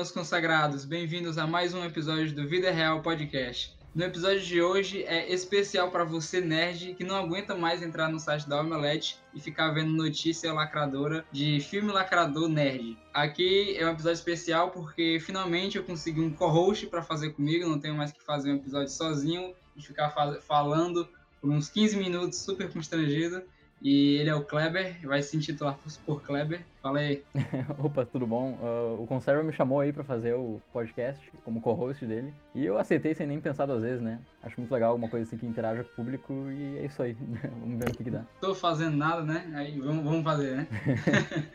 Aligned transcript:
Meus 0.00 0.10
consagrados, 0.10 0.86
bem-vindos 0.86 1.36
a 1.36 1.46
mais 1.46 1.74
um 1.74 1.84
episódio 1.84 2.34
do 2.34 2.48
Vida 2.48 2.70
Real 2.70 3.02
Podcast. 3.02 3.76
No 3.94 4.02
episódio 4.02 4.40
de 4.40 4.62
hoje 4.62 5.02
é 5.02 5.30
especial 5.30 5.90
para 5.90 6.04
você, 6.04 6.40
nerd, 6.40 6.94
que 6.94 7.04
não 7.04 7.14
aguenta 7.14 7.54
mais 7.54 7.82
entrar 7.82 8.08
no 8.08 8.18
site 8.18 8.48
da 8.48 8.58
Omelete 8.58 9.18
e 9.34 9.40
ficar 9.40 9.72
vendo 9.72 9.92
notícia 9.92 10.54
lacradora 10.54 11.22
de 11.30 11.60
filme 11.60 11.92
lacrador 11.92 12.48
nerd. 12.48 12.96
Aqui 13.12 13.76
é 13.76 13.84
um 13.84 13.90
episódio 13.90 14.16
especial 14.16 14.70
porque 14.70 15.20
finalmente 15.20 15.76
eu 15.76 15.84
consegui 15.84 16.22
um 16.22 16.32
co-host 16.32 16.86
para 16.86 17.02
fazer 17.02 17.34
comigo, 17.34 17.68
não 17.68 17.78
tenho 17.78 17.94
mais 17.94 18.10
que 18.10 18.24
fazer 18.24 18.52
um 18.52 18.56
episódio 18.56 18.90
sozinho 18.90 19.52
e 19.76 19.82
ficar 19.82 20.14
falando 20.40 21.06
por 21.42 21.50
uns 21.50 21.68
15 21.68 21.98
minutos 21.98 22.38
super 22.38 22.72
constrangido. 22.72 23.42
E 23.82 24.16
ele 24.16 24.28
é 24.28 24.34
o 24.34 24.44
Kleber, 24.44 24.96
vai 25.02 25.22
se 25.22 25.36
intitular 25.36 25.78
por 26.04 26.22
Kleber. 26.22 26.60
Fala 26.82 26.98
aí. 26.98 27.22
Opa, 27.78 28.06
tudo 28.06 28.26
bom? 28.26 28.58
Uh, 28.60 29.02
o 29.02 29.06
Conserva 29.06 29.42
me 29.42 29.52
chamou 29.52 29.80
aí 29.80 29.92
para 29.92 30.04
fazer 30.04 30.34
o 30.34 30.60
podcast 30.72 31.30
como 31.44 31.60
co-host 31.60 32.04
dele. 32.06 32.32
E 32.54 32.64
eu 32.64 32.78
aceitei 32.78 33.14
sem 33.14 33.26
nem 33.26 33.40
pensar 33.40 33.66
duas 33.66 33.82
vezes, 33.82 34.00
né? 34.00 34.18
Acho 34.42 34.58
muito 34.58 34.72
legal 34.72 34.90
alguma 34.90 35.08
coisa 35.08 35.26
assim 35.26 35.36
que 35.36 35.46
interaja 35.46 35.84
com 35.84 35.90
o 35.90 35.94
público 35.96 36.32
e 36.50 36.78
é 36.78 36.86
isso 36.86 37.02
aí. 37.02 37.16
vamos 37.60 37.78
ver 37.78 37.90
o 37.90 37.92
que, 37.92 38.04
que 38.04 38.10
dá. 38.10 38.24
Tô 38.40 38.54
fazendo 38.54 38.96
nada, 38.96 39.22
né? 39.22 39.50
Aí 39.54 39.78
vamos, 39.78 40.04
vamos 40.04 40.24
fazer, 40.24 40.56
né? 40.56 40.68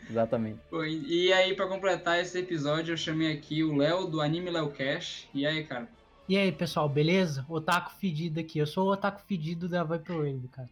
Exatamente. 0.08 0.58
e 1.08 1.32
aí, 1.32 1.54
para 1.54 1.66
completar 1.66 2.20
esse 2.20 2.38
episódio, 2.38 2.92
eu 2.92 2.96
chamei 2.96 3.32
aqui 3.32 3.64
o 3.64 3.76
Léo 3.76 4.06
do 4.06 4.20
Anime 4.20 4.50
Léo 4.50 4.70
Cash. 4.70 5.28
E 5.34 5.46
aí, 5.46 5.64
cara? 5.64 5.88
E 6.28 6.36
aí, 6.36 6.50
pessoal, 6.50 6.88
beleza? 6.88 7.46
Otaku 7.48 7.92
fedido 8.00 8.40
aqui. 8.40 8.58
Eu 8.58 8.66
sou 8.66 8.88
o 8.88 8.92
otaku 8.92 9.22
fedido 9.26 9.68
da 9.68 9.84
Vaporwave, 9.84 10.48
cara. 10.48 10.68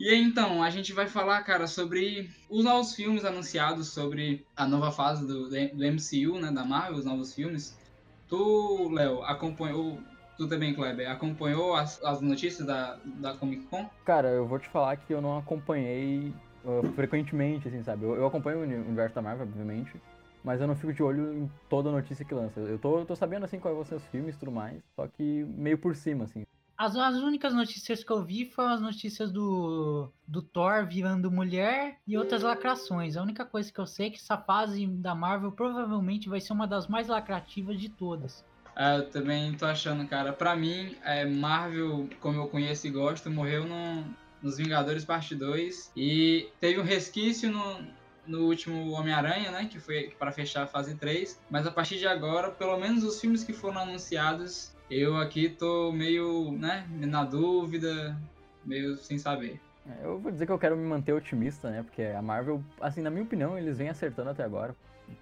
E 0.00 0.14
então, 0.14 0.62
a 0.62 0.70
gente 0.70 0.94
vai 0.94 1.06
falar, 1.06 1.42
cara, 1.42 1.66
sobre 1.66 2.30
os 2.48 2.64
novos 2.64 2.94
filmes 2.94 3.22
anunciados, 3.22 3.92
sobre 3.92 4.46
a 4.56 4.66
nova 4.66 4.90
fase 4.90 5.26
do, 5.26 5.50
do 5.50 5.84
MCU, 5.84 6.40
né, 6.40 6.50
da 6.50 6.64
Marvel, 6.64 6.96
os 6.96 7.04
novos 7.04 7.34
filmes. 7.34 7.78
Tu, 8.26 8.88
Léo, 8.94 9.22
acompanhou, 9.24 9.98
tu 10.38 10.48
também, 10.48 10.72
Kleber, 10.72 11.10
acompanhou 11.10 11.74
as, 11.74 12.02
as 12.02 12.22
notícias 12.22 12.66
da, 12.66 12.98
da 13.04 13.34
Comic 13.34 13.66
Con? 13.66 13.90
Cara, 14.06 14.28
eu 14.28 14.46
vou 14.46 14.58
te 14.58 14.68
falar 14.70 14.96
que 14.96 15.12
eu 15.12 15.20
não 15.20 15.36
acompanhei 15.36 16.32
uh, 16.64 16.88
frequentemente, 16.94 17.68
assim, 17.68 17.82
sabe? 17.82 18.04
Eu, 18.04 18.16
eu, 18.16 18.26
acompanho 18.26 18.60
o 18.60 18.62
universo 18.62 19.14
da 19.14 19.20
Marvel, 19.20 19.46
obviamente, 19.46 20.00
mas 20.42 20.62
eu 20.62 20.66
não 20.66 20.76
fico 20.76 20.94
de 20.94 21.02
olho 21.02 21.34
em 21.34 21.50
toda 21.68 21.90
notícia 21.90 22.24
que 22.24 22.32
lança. 22.32 22.58
Eu 22.58 22.78
tô, 22.78 23.00
eu 23.00 23.04
tô 23.04 23.14
sabendo, 23.14 23.44
assim, 23.44 23.60
quais 23.60 23.76
vão 23.76 23.84
ser 23.84 23.96
os 23.96 24.06
filmes 24.06 24.34
e 24.34 24.38
tudo 24.38 24.50
mais, 24.50 24.82
só 24.96 25.06
que 25.06 25.44
meio 25.58 25.76
por 25.76 25.94
cima, 25.94 26.24
assim. 26.24 26.42
As, 26.80 26.96
as 26.96 27.16
únicas 27.16 27.52
notícias 27.52 28.02
que 28.02 28.10
eu 28.10 28.24
vi 28.24 28.46
foram 28.46 28.70
as 28.70 28.80
notícias 28.80 29.30
do, 29.30 30.10
do 30.26 30.40
Thor 30.40 30.86
virando 30.86 31.30
mulher 31.30 31.98
e 32.06 32.16
outras 32.16 32.40
lacrações. 32.42 33.18
A 33.18 33.22
única 33.22 33.44
coisa 33.44 33.70
que 33.70 33.78
eu 33.78 33.86
sei 33.86 34.06
é 34.06 34.10
que 34.10 34.16
essa 34.16 34.38
fase 34.38 34.86
da 34.86 35.14
Marvel 35.14 35.52
provavelmente 35.52 36.26
vai 36.26 36.40
ser 36.40 36.54
uma 36.54 36.66
das 36.66 36.88
mais 36.88 37.06
lacrativas 37.06 37.78
de 37.78 37.90
todas. 37.90 38.42
É, 38.74 38.96
eu 38.96 39.10
também 39.10 39.54
tô 39.58 39.66
achando, 39.66 40.08
cara. 40.08 40.32
Pra 40.32 40.56
mim, 40.56 40.96
é, 41.04 41.26
Marvel, 41.26 42.08
como 42.18 42.40
eu 42.40 42.48
conheço 42.48 42.86
e 42.86 42.90
gosto, 42.90 43.30
morreu 43.30 43.66
no, 43.66 44.02
nos 44.42 44.56
Vingadores 44.56 45.04
Parte 45.04 45.34
2. 45.34 45.92
E 45.94 46.48
teve 46.58 46.80
um 46.80 46.84
resquício 46.84 47.52
no, 47.52 47.84
no 48.26 48.46
último 48.46 48.92
Homem-Aranha, 48.92 49.50
né? 49.50 49.68
Que 49.70 49.78
foi 49.78 50.14
para 50.18 50.32
fechar 50.32 50.62
a 50.62 50.66
fase 50.66 50.94
3. 50.94 51.42
Mas 51.50 51.66
a 51.66 51.70
partir 51.70 51.98
de 51.98 52.06
agora, 52.06 52.50
pelo 52.50 52.78
menos 52.78 53.04
os 53.04 53.20
filmes 53.20 53.44
que 53.44 53.52
foram 53.52 53.82
anunciados, 53.82 54.74
eu 54.90 55.16
aqui 55.16 55.48
tô 55.48 55.92
meio, 55.92 56.52
né, 56.52 56.86
na 56.90 57.24
dúvida, 57.24 58.16
meio 58.64 58.96
sem 58.96 59.18
saber. 59.18 59.60
É, 59.86 60.04
eu 60.04 60.18
vou 60.18 60.30
dizer 60.30 60.46
que 60.46 60.52
eu 60.52 60.58
quero 60.58 60.76
me 60.76 60.86
manter 60.86 61.12
otimista, 61.12 61.70
né? 61.70 61.82
Porque 61.82 62.02
a 62.02 62.20
Marvel, 62.20 62.62
assim, 62.80 63.00
na 63.00 63.10
minha 63.10 63.22
opinião, 63.22 63.56
eles 63.56 63.78
vêm 63.78 63.88
acertando 63.88 64.30
até 64.30 64.42
agora. 64.42 64.74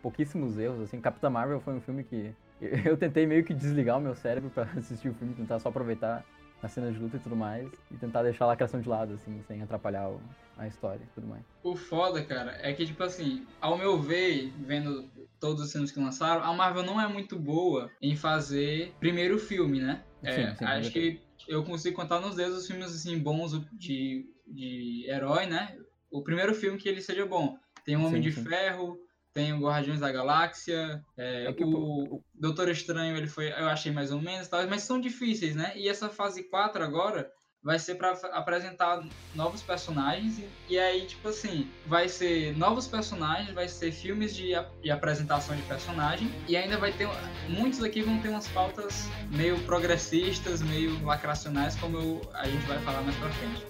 Pouquíssimos 0.02 0.58
erros, 0.58 0.80
assim. 0.80 1.00
Capitã 1.00 1.30
Marvel 1.30 1.60
foi 1.60 1.74
um 1.74 1.80
filme 1.80 2.02
que 2.02 2.32
eu 2.84 2.96
tentei 2.96 3.26
meio 3.26 3.44
que 3.44 3.54
desligar 3.54 3.98
o 3.98 4.00
meu 4.00 4.14
cérebro 4.14 4.50
para 4.50 4.64
assistir 4.76 5.08
o 5.08 5.14
filme, 5.14 5.34
tentar 5.34 5.58
só 5.58 5.68
aproveitar 5.68 6.24
as 6.62 6.72
cenas 6.72 6.94
de 6.94 7.00
luta 7.00 7.16
e 7.16 7.20
tudo 7.20 7.36
mais, 7.36 7.70
e 7.91 7.96
tentar 7.96 8.22
deixar 8.22 8.44
a 8.44 8.48
lacração 8.48 8.80
de 8.80 8.88
lado, 8.88 9.14
assim, 9.14 9.41
sem 9.46 9.62
atrapalhar 9.62 10.08
o, 10.08 10.20
a 10.56 10.66
história 10.66 11.02
e 11.02 11.14
tudo 11.14 11.26
mais. 11.26 11.42
O 11.62 11.76
foda, 11.76 12.22
cara, 12.24 12.58
é 12.60 12.72
que, 12.72 12.84
tipo 12.84 13.02
assim, 13.02 13.46
ao 13.60 13.78
meu 13.78 14.00
ver, 14.00 14.52
vendo 14.58 15.08
todos 15.38 15.62
os 15.62 15.70
filmes 15.70 15.92
que 15.92 16.00
lançaram, 16.00 16.42
a 16.42 16.52
Marvel 16.52 16.82
não 16.82 17.00
é 17.00 17.06
muito 17.06 17.38
boa 17.38 17.91
em 18.02 18.16
fazer 18.16 18.92
primeiro 18.98 19.38
filme, 19.38 19.80
né? 19.80 20.02
É, 20.22 20.50
sim, 20.50 20.56
sim, 20.56 20.64
acho 20.64 20.91
que 20.91 21.20
eu 21.46 21.64
consigo 21.64 21.96
contar 21.96 22.20
nos 22.20 22.36
dedos 22.36 22.58
os 22.58 22.66
filmes, 22.66 22.94
assim, 22.94 23.19
bons 23.19 23.52
de, 23.72 24.26
de 24.46 25.06
herói, 25.08 25.46
né? 25.46 25.76
O 26.10 26.22
primeiro 26.22 26.54
filme 26.54 26.78
que 26.78 26.88
ele 26.88 27.00
seja 27.00 27.25
bom. 27.25 27.56
Tem 27.84 27.96
o 27.96 28.00
Homem 28.04 28.22
sim, 28.22 28.28
de 28.28 28.32
Ferro, 28.32 28.98
tem 29.38 29.53
o 29.53 29.60
Guardiões 29.60 30.00
da 30.00 30.10
Galáxia, 30.10 31.00
é, 31.16 31.44
é 31.44 31.65
o, 31.65 32.16
o 32.16 32.25
Doutor 32.34 32.69
Estranho, 32.69 33.16
ele 33.16 33.28
foi, 33.28 33.50
eu 33.50 33.69
achei 33.69 33.93
mais 33.93 34.10
ou 34.10 34.21
menos, 34.21 34.50
mas 34.69 34.82
são 34.82 35.00
difíceis, 35.00 35.54
né? 35.54 35.75
E 35.76 35.88
essa 35.88 36.09
fase 36.09 36.43
4 36.43 36.82
agora 36.82 37.31
vai 37.62 37.78
ser 37.78 37.94
para 37.94 38.10
apresentar 38.32 39.00
novos 39.37 39.62
personagens 39.62 40.41
e, 40.41 40.49
e, 40.71 40.76
aí, 40.76 41.06
tipo 41.06 41.28
assim, 41.28 41.71
vai 41.87 42.09
ser 42.09 42.56
novos 42.56 42.88
personagens, 42.88 43.54
vai 43.54 43.69
ser 43.69 43.93
filmes 43.93 44.34
de, 44.34 44.54
de 44.82 44.91
apresentação 44.91 45.55
de 45.55 45.62
personagem 45.62 46.28
e 46.49 46.56
ainda 46.56 46.76
vai 46.76 46.93
ter, 46.93 47.09
muitos 47.49 47.84
aqui 47.84 48.03
vão 48.03 48.19
ter 48.19 48.31
umas 48.31 48.49
pautas 48.49 49.09
meio 49.31 49.56
progressistas, 49.60 50.60
meio 50.62 51.00
lacracionais, 51.05 51.76
como 51.76 51.97
eu, 51.97 52.20
a 52.34 52.49
gente 52.49 52.66
vai 52.66 52.81
falar 52.81 53.03
mais 53.03 53.16
pra 53.16 53.31
frente. 53.31 53.66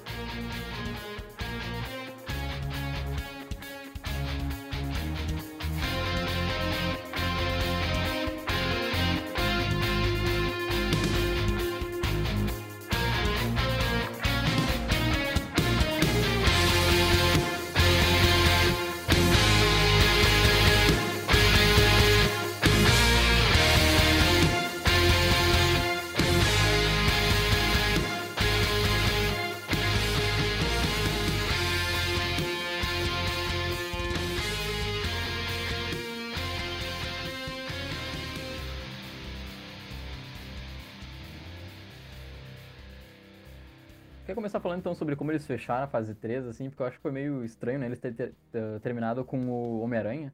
Começar 44.38 44.60
falando 44.60 44.78
então 44.78 44.94
sobre 44.94 45.16
como 45.16 45.32
eles 45.32 45.44
fecharam 45.44 45.84
a 45.84 45.88
fase 45.88 46.14
3, 46.14 46.46
assim, 46.46 46.70
porque 46.70 46.80
eu 46.80 46.86
acho 46.86 46.96
que 46.96 47.02
foi 47.02 47.10
meio 47.10 47.44
estranho, 47.44 47.80
né? 47.80 47.86
Eles 47.86 47.98
terem 47.98 48.16
ter, 48.16 48.34
ter, 48.52 48.80
terminado 48.80 49.24
com 49.24 49.48
o 49.48 49.80
Homem-Aranha, 49.80 50.32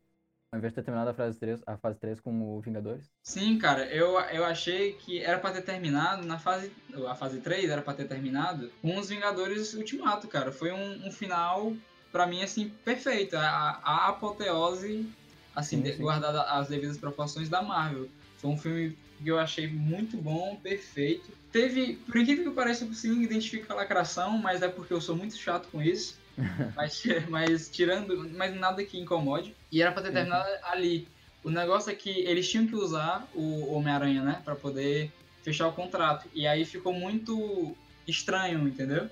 ao 0.52 0.58
invés 0.58 0.72
de 0.72 0.74
ter 0.76 0.82
terminado 0.82 1.08
a 1.08 1.14
fase 1.14 1.38
3, 1.38 1.62
a 1.66 1.78
fase 1.78 1.98
3 1.98 2.20
com 2.20 2.30
o 2.42 2.60
Vingadores. 2.60 3.10
Sim, 3.22 3.56
cara, 3.58 3.86
eu, 3.86 4.20
eu 4.20 4.44
achei 4.44 4.92
que 4.92 5.22
era 5.22 5.38
pra 5.38 5.52
ter 5.52 5.62
terminado 5.62 6.26
na 6.26 6.38
fase. 6.38 6.70
A 7.08 7.14
fase 7.14 7.40
3 7.40 7.70
era 7.70 7.80
pra 7.80 7.94
ter 7.94 8.06
terminado 8.06 8.70
com 8.82 8.98
os 8.98 9.08
Vingadores 9.08 9.72
Ultimato, 9.72 10.28
cara. 10.28 10.52
Foi 10.52 10.70
um, 10.70 11.06
um 11.06 11.10
final, 11.10 11.72
pra 12.12 12.26
mim, 12.26 12.42
assim, 12.42 12.68
perfeito. 12.84 13.36
A, 13.38 13.80
a 13.82 14.08
apoteose, 14.08 15.10
assim, 15.56 15.82
sim, 15.82 15.92
sim. 15.92 16.02
guardada 16.02 16.42
as 16.42 16.68
devidas 16.68 16.98
proporções 16.98 17.48
da 17.48 17.62
Marvel. 17.62 18.06
Foi 18.36 18.50
um 18.50 18.58
filme 18.58 18.98
que 19.16 19.30
eu 19.30 19.38
achei 19.38 19.66
muito 19.66 20.18
bom, 20.18 20.56
perfeito 20.62 21.32
Teve, 21.54 22.00
por 22.04 22.16
incrível 22.16 22.50
que 22.50 22.50
pareça, 22.50 22.82
eu 22.82 22.88
consegui 22.88 23.22
identificar 23.22 23.74
a 23.74 23.76
lacração, 23.76 24.36
mas 24.36 24.60
é 24.60 24.66
porque 24.66 24.92
eu 24.92 25.00
sou 25.00 25.14
muito 25.14 25.36
chato 25.36 25.68
com 25.70 25.80
isso. 25.80 26.18
mas, 26.74 27.04
mas 27.28 27.68
tirando, 27.70 28.28
mas 28.30 28.56
nada 28.56 28.84
que 28.84 28.98
incomode. 28.98 29.54
E 29.70 29.80
era 29.80 29.92
pra 29.92 30.02
ter 30.02 30.10
terminado 30.10 30.48
uhum. 30.48 30.56
ali. 30.64 31.06
O 31.44 31.50
negócio 31.50 31.92
é 31.92 31.94
que 31.94 32.10
eles 32.10 32.50
tinham 32.50 32.66
que 32.66 32.74
usar 32.74 33.24
o 33.32 33.72
Homem-Aranha, 33.72 34.20
né? 34.20 34.42
Pra 34.44 34.56
poder 34.56 35.12
fechar 35.44 35.68
o 35.68 35.72
contrato. 35.72 36.28
E 36.34 36.44
aí 36.44 36.64
ficou 36.64 36.92
muito 36.92 37.76
estranho, 38.04 38.66
entendeu? 38.66 39.08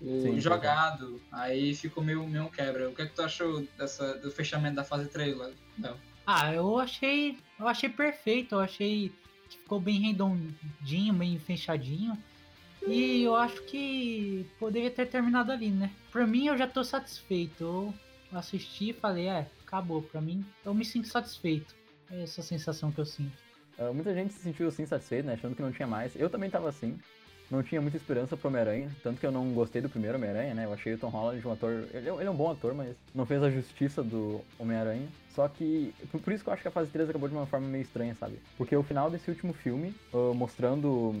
O 0.00 0.22
sim, 0.22 0.40
jogado. 0.40 1.08
Sim. 1.08 1.20
Aí 1.30 1.74
ficou 1.74 2.02
meio, 2.02 2.26
meio 2.26 2.48
quebra. 2.48 2.88
O 2.88 2.94
que 2.94 3.02
é 3.02 3.06
que 3.06 3.14
tu 3.14 3.20
achou 3.20 3.68
dessa, 3.76 4.14
do 4.14 4.30
fechamento 4.30 4.76
da 4.76 4.84
fase 4.84 5.10
3, 5.10 5.36
Léo? 5.36 5.52
Ah, 6.26 6.54
eu 6.54 6.78
achei. 6.78 7.36
Eu 7.60 7.68
achei 7.68 7.90
perfeito. 7.90 8.54
Eu 8.54 8.60
achei 8.60 9.12
ficou 9.56 9.80
bem 9.80 10.00
redondinho, 10.00 11.14
bem 11.14 11.38
fechadinho. 11.38 12.16
E 12.86 13.22
eu 13.22 13.36
acho 13.36 13.62
que 13.62 14.46
poderia 14.58 14.90
ter 14.90 15.06
terminado 15.06 15.52
ali, 15.52 15.70
né? 15.70 15.90
Pra 16.10 16.26
mim, 16.26 16.46
eu 16.46 16.58
já 16.58 16.66
tô 16.66 16.82
satisfeito. 16.82 17.62
Eu 17.62 17.94
assisti 18.38 18.90
e 18.90 18.92
falei, 18.92 19.28
é, 19.28 19.46
acabou. 19.64 20.02
Pra 20.02 20.20
mim, 20.20 20.44
eu 20.64 20.74
me 20.74 20.84
sinto 20.84 21.08
satisfeito. 21.08 21.74
É 22.10 22.22
essa 22.22 22.42
sensação 22.42 22.90
que 22.90 23.00
eu 23.00 23.06
sinto. 23.06 23.32
Uh, 23.78 23.94
muita 23.94 24.12
gente 24.12 24.34
se 24.34 24.40
sentiu 24.40 24.68
assim 24.68 24.84
satisfeito, 24.84 25.26
né? 25.26 25.34
Achando 25.34 25.54
que 25.54 25.62
não 25.62 25.72
tinha 25.72 25.86
mais. 25.86 26.14
Eu 26.16 26.28
também 26.28 26.50
tava 26.50 26.68
assim. 26.68 26.98
Não 27.52 27.62
tinha 27.62 27.82
muita 27.82 27.98
esperança 27.98 28.34
pro 28.34 28.48
Homem-Aranha, 28.48 28.90
tanto 29.02 29.20
que 29.20 29.26
eu 29.26 29.30
não 29.30 29.52
gostei 29.52 29.82
do 29.82 29.88
primeiro 29.90 30.16
Homem-Aranha, 30.16 30.54
né? 30.54 30.64
Eu 30.64 30.72
achei 30.72 30.94
o 30.94 30.98
Tom 30.98 31.10
Holland 31.10 31.46
um 31.46 31.52
ator. 31.52 31.84
Ele 31.92 32.08
é, 32.08 32.14
ele 32.14 32.24
é 32.24 32.30
um 32.30 32.34
bom 32.34 32.50
ator, 32.50 32.72
mas 32.72 32.96
não 33.14 33.26
fez 33.26 33.42
a 33.42 33.50
justiça 33.50 34.02
do 34.02 34.40
Homem-Aranha. 34.58 35.06
Só 35.34 35.46
que. 35.48 35.94
Por 36.24 36.32
isso 36.32 36.42
que 36.42 36.48
eu 36.48 36.54
acho 36.54 36.62
que 36.62 36.68
a 36.68 36.70
fase 36.70 36.90
3 36.90 37.10
acabou 37.10 37.28
de 37.28 37.34
uma 37.34 37.44
forma 37.44 37.68
meio 37.68 37.82
estranha, 37.82 38.14
sabe? 38.14 38.38
Porque 38.56 38.74
o 38.74 38.82
final 38.82 39.10
desse 39.10 39.30
último 39.30 39.52
filme, 39.52 39.94
uh, 40.14 40.32
mostrando 40.32 41.14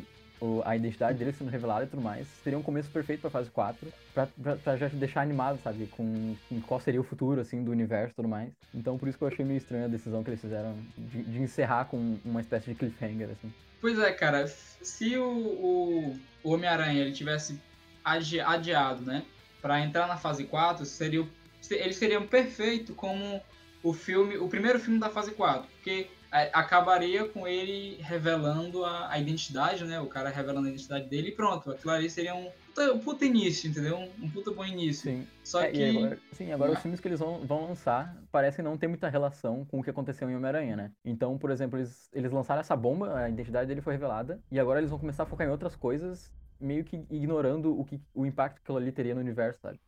a 0.64 0.74
identidade 0.74 1.18
dele 1.18 1.32
sendo 1.32 1.50
revelada 1.50 1.84
e 1.84 1.88
tudo 1.88 2.02
mais, 2.02 2.26
seria 2.42 2.58
um 2.58 2.62
começo 2.62 2.90
perfeito 2.90 3.20
pra 3.20 3.30
fase 3.30 3.50
4, 3.50 3.92
pra, 4.12 4.26
pra, 4.26 4.56
pra 4.56 4.76
já 4.76 4.88
deixar 4.88 5.20
animado, 5.22 5.60
sabe, 5.62 5.86
com, 5.86 6.34
com, 6.48 6.60
qual 6.62 6.80
seria 6.80 7.00
o 7.00 7.04
futuro, 7.04 7.40
assim, 7.40 7.62
do 7.62 7.70
universo 7.70 8.12
e 8.12 8.16
tudo 8.16 8.28
mais. 8.28 8.50
Então, 8.74 8.98
por 8.98 9.08
isso 9.08 9.16
que 9.16 9.24
eu 9.24 9.28
achei 9.28 9.44
meio 9.44 9.58
estranha 9.58 9.84
a 9.84 9.88
decisão 9.88 10.22
que 10.22 10.30
eles 10.30 10.40
fizeram 10.40 10.76
de, 10.98 11.22
de 11.22 11.40
encerrar 11.40 11.84
com 11.84 12.18
uma 12.24 12.40
espécie 12.40 12.70
de 12.70 12.74
cliffhanger, 12.74 13.30
assim. 13.30 13.52
Pois 13.80 13.98
é, 13.98 14.12
cara, 14.12 14.46
se 14.46 15.16
o, 15.16 15.28
o, 15.28 16.18
o 16.42 16.52
Homem-Aranha 16.52 17.00
ele 17.00 17.12
tivesse 17.12 17.60
adi, 18.04 18.40
adiado, 18.40 19.02
né, 19.04 19.24
pra 19.60 19.80
entrar 19.80 20.06
na 20.08 20.16
fase 20.16 20.44
4, 20.44 20.84
seria, 20.84 21.26
ele 21.70 21.92
seria 21.92 22.20
perfeito 22.20 22.94
como 22.94 23.40
o 23.82 23.92
filme, 23.92 24.38
o 24.38 24.48
primeiro 24.48 24.78
filme 24.78 24.98
da 24.98 25.08
fase 25.08 25.32
4, 25.32 25.68
porque 25.68 26.08
acabaria 26.32 27.28
com 27.28 27.46
ele 27.46 27.98
revelando 28.00 28.84
a, 28.84 29.12
a, 29.12 29.18
identidade, 29.18 29.84
né? 29.84 30.00
O 30.00 30.06
cara 30.06 30.30
revelando 30.30 30.66
a 30.66 30.70
identidade 30.70 31.06
dele 31.06 31.28
e 31.28 31.32
pronto. 31.32 31.70
Aquilo 31.70 31.92
ali 31.92 32.08
seria 32.08 32.34
um 32.34 32.50
puta, 32.68 32.92
um 32.94 32.98
puta 32.98 33.24
início, 33.26 33.68
entendeu? 33.68 33.98
Um, 33.98 34.24
um, 34.24 34.30
puta 34.30 34.50
bom 34.50 34.64
início. 34.64 35.10
Sim. 35.10 35.26
Só 35.44 35.60
é, 35.60 35.70
que. 35.70 35.84
Agora, 35.84 36.18
sim, 36.32 36.52
agora 36.52 36.72
os 36.72 36.78
filmes 36.80 37.00
que 37.00 37.08
eles 37.08 37.20
vão, 37.20 37.40
vão 37.40 37.68
lançar 37.68 38.16
parecem 38.32 38.64
não 38.64 38.78
ter 38.78 38.88
muita 38.88 39.10
relação 39.10 39.66
com 39.66 39.80
o 39.80 39.82
que 39.82 39.90
aconteceu 39.90 40.28
em 40.28 40.34
Homem-Aranha, 40.34 40.74
né? 40.74 40.90
Então, 41.04 41.36
por 41.36 41.50
exemplo, 41.50 41.78
eles, 41.78 42.08
eles 42.14 42.32
lançaram 42.32 42.60
essa 42.60 42.74
bomba, 42.74 43.14
a 43.14 43.28
identidade 43.28 43.68
dele 43.68 43.82
foi 43.82 43.92
revelada, 43.92 44.40
e 44.50 44.58
agora 44.58 44.80
eles 44.80 44.90
vão 44.90 44.98
começar 44.98 45.24
a 45.24 45.26
focar 45.26 45.46
em 45.46 45.50
outras 45.50 45.76
coisas, 45.76 46.32
meio 46.58 46.82
que 46.82 47.04
ignorando 47.10 47.78
o, 47.78 47.84
que, 47.84 48.00
o 48.14 48.24
impacto 48.24 48.56
que 48.56 48.62
aquilo 48.62 48.78
ali 48.78 48.90
teria 48.90 49.14
no 49.14 49.20
universo, 49.20 49.60
sabe? 49.60 49.78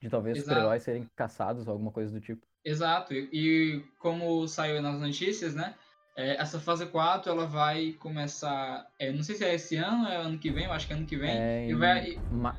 De 0.00 0.10
talvez 0.10 0.38
super-heróis 0.38 0.82
serem 0.82 1.08
caçados 1.14 1.68
ou 1.68 1.72
alguma 1.72 1.92
coisa 1.92 2.10
do 2.10 2.20
tipo. 2.20 2.44
Exato, 2.64 3.14
e, 3.14 3.28
e 3.32 3.84
como 3.98 4.46
saiu 4.48 4.82
nas 4.82 4.98
notícias, 4.98 5.54
né? 5.54 5.74
É, 6.16 6.36
essa 6.40 6.60
fase 6.60 6.86
4 6.86 7.30
ela 7.30 7.46
vai 7.46 7.92
começar. 7.98 8.86
É, 8.98 9.10
não 9.10 9.22
sei 9.22 9.34
se 9.34 9.44
é 9.44 9.54
esse 9.54 9.76
ano, 9.76 10.06
é 10.06 10.16
ano 10.16 10.38
que 10.38 10.50
vem, 10.50 10.64
eu 10.64 10.72
acho 10.72 10.86
que 10.86 10.92
é 10.92 10.96
ano 10.96 11.06
que 11.06 11.16
vem. 11.16 11.30
É 11.30 11.68
e 11.68 11.74
vai, 11.74 12.18
ma 12.30 12.54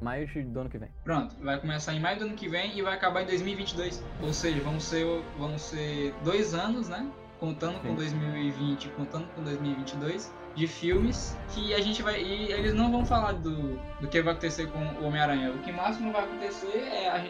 maio 0.00 0.26
do 0.46 0.60
ano 0.60 0.70
que 0.70 0.78
vem. 0.78 0.88
Pronto, 1.04 1.36
vai 1.42 1.60
começar 1.60 1.92
em 1.92 2.00
maio 2.00 2.18
do 2.18 2.24
ano 2.26 2.34
que 2.34 2.48
vem 2.48 2.76
e 2.78 2.82
vai 2.82 2.94
acabar 2.94 3.22
em 3.22 3.26
2022. 3.26 4.02
Ou 4.22 4.32
seja, 4.32 4.60
vão 4.62 4.80
ser, 4.80 5.04
vão 5.38 5.58
ser 5.58 6.14
dois 6.24 6.54
anos, 6.54 6.88
né? 6.88 7.06
Contando 7.38 7.80
Sim. 7.82 7.88
com 7.88 7.94
2020, 7.96 8.88
contando 8.90 9.26
com 9.34 9.42
2022, 9.42 10.32
de 10.54 10.66
filmes 10.66 11.36
que 11.52 11.74
a 11.74 11.80
gente 11.80 12.02
vai. 12.02 12.22
E 12.22 12.52
eles 12.52 12.74
não 12.74 12.90
vão 12.90 13.04
falar 13.04 13.32
do, 13.32 13.76
do 14.00 14.08
que 14.08 14.22
vai 14.22 14.32
acontecer 14.32 14.68
com 14.68 14.78
o 14.78 15.06
Homem-Aranha. 15.06 15.52
O 15.52 15.58
que 15.58 15.72
máximo 15.72 16.12
vai 16.12 16.24
acontecer 16.24 16.78
é, 16.78 17.08
a, 17.08 17.24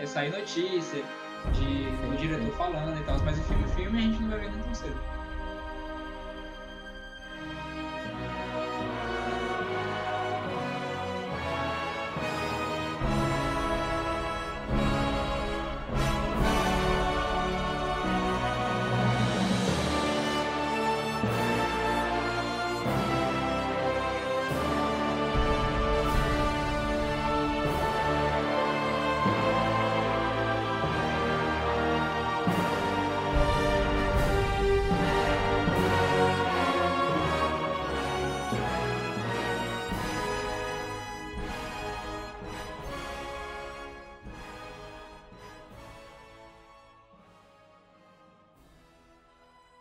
é 0.00 0.06
sair 0.06 0.30
notícia 0.30 1.02
de 1.52 2.06
o 2.12 2.16
diretor 2.16 2.52
falando 2.56 2.98
e 2.98 3.04
tal, 3.04 3.18
mas 3.24 3.38
o 3.38 3.42
filme, 3.42 3.68
filme 3.68 3.98
a 3.98 4.02
gente 4.02 4.20
não 4.20 4.30
vai 4.30 4.40
ver 4.40 4.50
nem 4.50 4.62
tão 4.62 4.74
cedo. 4.74 5.15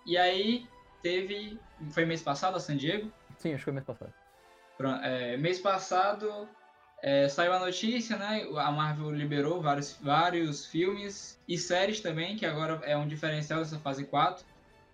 E 0.05 0.17
aí 0.17 0.67
teve. 1.01 1.59
Foi 1.91 2.05
mês 2.05 2.21
passado 2.21 2.55
a 2.55 2.59
San 2.59 2.77
Diego? 2.77 3.11
Sim, 3.37 3.53
acho 3.53 3.59
que 3.59 3.63
foi 3.65 3.73
mês 3.73 3.85
passado. 3.85 4.13
Pronto, 4.77 5.03
é, 5.03 5.37
mês 5.37 5.59
passado 5.59 6.47
é, 7.01 7.29
saiu 7.29 7.53
a 7.53 7.59
notícia, 7.59 8.17
né? 8.17 8.47
A 8.57 8.71
Marvel 8.71 9.11
liberou 9.11 9.61
vários, 9.61 9.97
vários 10.01 10.65
filmes 10.65 11.39
e 11.47 11.57
séries 11.57 11.99
também, 11.99 12.35
que 12.35 12.45
agora 12.45 12.81
é 12.83 12.97
um 12.97 13.07
diferencial 13.07 13.59
dessa 13.59 13.79
fase 13.79 14.05
4. 14.05 14.43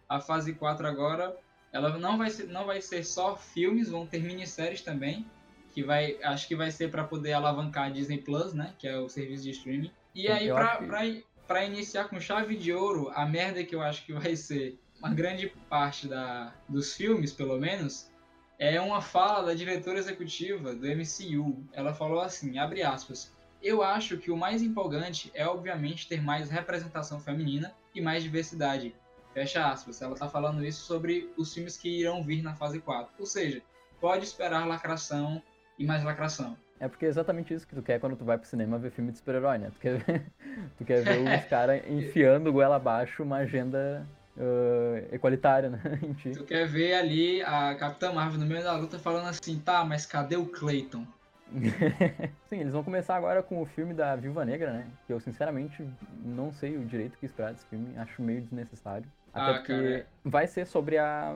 A 0.09 0.19
fase 0.19 0.53
4 0.53 0.85
agora, 0.85 1.35
ela 1.71 1.97
não 1.97 2.17
vai 2.17 2.29
ser, 2.29 2.47
não 2.47 2.65
vai 2.65 2.81
ser 2.81 3.05
só 3.05 3.37
filmes, 3.37 3.89
vão 3.89 4.05
ter 4.05 4.21
minisséries 4.21 4.81
também, 4.81 5.25
que 5.73 5.81
vai, 5.83 6.17
acho 6.21 6.47
que 6.49 6.55
vai 6.55 6.69
ser 6.69 6.91
para 6.91 7.05
poder 7.05 7.31
alavancar 7.31 7.85
a 7.85 7.89
Disney 7.89 8.17
Plus, 8.17 8.53
né? 8.53 8.73
Que 8.77 8.89
é 8.89 8.97
o 8.97 9.07
serviço 9.07 9.43
de 9.43 9.51
streaming. 9.51 9.91
E 10.13 10.27
aí, 10.27 10.49
para 10.49 10.77
que... 10.77 11.25
pra 11.47 11.63
iniciar 11.63 12.09
com 12.09 12.19
chave 12.19 12.57
de 12.57 12.73
ouro, 12.73 13.09
a 13.15 13.25
merda 13.25 13.63
que 13.63 13.73
eu 13.73 13.81
acho 13.81 14.05
que 14.05 14.11
vai 14.11 14.35
ser 14.35 14.77
uma 15.01 15.13
grande 15.13 15.47
parte 15.67 16.07
da, 16.07 16.53
dos 16.69 16.93
filmes, 16.93 17.33
pelo 17.33 17.57
menos, 17.57 18.11
é 18.59 18.79
uma 18.79 19.01
fala 19.01 19.47
da 19.47 19.53
diretora 19.55 19.97
executiva 19.97 20.75
do 20.75 20.85
MCU. 20.85 21.63
Ela 21.73 21.91
falou 21.91 22.21
assim, 22.21 22.59
abre 22.59 22.83
aspas, 22.83 23.33
eu 23.63 23.81
acho 23.81 24.17
que 24.17 24.29
o 24.29 24.37
mais 24.37 24.61
empolgante 24.61 25.31
é, 25.33 25.45
obviamente, 25.47 26.07
ter 26.07 26.21
mais 26.21 26.51
representação 26.51 27.19
feminina 27.19 27.73
e 27.95 27.99
mais 27.99 28.21
diversidade. 28.21 28.95
Fecha 29.33 29.65
aspas. 29.71 29.99
Ela 30.01 30.13
está 30.13 30.29
falando 30.29 30.63
isso 30.63 30.83
sobre 30.83 31.31
os 31.35 31.51
filmes 31.51 31.77
que 31.77 32.01
irão 32.01 32.23
vir 32.23 32.43
na 32.43 32.53
fase 32.53 32.79
4. 32.79 33.11
Ou 33.17 33.25
seja, 33.25 33.61
pode 33.99 34.25
esperar 34.25 34.67
lacração 34.67 35.41
e 35.79 35.85
mais 35.85 36.03
lacração. 36.03 36.55
É 36.79 36.87
porque 36.87 37.05
é 37.05 37.09
exatamente 37.09 37.53
isso 37.53 37.67
que 37.67 37.75
tu 37.75 37.81
quer 37.81 37.99
quando 37.99 38.15
tu 38.15 38.25
vai 38.25 38.37
pro 38.37 38.47
cinema 38.47 38.77
ver 38.77 38.91
filme 38.91 39.11
de 39.11 39.17
super-herói, 39.17 39.57
né? 39.57 39.71
Tu 39.73 39.79
quer 39.79 39.97
ver, 39.97 40.25
tu 40.77 40.85
quer 40.85 41.03
ver 41.03 41.21
os 41.39 41.45
caras 41.45 41.81
enfiando 41.89 42.51
goela 42.51 42.75
abaixo 42.75 43.23
uma 43.23 43.37
agenda 43.37 44.07
uh, 44.37 45.13
equalitária, 45.13 45.69
né? 45.69 45.79
tu 46.35 46.43
quer 46.43 46.67
ver 46.67 46.93
ali 46.93 47.41
a 47.41 47.75
Capitã 47.75 48.11
Marvel 48.11 48.39
no 48.39 48.45
meio 48.45 48.63
da 48.63 48.75
luta 48.75 48.99
falando 48.99 49.27
assim, 49.27 49.59
tá, 49.59 49.83
mas 49.83 50.05
cadê 50.05 50.35
o 50.35 50.45
Clayton? 50.45 51.05
Sim, 52.47 52.61
eles 52.61 52.71
vão 52.71 52.83
começar 52.83 53.15
agora 53.15 53.43
com 53.43 53.61
o 53.61 53.65
filme 53.65 53.93
da 53.93 54.15
Viúva 54.15 54.45
Negra, 54.45 54.71
né? 54.71 54.87
Que 55.05 55.13
eu 55.13 55.19
sinceramente 55.19 55.85
não 56.23 56.51
sei 56.51 56.77
o 56.77 56.85
direito 56.85 57.17
que 57.17 57.25
esperar 57.25 57.51
desse 57.51 57.65
filme, 57.65 57.93
acho 57.97 58.21
meio 58.21 58.41
desnecessário. 58.41 59.05
Até 59.33 59.51
ah, 59.51 59.53
porque 59.55 59.73
cara. 59.73 59.89
É. 59.89 60.05
vai 60.23 60.47
ser 60.47 60.65
sobre 60.65 60.97
a, 60.97 61.35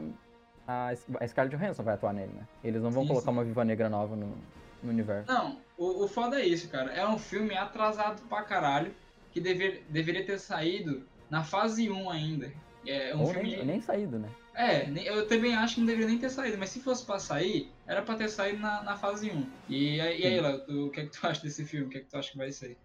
a, 0.67 0.93
a 1.19 1.27
Scarlett 1.27 1.55
Johansson 1.55 1.83
vai 1.83 1.95
atuar 1.95 2.13
nele, 2.13 2.31
né? 2.33 2.47
Eles 2.63 2.81
não 2.81 2.91
vão 2.91 3.03
sim, 3.03 3.09
colocar 3.09 3.31
sim. 3.31 3.37
uma 3.37 3.43
Viúva 3.43 3.65
Negra 3.65 3.89
nova 3.89 4.15
no, 4.15 4.37
no 4.81 4.89
universo. 4.89 5.31
Não, 5.31 5.57
o, 5.77 6.05
o 6.05 6.07
foda 6.07 6.39
é 6.39 6.45
isso, 6.45 6.69
cara. 6.69 6.91
É 6.93 7.05
um 7.07 7.17
filme 7.17 7.55
atrasado 7.55 8.21
pra 8.29 8.43
caralho, 8.43 8.93
que 9.31 9.41
dever, 9.41 9.83
deveria 9.89 10.25
ter 10.25 10.39
saído 10.39 11.05
na 11.29 11.43
fase 11.43 11.89
1 11.89 12.09
ainda. 12.09 12.51
É 12.87 13.15
um 13.15 13.21
Ou 13.21 13.27
filme 13.27 13.49
nem, 13.49 13.59
de... 13.59 13.65
nem 13.65 13.81
saído, 13.81 14.19
né? 14.19 14.29
É, 14.53 14.89
eu 15.05 15.27
também 15.27 15.53
acho 15.53 15.75
que 15.75 15.81
não 15.81 15.87
deveria 15.87 16.07
nem 16.07 16.17
ter 16.17 16.29
saído, 16.29 16.57
mas 16.57 16.69
se 16.69 16.79
fosse 16.79 17.05
pra 17.05 17.19
sair, 17.19 17.69
era 17.85 18.01
pra 18.01 18.15
ter 18.15 18.29
saído 18.29 18.59
na, 18.59 18.83
na 18.83 18.95
fase 18.95 19.29
1. 19.29 19.45
E, 19.67 19.95
e 19.95 20.01
aí, 20.01 20.39
Léo, 20.39 20.85
o 20.85 20.89
que 20.89 21.01
é 21.01 21.05
que 21.05 21.19
tu 21.19 21.27
acha 21.27 21.41
desse 21.41 21.65
filme? 21.65 21.87
O 21.87 21.89
que 21.89 21.97
é 21.97 22.01
que 22.01 22.07
tu 22.07 22.17
acha 22.17 22.31
que 22.31 22.37
vai 22.37 22.51
ser? 22.51 22.77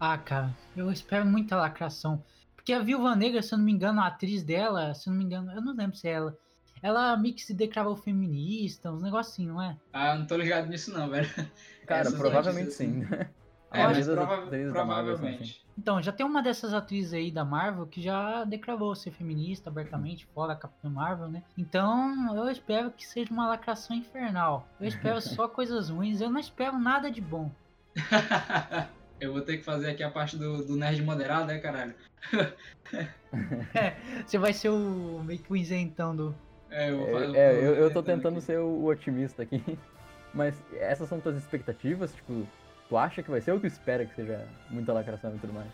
Ah, 0.00 0.16
cara, 0.16 0.54
eu 0.76 0.90
espero 0.90 1.26
muita 1.26 1.56
lacração. 1.56 2.22
Porque 2.56 2.72
a 2.72 2.80
Viúva 2.80 3.14
Negra, 3.14 3.42
se 3.42 3.52
eu 3.52 3.58
não 3.58 3.64
me 3.64 3.72
engano, 3.72 4.00
a 4.00 4.06
atriz 4.06 4.42
dela, 4.42 4.94
se 4.94 5.08
eu 5.08 5.12
não 5.12 5.18
me 5.18 5.24
engano, 5.26 5.52
eu 5.52 5.60
não 5.60 5.74
lembro 5.76 5.96
se 5.96 6.08
é 6.08 6.12
ela. 6.12 6.38
Ela 6.82 7.16
meio 7.16 7.34
que 7.34 7.42
se 7.42 7.54
declarou 7.54 7.96
feminista, 7.96 8.90
uns 8.90 9.02
negocinhos, 9.02 9.54
não 9.54 9.62
é? 9.62 9.76
Ah, 9.92 10.14
não 10.14 10.26
tô 10.26 10.36
ligado 10.36 10.68
nisso 10.68 10.92
não, 10.92 11.08
velho. 11.08 11.28
Cara, 11.86 12.02
Essas 12.02 12.14
provavelmente 12.14 12.72
sim. 12.72 13.06
É, 13.74 13.82
mas 13.82 14.06
prova 14.06 14.46
provavelmente. 14.72 15.64
Então, 15.76 16.00
já 16.00 16.12
tem 16.12 16.24
uma 16.24 16.40
dessas 16.40 16.72
atrizes 16.72 17.12
aí 17.12 17.30
da 17.30 17.44
Marvel 17.44 17.86
que 17.86 18.00
já 18.00 18.44
declarou 18.44 18.94
ser 18.94 19.10
feminista 19.10 19.68
abertamente, 19.68 20.26
fora 20.32 20.52
a 20.52 20.56
Capitã 20.56 20.88
Marvel, 20.88 21.28
né? 21.28 21.42
Então, 21.58 22.34
eu 22.36 22.48
espero 22.48 22.92
que 22.92 23.04
seja 23.04 23.32
uma 23.32 23.48
lacração 23.48 23.96
infernal. 23.96 24.68
Eu 24.80 24.86
espero 24.86 25.20
só 25.22 25.48
coisas 25.48 25.90
ruins, 25.90 26.20
eu 26.20 26.30
não 26.30 26.38
espero 26.38 26.78
nada 26.78 27.10
de 27.10 27.20
bom. 27.20 27.50
eu 29.20 29.32
vou 29.32 29.42
ter 29.42 29.58
que 29.58 29.64
fazer 29.64 29.90
aqui 29.90 30.02
a 30.04 30.10
parte 30.10 30.36
do, 30.36 30.64
do 30.64 30.76
nerd 30.76 31.02
moderado, 31.02 31.46
né, 31.46 31.58
caralho? 31.58 31.94
é, 33.74 33.96
você 34.24 34.38
vai 34.38 34.52
ser 34.52 34.68
o 34.68 35.20
meio 35.24 35.40
que 35.40 35.52
o 35.52 35.56
isentão 35.56 36.14
do. 36.14 36.34
É, 36.70 36.90
eu, 36.90 36.98
vou, 36.98 37.34
é, 37.34 37.52
eu, 37.52 37.62
eu, 37.62 37.74
eu 37.74 37.92
tô 37.92 38.02
tentando 38.02 38.36
aqui. 38.36 38.46
ser 38.46 38.58
o 38.60 38.84
otimista 38.84 39.42
aqui. 39.42 39.78
Mas 40.32 40.60
essas 40.74 41.08
são 41.08 41.20
tuas 41.20 41.36
expectativas? 41.36 42.12
Tipo, 42.12 42.46
Tu 42.88 42.96
acha 42.96 43.22
que 43.22 43.30
vai 43.30 43.40
ser 43.40 43.52
ou 43.52 43.60
tu 43.60 43.66
espera 43.66 44.04
que 44.04 44.14
seja 44.14 44.46
muita 44.70 44.92
lacração 44.92 45.34
e 45.34 45.38
tudo 45.38 45.52
mais? 45.52 45.68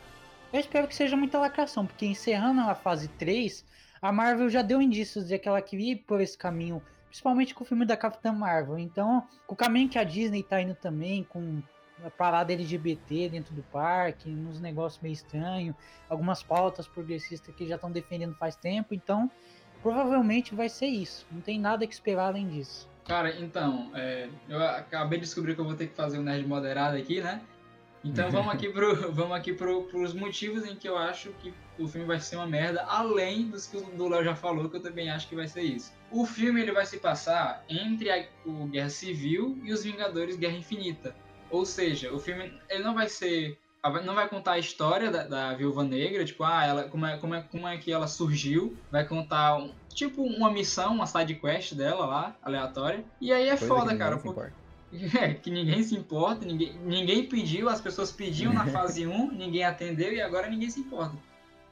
Eu 0.52 0.60
espero 0.60 0.88
que 0.88 0.94
seja 0.94 1.16
muita 1.16 1.38
lacração, 1.38 1.86
porque 1.86 2.06
encerrando 2.06 2.60
a 2.62 2.74
fase 2.74 3.08
3, 3.08 3.64
a 4.02 4.10
Marvel 4.10 4.48
já 4.48 4.62
deu 4.62 4.82
indícios 4.82 5.28
de 5.28 5.38
que 5.38 5.48
ela 5.48 5.62
queria 5.62 5.92
ir 5.92 5.96
por 5.96 6.20
esse 6.20 6.36
caminho 6.36 6.82
principalmente 7.10 7.54
com 7.54 7.64
o 7.64 7.66
filme 7.66 7.84
da 7.84 7.96
Capitã 7.96 8.32
Marvel. 8.32 8.78
Então, 8.78 9.26
o 9.46 9.56
caminho 9.56 9.88
que 9.88 9.98
a 9.98 10.04
Disney 10.04 10.44
tá 10.44 10.62
indo 10.62 10.76
também, 10.76 11.24
com 11.24 11.60
a 12.04 12.08
parada 12.08 12.52
LGBT 12.52 13.28
dentro 13.28 13.52
do 13.52 13.62
parque, 13.64 14.30
uns 14.30 14.60
negócios 14.60 15.02
meio 15.02 15.12
estranhos, 15.12 15.76
algumas 16.08 16.42
pautas 16.42 16.86
progressistas 16.86 17.54
que 17.54 17.66
já 17.66 17.74
estão 17.74 17.90
defendendo 17.90 18.34
faz 18.36 18.56
tempo, 18.56 18.94
então 18.94 19.30
provavelmente 19.82 20.54
vai 20.54 20.68
ser 20.68 20.86
isso. 20.86 21.26
Não 21.30 21.40
tem 21.40 21.58
nada 21.58 21.86
que 21.86 21.92
esperar 21.92 22.28
além 22.28 22.48
disso. 22.48 22.88
Cara, 23.10 23.34
então, 23.40 23.90
é, 23.92 24.28
eu 24.48 24.62
acabei 24.62 25.18
de 25.18 25.24
descobrir 25.24 25.56
que 25.56 25.60
eu 25.60 25.64
vou 25.64 25.74
ter 25.74 25.88
que 25.88 25.96
fazer 25.96 26.16
um 26.16 26.22
nerd 26.22 26.46
moderado 26.46 26.96
aqui, 26.96 27.20
né? 27.20 27.42
Então 28.04 28.30
vamos 28.30 28.54
aqui 28.54 28.68
pro, 28.68 29.10
vamos 29.12 29.36
aqui 29.36 29.52
pro, 29.52 29.82
pros 29.82 30.14
motivos 30.14 30.64
em 30.64 30.76
que 30.76 30.88
eu 30.88 30.96
acho 30.96 31.30
que 31.40 31.52
o 31.76 31.88
filme 31.88 32.06
vai 32.06 32.20
ser 32.20 32.36
uma 32.36 32.46
merda, 32.46 32.84
além 32.84 33.48
dos 33.48 33.66
que 33.66 33.76
o 33.78 34.08
Léo 34.08 34.22
já 34.22 34.36
falou, 34.36 34.70
que 34.70 34.76
eu 34.76 34.80
também 34.80 35.10
acho 35.10 35.28
que 35.28 35.34
vai 35.34 35.48
ser 35.48 35.62
isso. 35.62 35.92
O 36.08 36.24
filme 36.24 36.60
ele 36.60 36.70
vai 36.70 36.86
se 36.86 36.98
passar 36.98 37.64
entre 37.68 38.12
a, 38.12 38.24
o 38.46 38.66
Guerra 38.68 38.90
Civil 38.90 39.58
e 39.64 39.72
os 39.72 39.82
Vingadores 39.82 40.36
Guerra 40.36 40.58
Infinita. 40.58 41.12
Ou 41.50 41.66
seja, 41.66 42.12
o 42.12 42.18
filme 42.20 42.60
ele 42.68 42.84
não 42.84 42.94
vai 42.94 43.08
ser 43.08 43.58
não 44.04 44.14
vai 44.14 44.28
contar 44.28 44.52
a 44.52 44.58
história 44.58 45.10
da, 45.10 45.24
da 45.24 45.54
Viúva 45.54 45.82
Negra, 45.82 46.24
tipo, 46.24 46.44
ah, 46.44 46.64
ela, 46.64 46.84
como, 46.84 47.06
é, 47.06 47.16
como, 47.16 47.34
é, 47.34 47.42
como 47.42 47.66
é 47.66 47.78
que 47.78 47.90
ela 47.90 48.06
surgiu, 48.06 48.76
vai 48.90 49.06
contar, 49.06 49.56
um, 49.56 49.72
tipo, 49.88 50.22
uma 50.22 50.50
missão, 50.50 50.94
uma 50.94 51.06
side 51.06 51.34
quest 51.34 51.74
dela 51.74 52.06
lá, 52.06 52.36
aleatória. 52.42 53.04
E 53.20 53.32
aí 53.32 53.48
é 53.48 53.56
Coisa 53.56 53.66
foda, 53.66 53.96
cara. 53.96 54.18
Porque, 54.18 54.52
é, 55.18 55.34
que 55.34 55.50
ninguém 55.50 55.82
se 55.82 55.94
importa, 55.94 56.44
ninguém, 56.44 56.74
ninguém 56.84 57.26
pediu, 57.26 57.68
as 57.68 57.80
pessoas 57.80 58.12
pediam 58.12 58.52
na 58.52 58.66
fase 58.68 59.06
1, 59.06 59.32
ninguém 59.32 59.64
atendeu 59.64 60.12
e 60.12 60.20
agora 60.20 60.48
ninguém 60.48 60.68
se 60.68 60.80
importa. 60.80 61.16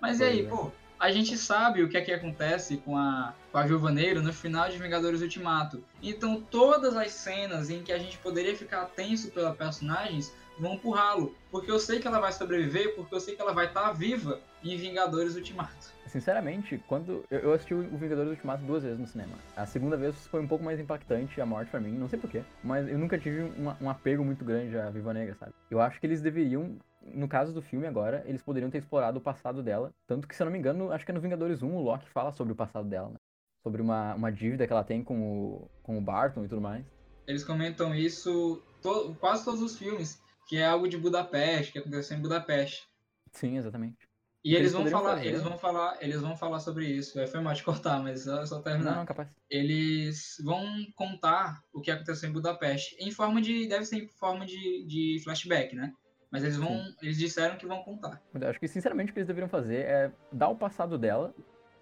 Mas 0.00 0.20
e 0.20 0.24
aí, 0.24 0.46
é. 0.46 0.48
pô, 0.48 0.70
a 0.98 1.10
gente 1.12 1.36
sabe 1.36 1.82
o 1.82 1.88
que 1.88 1.96
é 1.96 2.00
que 2.00 2.12
acontece 2.12 2.78
com 2.78 2.96
a, 2.96 3.32
com 3.52 3.58
a 3.58 3.62
Viúva 3.62 3.90
Negra 3.90 4.20
no 4.20 4.32
final 4.32 4.68
de 4.68 4.78
Vingadores 4.78 5.20
Ultimato. 5.20 5.82
Então 6.02 6.40
todas 6.40 6.96
as 6.96 7.12
cenas 7.12 7.70
em 7.70 7.82
que 7.82 7.92
a 7.92 7.98
gente 7.98 8.18
poderia 8.18 8.56
ficar 8.56 8.84
tenso 8.86 9.30
pelos 9.30 9.56
personagens 9.56 10.32
vão 10.58 10.78
ralo. 10.90 11.34
Porque 11.50 11.70
eu 11.70 11.78
sei 11.78 12.00
que 12.00 12.06
ela 12.06 12.20
vai 12.20 12.32
sobreviver, 12.32 12.94
porque 12.94 13.14
eu 13.14 13.20
sei 13.20 13.34
que 13.34 13.42
ela 13.42 13.52
vai 13.52 13.66
estar 13.66 13.82
tá 13.82 13.92
viva 13.92 14.40
em 14.62 14.76
Vingadores 14.76 15.36
Ultimato. 15.36 15.92
Sinceramente, 16.06 16.82
quando 16.86 17.24
eu 17.30 17.52
assisti 17.52 17.74
o 17.74 17.96
Vingadores 17.96 18.30
Ultimato 18.30 18.64
duas 18.64 18.82
vezes 18.82 18.98
no 18.98 19.06
cinema. 19.06 19.34
A 19.54 19.66
segunda 19.66 19.96
vez 19.96 20.26
foi 20.26 20.40
um 20.40 20.48
pouco 20.48 20.64
mais 20.64 20.80
impactante 20.80 21.40
a 21.40 21.46
morte 21.46 21.70
para 21.70 21.80
mim, 21.80 21.92
não 21.92 22.08
sei 22.08 22.18
porquê, 22.18 22.42
mas 22.64 22.88
eu 22.88 22.98
nunca 22.98 23.18
tive 23.18 23.42
um, 23.42 23.74
um 23.80 23.90
apego 23.90 24.24
muito 24.24 24.44
grande 24.44 24.76
à 24.78 24.90
Viva 24.90 25.12
Negra, 25.12 25.34
sabe? 25.34 25.52
Eu 25.70 25.80
acho 25.80 26.00
que 26.00 26.06
eles 26.06 26.22
deveriam 26.22 26.78
no 27.14 27.28
caso 27.28 27.52
do 27.52 27.62
filme 27.62 27.86
agora, 27.86 28.22
eles 28.26 28.42
poderiam 28.42 28.70
ter 28.70 28.78
explorado 28.78 29.18
o 29.18 29.20
passado 29.20 29.62
dela. 29.62 29.92
Tanto 30.06 30.26
que, 30.26 30.36
se 30.36 30.42
eu 30.42 30.44
não 30.44 30.52
me 30.52 30.58
engano, 30.58 30.92
acho 30.92 31.04
que 31.04 31.10
é 31.10 31.14
no 31.14 31.20
Vingadores 31.20 31.62
1 31.62 31.74
o 31.74 31.82
Loki 31.82 32.08
fala 32.10 32.32
sobre 32.32 32.52
o 32.52 32.56
passado 32.56 32.88
dela, 32.88 33.10
né? 33.10 33.16
Sobre 33.62 33.82
uma, 33.82 34.14
uma 34.14 34.30
dívida 34.30 34.66
que 34.66 34.72
ela 34.72 34.84
tem 34.84 35.02
com 35.02 35.20
o, 35.20 35.70
com 35.82 35.98
o 35.98 36.00
Barton 36.00 36.44
e 36.44 36.48
tudo 36.48 36.60
mais. 36.60 36.84
Eles 37.26 37.44
comentam 37.44 37.94
isso 37.94 38.62
to, 38.82 39.16
quase 39.20 39.44
todos 39.44 39.60
os 39.60 39.78
filmes, 39.78 40.22
que 40.48 40.56
é 40.56 40.64
algo 40.64 40.88
de 40.88 40.96
Budapeste, 40.96 41.72
que 41.72 41.78
aconteceu 41.78 42.16
em 42.16 42.22
Budapeste. 42.22 42.88
Sim, 43.32 43.58
exatamente. 43.58 44.08
E 44.44 44.54
eles, 44.54 44.72
eles 44.72 44.90
vão 44.90 44.90
falar, 44.90 45.16
fazer. 45.16 45.28
eles 45.28 45.42
vão 45.42 45.58
falar, 45.58 45.98
eles 46.00 46.20
vão 46.20 46.36
falar 46.36 46.60
sobre 46.60 46.86
isso. 46.86 47.20
É, 47.20 47.26
foi 47.26 47.40
mal 47.40 47.52
de 47.52 47.62
cortar, 47.62 48.02
mas 48.02 48.22
só, 48.22 48.46
só 48.46 48.60
terminar. 48.62 48.92
Não, 48.92 48.98
não, 49.00 49.06
capaz. 49.06 49.36
Eles 49.50 50.36
vão 50.42 50.64
contar 50.94 51.62
o 51.72 51.82
que 51.82 51.90
aconteceu 51.90 52.30
em 52.30 52.32
Budapeste 52.32 52.96
em 52.98 53.10
forma 53.10 53.42
de, 53.42 53.68
deve 53.68 53.84
ser 53.84 53.96
em 54.04 54.08
forma 54.08 54.46
de, 54.46 54.86
de 54.86 55.20
flashback, 55.22 55.76
né? 55.76 55.92
Mas 56.30 56.44
eles 56.44 56.56
vão. 56.56 56.68
Sim. 56.68 56.94
Eles 57.02 57.18
disseram 57.18 57.56
que 57.56 57.66
vão 57.66 57.82
contar. 57.82 58.22
Eu 58.34 58.48
acho 58.48 58.60
que, 58.60 58.68
sinceramente, 58.68 59.10
o 59.10 59.12
que 59.12 59.18
eles 59.18 59.28
deveriam 59.28 59.48
fazer 59.48 59.84
é 59.84 60.12
dar 60.32 60.48
o 60.48 60.56
passado 60.56 60.96
dela, 60.96 61.34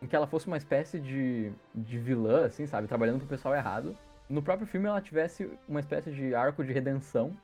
em 0.02 0.06
que 0.06 0.16
ela 0.16 0.26
fosse 0.26 0.46
uma 0.46 0.56
espécie 0.56 0.98
de, 0.98 1.52
de 1.74 1.98
vilã, 1.98 2.46
assim, 2.46 2.66
sabe? 2.66 2.88
Trabalhando 2.88 3.18
pro 3.18 3.28
pessoal 3.28 3.54
errado. 3.54 3.96
No 4.28 4.42
próprio 4.42 4.66
filme 4.66 4.88
ela 4.88 5.00
tivesse 5.00 5.48
uma 5.68 5.78
espécie 5.78 6.10
de 6.10 6.34
arco 6.34 6.64
de 6.64 6.72
redenção 6.72 7.36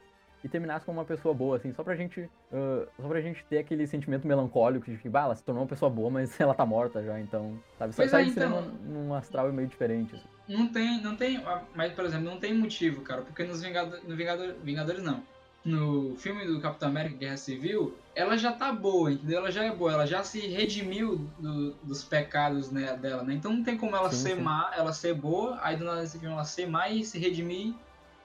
e 0.45 0.49
terminasse 0.49 0.85
como 0.85 0.99
uma 0.99 1.05
pessoa 1.05 1.35
boa, 1.35 1.57
assim, 1.57 1.73
só 1.73 1.83
pra 1.83 1.95
gente. 1.95 2.21
Uh, 2.53 2.87
só 3.01 3.09
pra 3.09 3.21
gente 3.21 3.45
ter 3.45 3.59
aquele 3.59 3.87
sentimento 3.87 4.27
melancólico 4.27 4.91
de 4.91 4.97
que, 4.97 5.09
bah, 5.09 5.23
ela 5.23 5.37
se 5.37 5.45
tornou 5.45 5.63
uma 5.63 5.69
pessoa 5.69 5.91
boa, 5.91 6.11
mas 6.11 6.39
ela 6.41 6.55
tá 6.55 6.67
morta 6.67 7.03
já, 7.03 7.19
então. 7.21 7.59
Sabe? 7.79 7.95
Só 7.95 8.07
sai 8.09 8.25
é, 8.25 8.27
então, 8.27 8.63
num 8.85 9.15
astral 9.15 9.53
meio 9.53 9.69
diferente. 9.69 10.15
Assim. 10.15 10.25
Não 10.49 10.69
tem, 10.69 11.01
não 11.01 11.17
tem. 11.17 11.43
Mas, 11.75 11.93
por 11.93 12.05
exemplo, 12.05 12.27
não 12.27 12.39
tem 12.39 12.53
motivo, 12.55 13.03
cara, 13.03 13.23
porque 13.23 13.45
nos 13.45 13.63
Vingadores. 13.63 14.05
No 14.07 14.17
Vingador, 14.17 14.55
Vingadores 14.63 15.03
não 15.03 15.23
no 15.65 16.17
filme 16.17 16.45
do 16.45 16.61
Capitão 16.61 16.89
América 16.89 17.17
Guerra 17.17 17.37
Civil, 17.37 17.97
ela 18.15 18.37
já 18.37 18.53
tá 18.53 18.73
boa, 18.73 19.13
entendeu? 19.13 19.39
Ela 19.39 19.51
já 19.51 19.65
é 19.65 19.71
boa, 19.71 19.93
ela 19.93 20.07
já 20.07 20.23
se 20.25 20.41
redimiu 20.41 21.29
do, 21.39 21.73
dos 21.83 22.03
pecados 22.03 22.71
né, 22.71 22.97
dela, 22.97 23.23
né? 23.23 23.35
Então 23.35 23.53
não 23.53 23.63
tem 23.63 23.79
como 23.79 23.95
ela 23.95 24.11
sim, 24.11 24.29
ser 24.29 24.37
sim. 24.37 24.43
má, 24.43 24.73
ela 24.77 24.93
ser 24.93 25.15
boa, 25.15 25.59
aí 25.63 25.77
do 25.77 25.85
nada 25.85 26.01
desse 26.01 26.19
filme 26.19 26.35
ela 26.35 26.45
ser 26.45 26.67
má 26.67 26.89
e 26.89 27.05
se 27.05 27.19
redimir 27.19 27.75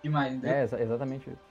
demais, 0.04 0.34
entendeu? 0.34 0.58
É, 0.58 0.64
exatamente 0.64 1.30
isso. 1.30 1.47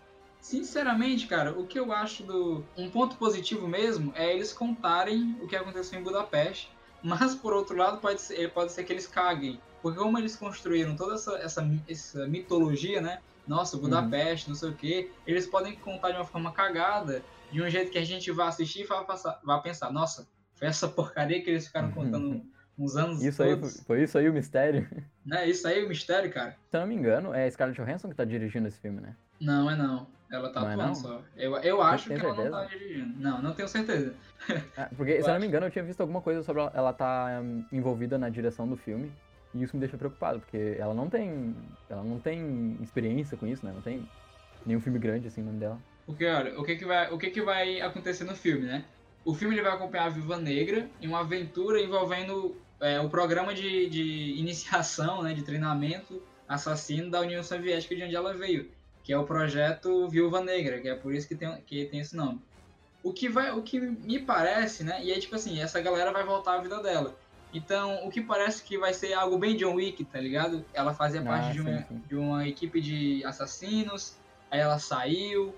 Sinceramente, 0.47 1.27
cara, 1.27 1.59
o 1.59 1.67
que 1.67 1.77
eu 1.77 1.93
acho 1.93 2.23
do. 2.23 2.65
Um 2.77 2.89
ponto 2.89 3.17
positivo 3.17 3.67
mesmo 3.67 4.13
é 4.15 4.33
eles 4.33 4.53
contarem 4.53 5.37
o 5.43 5.49
que 5.49 5.57
aconteceu 5.57 5.99
em 5.99 6.05
Budapeste. 6.05 6.71
Mas 7.03 7.35
por 7.35 7.53
outro 7.53 7.77
lado, 7.77 7.99
pode 7.99 8.21
ser, 8.21 8.53
pode 8.53 8.71
ser 8.71 8.85
que 8.85 8.93
eles 8.93 9.09
caguem. 9.09 9.61
Porque 9.83 9.99
como 9.99 10.17
eles 10.17 10.37
construíram 10.37 10.95
toda 10.95 11.15
essa, 11.15 11.37
essa, 11.39 11.69
essa 11.89 12.29
mitologia, 12.29 13.01
né? 13.01 13.19
nossa, 13.45 13.77
Budapeste, 13.77 14.47
uhum. 14.47 14.53
não 14.53 14.57
sei 14.57 14.71
o 14.71 14.75
quê, 14.75 15.11
eles 15.27 15.49
podem 15.49 15.75
contar 15.75 16.13
de 16.13 16.17
uma 16.17 16.25
forma 16.25 16.53
cagada, 16.53 17.25
de 17.51 17.61
um 17.61 17.69
jeito 17.69 17.91
que 17.91 17.99
a 17.99 18.05
gente 18.05 18.31
vai 18.31 18.47
assistir 18.47 18.83
e 18.83 18.85
vai, 18.85 19.05
passar, 19.05 19.41
vai 19.45 19.61
pensar, 19.61 19.93
nossa, 19.93 20.29
foi 20.55 20.69
essa 20.69 20.87
porcaria 20.87 21.43
que 21.43 21.51
eles 21.51 21.67
ficaram 21.67 21.91
contando 21.91 22.29
uhum. 22.29 22.51
uns 22.79 22.97
anos 22.97 23.21
isso 23.21 23.43
todos. 23.43 23.79
Aí, 23.79 23.85
foi 23.85 24.03
isso 24.05 24.17
aí 24.17 24.29
o 24.29 24.33
mistério? 24.33 24.89
É, 25.33 25.49
isso 25.49 25.67
aí 25.67 25.85
o 25.85 25.89
mistério, 25.89 26.33
cara. 26.33 26.57
Se 26.71 26.77
eu 26.77 26.81
não 26.83 26.87
me 26.87 26.95
engano, 26.95 27.35
é 27.35 27.51
Scarlett 27.51 27.81
Johansson 27.81 28.09
que 28.09 28.15
tá 28.15 28.25
dirigindo 28.25 28.69
esse 28.69 28.79
filme, 28.79 29.01
né? 29.01 29.17
Não, 29.41 29.69
é 29.69 29.75
não. 29.75 30.07
Ela 30.31 30.51
tá 30.51 30.61
não 30.61 30.69
é 30.69 30.75
atuando 30.75 30.93
é 30.93 30.95
só. 30.95 31.23
Eu, 31.37 31.57
eu 31.59 31.83
acho 31.83 32.09
que 32.09 32.15
ela 32.15 32.35
não 32.35 32.51
tá 32.51 32.65
dirigindo. 32.65 33.21
Não, 33.21 33.43
não 33.43 33.53
tenho 33.53 33.69
certeza. 33.69 34.15
Ah, 34.77 34.89
porque, 34.97 35.13
eu 35.19 35.23
se 35.23 35.29
eu 35.29 35.35
não 35.35 35.41
me 35.41 35.47
engano, 35.47 35.67
eu 35.67 35.71
tinha 35.71 35.85
visto 35.85 36.01
alguma 36.01 36.21
coisa 36.21 36.43
sobre 36.43 36.63
ela, 36.63 36.73
ela 36.75 36.93
tá 36.93 37.41
um, 37.43 37.65
envolvida 37.73 38.19
na 38.19 38.29
direção 38.29 38.69
do 38.69 38.77
filme. 38.77 39.13
E 39.55 39.63
isso 39.63 39.77
me 39.77 39.81
deixa 39.81 39.97
preocupado, 39.97 40.41
porque 40.41 40.77
ela 40.79 40.93
não 40.93 41.09
tem. 41.09 41.55
Ela 41.89 42.03
não 42.03 42.19
tem 42.19 42.77
experiência 42.83 43.37
com 43.37 43.47
isso, 43.47 43.65
né? 43.65 43.73
Não 43.73 43.81
tem 43.81 44.07
nenhum 44.65 44.81
filme 44.81 44.99
grande 44.99 45.29
assim 45.29 45.41
no 45.41 45.47
nome 45.47 45.61
dela. 45.61 45.79
Porque, 46.05 46.27
olha, 46.27 46.59
o 46.61 46.65
que 46.65 46.77
que 46.77 46.85
vai, 46.85 47.13
o 47.13 47.19
que 47.19 47.31
que 47.31 47.43
vai 47.43 47.81
acontecer 47.81 48.25
no 48.25 48.35
filme, 48.35 48.67
né? 48.67 48.85
O 49.25 49.35
filme 49.35 49.55
ele 49.55 49.63
vai 49.63 49.73
acompanhar 49.73 50.07
a 50.07 50.11
Viva 50.11 50.37
Negra 50.37 50.89
em 51.01 51.09
uma 51.09 51.21
aventura 51.21 51.81
envolvendo 51.81 52.57
é, 52.81 53.01
o 53.01 53.09
programa 53.09 53.55
de, 53.55 53.89
de 53.89 54.35
iniciação, 54.39 55.23
né, 55.23 55.35
de 55.35 55.43
treinamento 55.43 56.23
assassino 56.49 57.11
da 57.11 57.21
União 57.21 57.43
Soviética 57.43 57.97
de 57.97 58.05
onde 58.05 58.15
ela 58.15 58.33
veio, 58.35 58.71
que 59.07 59.13
é 59.13 59.19
o 59.19 59.25
projeto 59.25 60.09
Viúva 60.09 60.41
Negra, 60.41 60.81
que 60.81 60.89
é 60.89 60.95
por 60.97 61.15
isso 61.15 61.29
que 61.29 61.37
tem, 61.37 61.61
que 61.61 61.85
tem 61.85 62.01
esse 62.01 62.17
nome. 62.17 62.43
O 63.05 63.13
que 63.13 63.29
vai, 63.29 63.53
o 63.53 63.63
que 63.63 63.79
me 63.79 64.19
parece, 64.19 64.83
né? 64.83 65.01
E 65.01 65.13
aí 65.13 65.21
tipo 65.21 65.37
assim, 65.37 65.61
essa 65.61 65.81
galera 65.81 66.13
vai 66.13 66.25
voltar 66.25 66.55
à 66.55 66.61
vida 66.61 66.83
dela. 66.83 67.17
Então, 67.55 68.05
o 68.05 68.11
que 68.11 68.21
parece 68.21 68.65
que 68.65 68.77
vai 68.77 68.93
ser 68.93 69.13
algo 69.13 69.39
bem 69.39 69.57
John 69.57 69.75
Wick, 69.75 70.05
tá 70.07 70.19
ligado? 70.19 70.65
Ela 70.75 70.93
fazia 70.93 71.21
ah, 71.21 71.25
parte 71.25 71.53
de 71.53 71.61
uma, 71.61 71.83
sim. 71.83 72.03
de 72.09 72.17
uma 72.17 72.49
equipe 72.49 72.81
de 72.81 73.25
assassinos, 73.25 74.19
aí 74.51 74.59
ela 74.59 74.81
saiu, 74.81 75.55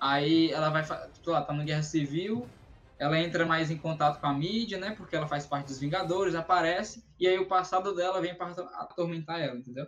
aí 0.00 0.50
ela 0.50 0.68
vai, 0.68 0.84
lá, 1.24 1.42
tá 1.42 1.52
no 1.52 1.64
Guerra 1.64 1.84
Civil, 1.84 2.48
ela 2.98 3.16
entra 3.16 3.46
mais 3.46 3.70
em 3.70 3.78
contato 3.78 4.20
com 4.20 4.26
a 4.26 4.34
mídia, 4.34 4.76
né? 4.76 4.90
Porque 4.96 5.14
ela 5.14 5.28
faz 5.28 5.46
parte 5.46 5.66
dos 5.66 5.78
Vingadores, 5.78 6.34
aparece, 6.34 7.04
e 7.20 7.28
aí 7.28 7.38
o 7.38 7.46
passado 7.46 7.94
dela 7.94 8.20
vem 8.20 8.34
para 8.34 8.50
atormentar 8.50 9.40
ela, 9.40 9.56
entendeu? 9.56 9.86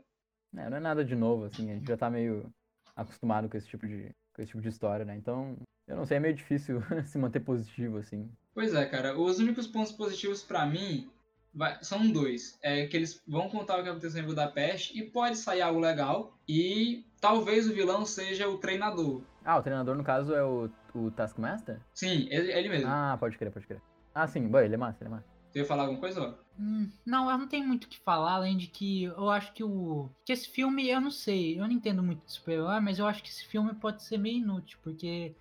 É, 0.57 0.71
não 0.71 0.77
é 0.77 0.81
nada 0.81 1.05
de 1.05 1.17
novo, 1.17 1.47
assim, 1.47 1.73
a 1.73 1.75
gente 1.75 1.89
já 1.89 1.97
tá 1.97 2.09
meio 2.09 2.53
acostumado 3.01 3.49
com 3.49 3.57
esse 3.57 3.67
tipo 3.67 3.87
de, 3.87 4.15
com 4.35 4.43
esse 4.43 4.51
tipo 4.51 4.63
de 4.63 4.69
história, 4.69 5.05
né? 5.05 5.17
Então, 5.17 5.57
eu 5.87 5.97
não 5.97 6.05
sei, 6.05 6.19
é 6.19 6.21
meio 6.21 6.35
difícil 6.35 6.81
se 7.07 7.19
manter 7.19 7.41
positivo, 7.41 7.99
assim. 7.99 8.31
Pois 8.55 8.75
é, 8.75 8.85
cara, 8.87 9.19
os 9.19 9.39
únicos 9.39 9.67
pontos 9.67 9.93
positivos 9.93 10.43
para 10.43 10.67
mim 10.67 11.11
Vai, 11.53 11.79
são 11.83 12.11
dois. 12.11 12.59
É 12.63 12.87
que 12.87 12.97
eles 12.97 13.21
vão 13.27 13.49
contar 13.49 13.79
o 13.79 13.83
que 13.83 13.89
aconteceu 13.89 14.23
em 14.23 14.27
Budapeste 14.27 14.97
e 14.99 15.03
pode 15.03 15.37
sair 15.37 15.63
algo 15.63 15.81
legal. 15.81 16.39
E 16.49 17.05
talvez 17.21 17.69
o 17.69 17.75
vilão 17.75 18.07
seja 18.07 18.49
o 18.49 18.59
treinador. 18.59 19.23
Ah, 19.45 19.59
o 19.59 19.63
treinador 19.63 19.97
no 19.97 20.05
caso 20.05 20.35
é 20.35 20.45
o, 20.45 20.71
o 20.95 21.11
Taskmaster? 21.11 21.81
Sim, 21.93 22.29
ele, 22.31 22.53
ele 22.53 22.69
mesmo. 22.69 22.89
Ah, 22.89 23.17
pode 23.19 23.37
crer, 23.37 23.51
pode 23.51 23.67
crer. 23.67 23.83
Ah, 24.15 24.27
sim, 24.27 24.47
bom, 24.47 24.61
ele 24.61 24.75
é 24.75 24.79
massa, 24.79 25.03
ele 25.03 25.09
é 25.09 25.17
massa. 25.17 25.29
Você 25.51 25.59
ia 25.61 25.65
falar 25.65 25.83
alguma 25.83 26.01
coisa, 26.01 26.39
hum, 26.61 26.91
não, 27.05 27.31
eu 27.31 27.39
não 27.39 27.49
tenho 27.49 27.67
muito 27.67 27.85
o 27.85 27.89
que 27.89 27.99
falar, 27.99 28.35
além 28.35 28.57
de 28.57 28.67
que 28.67 29.05
eu 29.05 29.31
acho 29.31 29.53
que 29.53 29.65
o. 29.65 30.11
Que 30.25 30.33
esse 30.33 30.49
filme, 30.49 30.89
eu 30.89 31.01
não 31.01 31.11
sei, 31.11 31.59
eu 31.59 31.65
não 31.65 31.73
entendo 31.73 32.03
muito 32.03 32.25
de 32.25 32.33
super-herói, 32.33 32.81
mas 32.81 32.99
eu 32.99 33.07
acho 33.07 33.23
que 33.23 33.31
esse 33.31 33.47
filme 33.47 33.75
pode 33.75 34.03
ser 34.03 34.19
meio 34.19 34.39
inútil, 34.39 34.79
porque. 34.83 35.35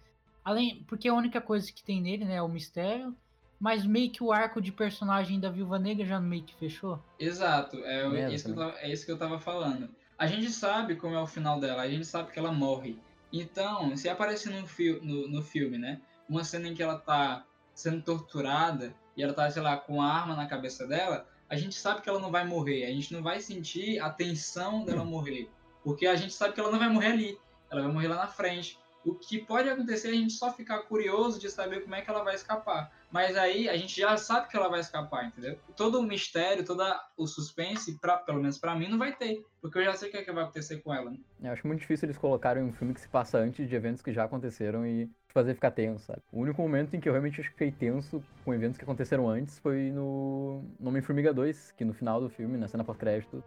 Além. 0.43 0.83
Porque 0.87 1.07
a 1.09 1.13
única 1.13 1.41
coisa 1.41 1.71
que 1.71 1.83
tem 1.83 2.01
nele, 2.01 2.25
né, 2.25 2.35
é 2.35 2.41
o 2.41 2.47
mistério. 2.47 3.15
Mas 3.59 3.85
meio 3.85 4.09
que 4.09 4.23
o 4.23 4.31
arco 4.31 4.61
de 4.61 4.71
personagem 4.71 5.37
da 5.37 5.49
Viúva 5.49 5.77
Negra 5.77 6.05
já 6.05 6.17
meio 6.17 6.43
que 6.43 6.55
fechou. 6.55 7.03
Exato, 7.19 7.75
é, 7.83 8.03
é, 8.21 8.33
isso, 8.33 8.45
que 8.45 8.51
eu 8.51 8.55
tava, 8.55 8.79
é 8.79 8.89
isso 8.89 9.05
que 9.05 9.11
eu 9.11 9.17
tava 9.17 9.37
falando. 9.37 9.89
A 10.17 10.25
gente 10.27 10.49
sabe 10.49 10.95
como 10.95 11.13
é 11.13 11.21
o 11.21 11.27
final 11.27 11.59
dela, 11.59 11.81
a 11.81 11.89
gente 11.89 12.05
sabe 12.05 12.31
que 12.31 12.39
ela 12.39 12.53
morre. 12.53 12.97
Então, 13.33 13.95
se 13.97 14.07
aparecer 14.07 14.49
no, 14.49 14.65
fi 14.65 14.97
no, 15.01 15.27
no 15.27 15.41
filme, 15.41 15.77
né? 15.77 15.99
Uma 16.27 16.45
cena 16.45 16.69
em 16.69 16.73
que 16.73 16.81
ela 16.81 16.97
tá 16.97 17.45
sendo 17.73 18.01
torturada 18.01 18.95
e 19.19 19.21
ela 19.21 19.33
tá, 19.33 19.51
sei 19.51 19.61
lá, 19.61 19.75
com 19.75 20.01
a 20.01 20.07
arma 20.07 20.33
na 20.33 20.45
cabeça 20.45 20.87
dela, 20.87 21.27
a 21.49 21.57
gente 21.57 21.75
sabe 21.75 22.01
que 22.01 22.07
ela 22.07 22.21
não 22.21 22.31
vai 22.31 22.45
morrer, 22.47 22.85
a 22.85 22.89
gente 22.89 23.13
não 23.13 23.21
vai 23.21 23.41
sentir 23.41 23.99
a 23.99 24.09
tensão 24.09 24.85
dela 24.85 25.03
morrer, 25.03 25.49
porque 25.83 26.07
a 26.07 26.15
gente 26.15 26.33
sabe 26.33 26.53
que 26.53 26.59
ela 26.61 26.71
não 26.71 26.79
vai 26.79 26.87
morrer 26.87 27.07
ali, 27.07 27.37
ela 27.69 27.81
vai 27.81 27.91
morrer 27.91 28.07
lá 28.07 28.15
na 28.15 28.27
frente. 28.27 28.79
O 29.03 29.13
que 29.13 29.39
pode 29.39 29.67
acontecer 29.67 30.07
é 30.07 30.11
a 30.11 30.13
gente 30.13 30.31
só 30.31 30.53
ficar 30.53 30.79
curioso 30.83 31.37
de 31.37 31.49
saber 31.49 31.81
como 31.81 31.95
é 31.95 32.01
que 32.01 32.09
ela 32.09 32.23
vai 32.23 32.35
escapar. 32.35 32.93
Mas 33.11 33.35
aí 33.35 33.67
a 33.67 33.75
gente 33.75 33.99
já 33.99 34.15
sabe 34.15 34.47
que 34.47 34.55
ela 34.55 34.69
vai 34.69 34.79
escapar, 34.79 35.25
entendeu? 35.25 35.57
Todo 35.75 35.99
o 35.99 36.03
mistério, 36.03 36.65
todo 36.65 36.83
o 37.17 37.27
suspense, 37.27 37.97
pra, 37.99 38.17
pelo 38.17 38.39
menos 38.39 38.57
para 38.57 38.75
mim, 38.75 38.87
não 38.87 38.97
vai 38.97 39.13
ter. 39.13 39.45
Porque 39.61 39.79
eu 39.79 39.83
já 39.83 39.93
sei 39.95 40.07
o 40.07 40.11
que, 40.11 40.17
é 40.17 40.23
que 40.23 40.31
vai 40.31 40.43
acontecer 40.43 40.77
com 40.77 40.93
ela. 40.93 41.11
Né? 41.11 41.17
Eu 41.43 41.51
acho 41.51 41.67
muito 41.67 41.79
difícil 41.81 42.05
eles 42.05 42.17
colocarem 42.17 42.63
um 42.63 42.71
filme 42.71 42.93
que 42.93 43.01
se 43.01 43.09
passa 43.09 43.37
antes 43.37 43.67
de 43.67 43.75
eventos 43.75 44.01
que 44.01 44.13
já 44.13 44.25
aconteceram 44.25 44.85
e 44.85 45.09
fazer 45.29 45.53
ficar 45.53 45.71
tenso, 45.71 46.05
sabe? 46.05 46.21
O 46.31 46.39
único 46.39 46.61
momento 46.61 46.95
em 46.95 46.99
que 46.99 47.07
eu 47.07 47.13
realmente 47.13 47.41
fiquei 47.43 47.71
tenso 47.71 48.23
com 48.43 48.53
eventos 48.53 48.77
que 48.77 48.83
aconteceram 48.83 49.29
antes 49.29 49.59
foi 49.59 49.91
no 49.91 50.63
Nome 50.79 51.01
Formiga 51.01 51.33
2, 51.33 51.73
que 51.73 51.85
no 51.85 51.93
final 51.93 52.19
do 52.19 52.29
filme, 52.29 52.57
na 52.57 52.67
cena 52.67 52.83
pós-crédito, 52.83 53.43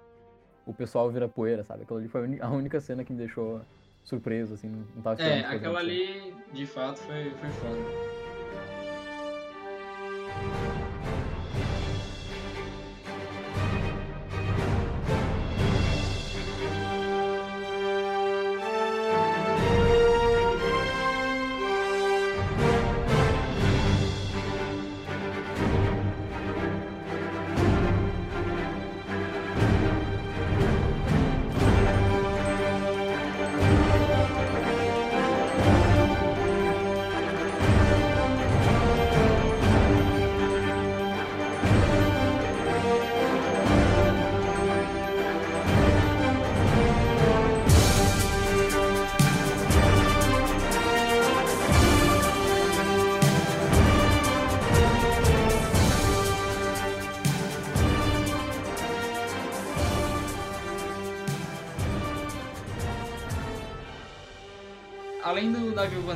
o 0.64 0.72
pessoal 0.72 1.10
vira 1.10 1.28
poeira, 1.28 1.64
sabe? 1.64 1.82
Aquela 1.82 2.00
ali 2.00 2.08
foi 2.08 2.38
a 2.40 2.50
única 2.50 2.80
cena 2.80 3.04
que 3.04 3.12
me 3.12 3.18
deixou 3.18 3.60
surpreso, 4.04 4.54
assim, 4.54 4.68
não 4.94 5.02
tava 5.02 5.20
esperando. 5.20 5.44
É, 5.44 5.56
aquela 5.56 5.78
ali, 5.78 6.34
de 6.52 6.66
fato, 6.66 6.98
foi, 7.00 7.30
foi 7.30 7.50
foda. 7.50 8.11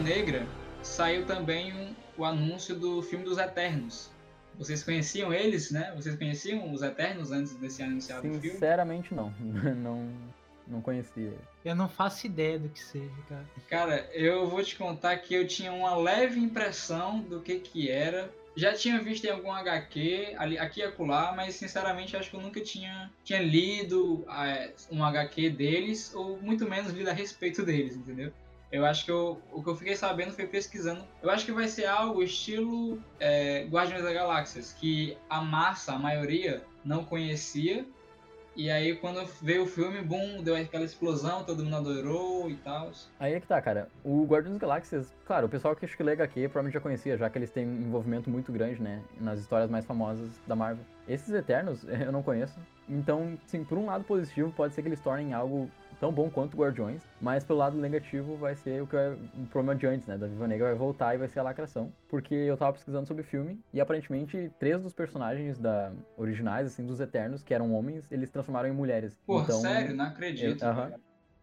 Negra, 0.07 0.47
saiu 0.85 1.27
também 1.27 1.75
um, 1.75 1.93
o 2.17 2.25
anúncio 2.25 2.77
do 2.77 3.03
filme 3.03 3.25
dos 3.25 3.39
Eternos. 3.39 4.09
Vocês 4.57 4.85
conheciam 4.85 5.35
eles, 5.35 5.73
né? 5.73 5.93
Vocês 5.97 6.15
conheciam 6.15 6.73
os 6.73 6.81
Eternos 6.81 7.33
antes 7.33 7.57
desse 7.57 7.83
anunciado 7.83 8.23
filme? 8.23 8.41
Sinceramente, 8.41 9.13
não. 9.13 9.35
não. 9.77 10.09
Não 10.69 10.81
conhecia. 10.81 11.33
Eu 11.65 11.75
não 11.75 11.89
faço 11.89 12.25
ideia 12.25 12.57
do 12.57 12.69
que 12.69 12.79
seja, 12.79 13.11
cara. 13.29 13.45
Cara, 13.69 14.11
eu 14.13 14.49
vou 14.49 14.63
te 14.63 14.77
contar 14.77 15.17
que 15.17 15.35
eu 15.35 15.45
tinha 15.47 15.73
uma 15.73 15.97
leve 15.97 16.39
impressão 16.39 17.21
do 17.21 17.41
que 17.41 17.59
que 17.59 17.91
era. 17.91 18.33
Já 18.57 18.75
tinha 18.75 19.01
visto 19.03 19.25
em 19.25 19.31
algum 19.31 19.53
HQ, 19.53 20.37
ali, 20.39 20.57
aqui 20.57 20.81
e 20.81 20.85
acolá, 20.85 21.33
mas 21.37 21.57
sinceramente 21.57 22.17
acho 22.17 22.31
que 22.31 22.37
eu 22.37 22.41
nunca 22.41 22.61
tinha, 22.61 23.11
tinha 23.25 23.43
lido 23.43 24.25
é, 24.29 24.73
um 24.91 25.05
HQ 25.05 25.51
deles, 25.51 26.15
ou 26.15 26.41
muito 26.41 26.69
menos 26.69 26.93
lido 26.93 27.11
a 27.11 27.13
respeito 27.13 27.65
deles, 27.65 27.97
entendeu? 27.97 28.33
Eu 28.71 28.85
acho 28.85 29.05
que 29.05 29.11
eu, 29.11 29.41
o 29.53 29.63
que 29.63 29.69
eu 29.69 29.77
fiquei 29.77 29.95
sabendo 29.95 30.33
foi 30.33 30.47
pesquisando. 30.47 31.05
Eu 31.23 31.31
acho 31.31 31.45
que 31.45 31.53
vai 31.53 31.69
ser 31.69 31.87
algo 31.87 32.23
estilo 32.23 33.01
é, 33.21 33.65
Guardiões 33.71 34.03
da 34.03 34.13
Galáxias, 34.13 34.73
que 34.73 35.17
a 35.31 35.41
massa, 35.41 35.93
a 35.93 35.99
maioria, 35.99 36.63
não 36.85 37.05
conhecia. 37.05 37.87
E 38.57 38.71
aí 38.71 38.97
quando 38.97 39.23
veio 39.43 39.65
o 39.65 39.67
filme, 39.67 40.01
boom, 40.01 40.43
deu 40.43 40.57
aquela 40.57 40.85
explosão, 40.85 41.45
todo 41.45 41.63
mundo 41.63 41.77
adorou 41.77 42.51
e 42.51 42.57
tal. 42.57 42.91
Aí 43.21 43.35
é 43.35 43.41
que 43.41 43.47
tá, 43.47 43.61
cara. 43.61 43.89
O 44.03 44.25
Guardiões 44.25 44.55
das 44.55 44.61
Galáxias, 44.61 45.15
claro, 45.27 45.47
o 45.47 45.49
pessoal 45.49 45.77
que 45.77 45.85
acho 45.85 45.95
que 45.95 46.03
lê 46.03 46.13
HQ 46.13 46.49
provavelmente 46.49 46.73
já 46.73 46.81
conhecia, 46.81 47.19
já 47.19 47.29
que 47.29 47.37
eles 47.37 47.51
têm 47.51 47.67
um 47.67 47.83
envolvimento 47.83 48.31
muito 48.31 48.51
grande, 48.51 48.83
né? 48.83 49.03
Nas 49.21 49.41
histórias 49.41 49.71
mais 49.71 49.85
famosas 49.85 50.31
da 50.47 50.57
Marvel. 50.57 50.83
Esses 51.07 51.35
Eternos, 51.35 51.85
eu 51.87 52.11
não 52.11 52.23
conheço. 52.23 52.59
Então, 52.89 53.39
sim, 53.47 53.63
por 53.63 53.77
um 53.77 53.87
lado 53.87 54.05
positivo, 54.05 54.51
pode 54.53 54.75
ser 54.75 54.81
que 54.81 54.89
eles 54.89 55.01
tornem 55.01 55.35
algo 55.35 55.71
tão 56.01 56.13
bom 56.13 56.31
quanto 56.31 56.57
Guardiões, 56.57 57.03
mas 57.21 57.45
pelo 57.45 57.59
lado 57.59 57.77
negativo 57.77 58.37
vai 58.37 58.55
ser 58.55 58.83
o 58.83 58.87
que 58.87 58.97
é 58.97 59.17
um 59.37 59.45
problema 59.47 59.75
de 59.75 59.87
antes, 59.87 60.07
né? 60.07 60.17
Da 60.17 60.27
Viva 60.27 60.47
Negra 60.47 60.69
vai 60.69 60.75
voltar 60.75 61.15
e 61.15 61.19
vai 61.19 61.29
ser 61.29 61.41
a 61.41 61.43
lacração, 61.43 61.93
porque 62.09 62.35
eu 62.35 62.57
tava 62.57 62.73
pesquisando 62.73 63.07
sobre 63.07 63.23
o 63.23 63.27
filme 63.27 63.59
e 63.73 63.81
aparentemente 63.81 64.51
três 64.59 64.83
dos 64.83 64.93
personagens 64.93 65.59
da 65.59 65.93
originais, 66.17 66.67
assim, 66.67 66.85
dos 66.85 67.01
Eternos, 67.01 67.43
que 67.43 67.55
eram 67.55 67.75
homens, 67.75 68.11
eles 68.11 68.31
transformaram 68.31 68.69
em 68.69 68.73
mulheres. 68.73 69.21
Porra, 69.27 69.45
então, 69.45 69.61
sério? 69.61 69.95
Não 69.95 70.07
acredito. 70.07 70.65
Eu, 70.65 70.71
uh 70.71 70.75
-huh. 70.75 71.01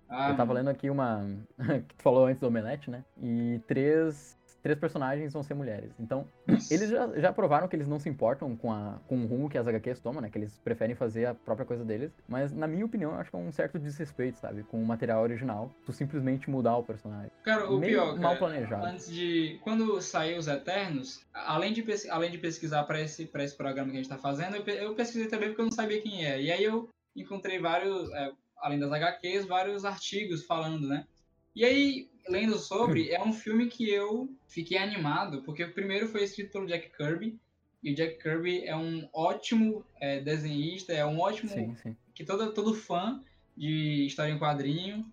ah, 0.10 0.30
eu 0.30 0.38
tava 0.38 0.54
lendo 0.54 0.70
aqui 0.70 0.90
uma 0.90 1.26
que 1.88 1.96
tu 1.96 2.04
falou 2.04 2.26
antes 2.26 2.40
do 2.40 2.48
Omelete, 2.48 2.90
né? 2.90 3.04
E 3.22 3.62
três 3.68 4.38
três 4.64 4.80
personagens 4.80 5.34
vão 5.34 5.44
ser 5.44 5.54
mulheres. 5.54 5.92
Então, 6.00 6.26
eles 6.72 6.90
já, 6.90 7.20
já 7.20 7.34
provaram 7.34 7.68
que 7.68 7.76
eles 7.76 7.88
não 7.88 8.00
se 8.00 8.08
importam 8.08 8.56
com, 8.56 8.72
a, 8.72 8.98
com 9.08 9.22
o 9.22 9.28
rumo 9.28 9.50
que 9.50 9.58
as 9.58 9.68
HQs 9.68 10.00
tomam, 10.00 10.22
né? 10.22 10.30
Que 10.30 10.38
eles 10.38 10.58
preferem 10.60 10.96
fazer 10.96 11.26
a 11.26 11.36
própria 11.36 11.66
coisa 11.66 11.84
deles. 11.84 12.12
Mas, 12.30 12.54
na 12.54 12.66
minha 12.66 12.86
opinião, 12.86 13.12
eu 13.12 13.18
acho 13.18 13.30
que 13.30 13.36
é 13.36 13.40
um 13.40 13.52
certo 13.52 13.78
desrespeito, 13.78 14.40
sabe? 14.40 14.64
Com 14.64 14.82
o 14.82 14.86
material 14.86 15.22
original. 15.22 15.70
Tu 15.86 15.92
simplesmente 15.92 16.50
mudar 16.50 16.78
o 16.78 16.84
personagem. 16.84 17.30
Cara, 17.44 17.70
o 17.70 17.78
Meio 17.78 18.00
pior, 18.00 18.20
mal 18.20 18.38
planejado. 18.38 18.86
Antes 18.86 19.12
de... 19.12 19.60
Quando 19.64 20.02
saiu 20.02 20.38
Os 20.38 20.48
Eternos, 20.48 21.26
além 21.34 21.74
de, 21.74 21.84
além 22.10 22.32
de 22.32 22.38
pesquisar 22.38 22.86
para 22.86 23.02
esse, 23.02 23.26
pra 23.26 23.44
esse 23.44 23.58
programa 23.58 23.92
que 23.92 23.98
a 23.98 24.02
gente 24.02 24.10
tá 24.10 24.18
fazendo, 24.18 24.56
eu, 24.56 24.64
eu 24.76 24.96
pesquisei 24.96 25.28
também 25.28 25.50
porque 25.50 25.62
eu 25.62 25.66
não 25.66 25.72
sabia 25.74 26.02
quem 26.02 26.26
é. 26.26 26.42
E 26.42 26.50
aí 26.50 26.64
eu 26.64 26.90
encontrei 27.14 27.60
vários... 27.60 28.10
É, 28.14 28.32
além 28.60 28.80
das 28.80 28.94
HQs, 28.94 29.46
vários 29.46 29.84
artigos 29.84 30.46
falando, 30.46 30.88
né? 30.88 31.06
E 31.54 31.66
aí, 31.66 32.10
lendo 32.28 32.58
sobre, 32.58 33.10
é 33.10 33.22
um 33.22 33.34
filme 33.34 33.68
que 33.68 33.90
eu 33.90 34.30
fiquei 34.48 34.78
animado, 34.78 35.42
porque 35.44 35.64
o 35.64 35.74
primeiro 35.74 36.08
foi 36.08 36.24
escrito 36.24 36.52
pelo 36.52 36.68
Jack 36.68 36.96
Kirby, 36.96 37.40
e 37.84 37.92
o 37.92 37.96
Jack 37.96 38.22
Kirby 38.22 38.66
é 38.66 38.76
um 38.76 39.10
ótimo 39.14 39.86
é, 40.00 40.22
desenhista, 40.22 40.94
é 40.94 41.06
um 41.06 41.20
ótimo. 41.20 41.50
Sim, 41.50 41.76
sim. 41.76 41.96
que 42.16 42.24
todo, 42.24 42.54
todo 42.54 42.74
fã 42.74 43.22
de 43.58 44.06
história 44.06 44.32
em 44.32 44.40
quadrinho, 44.40 45.06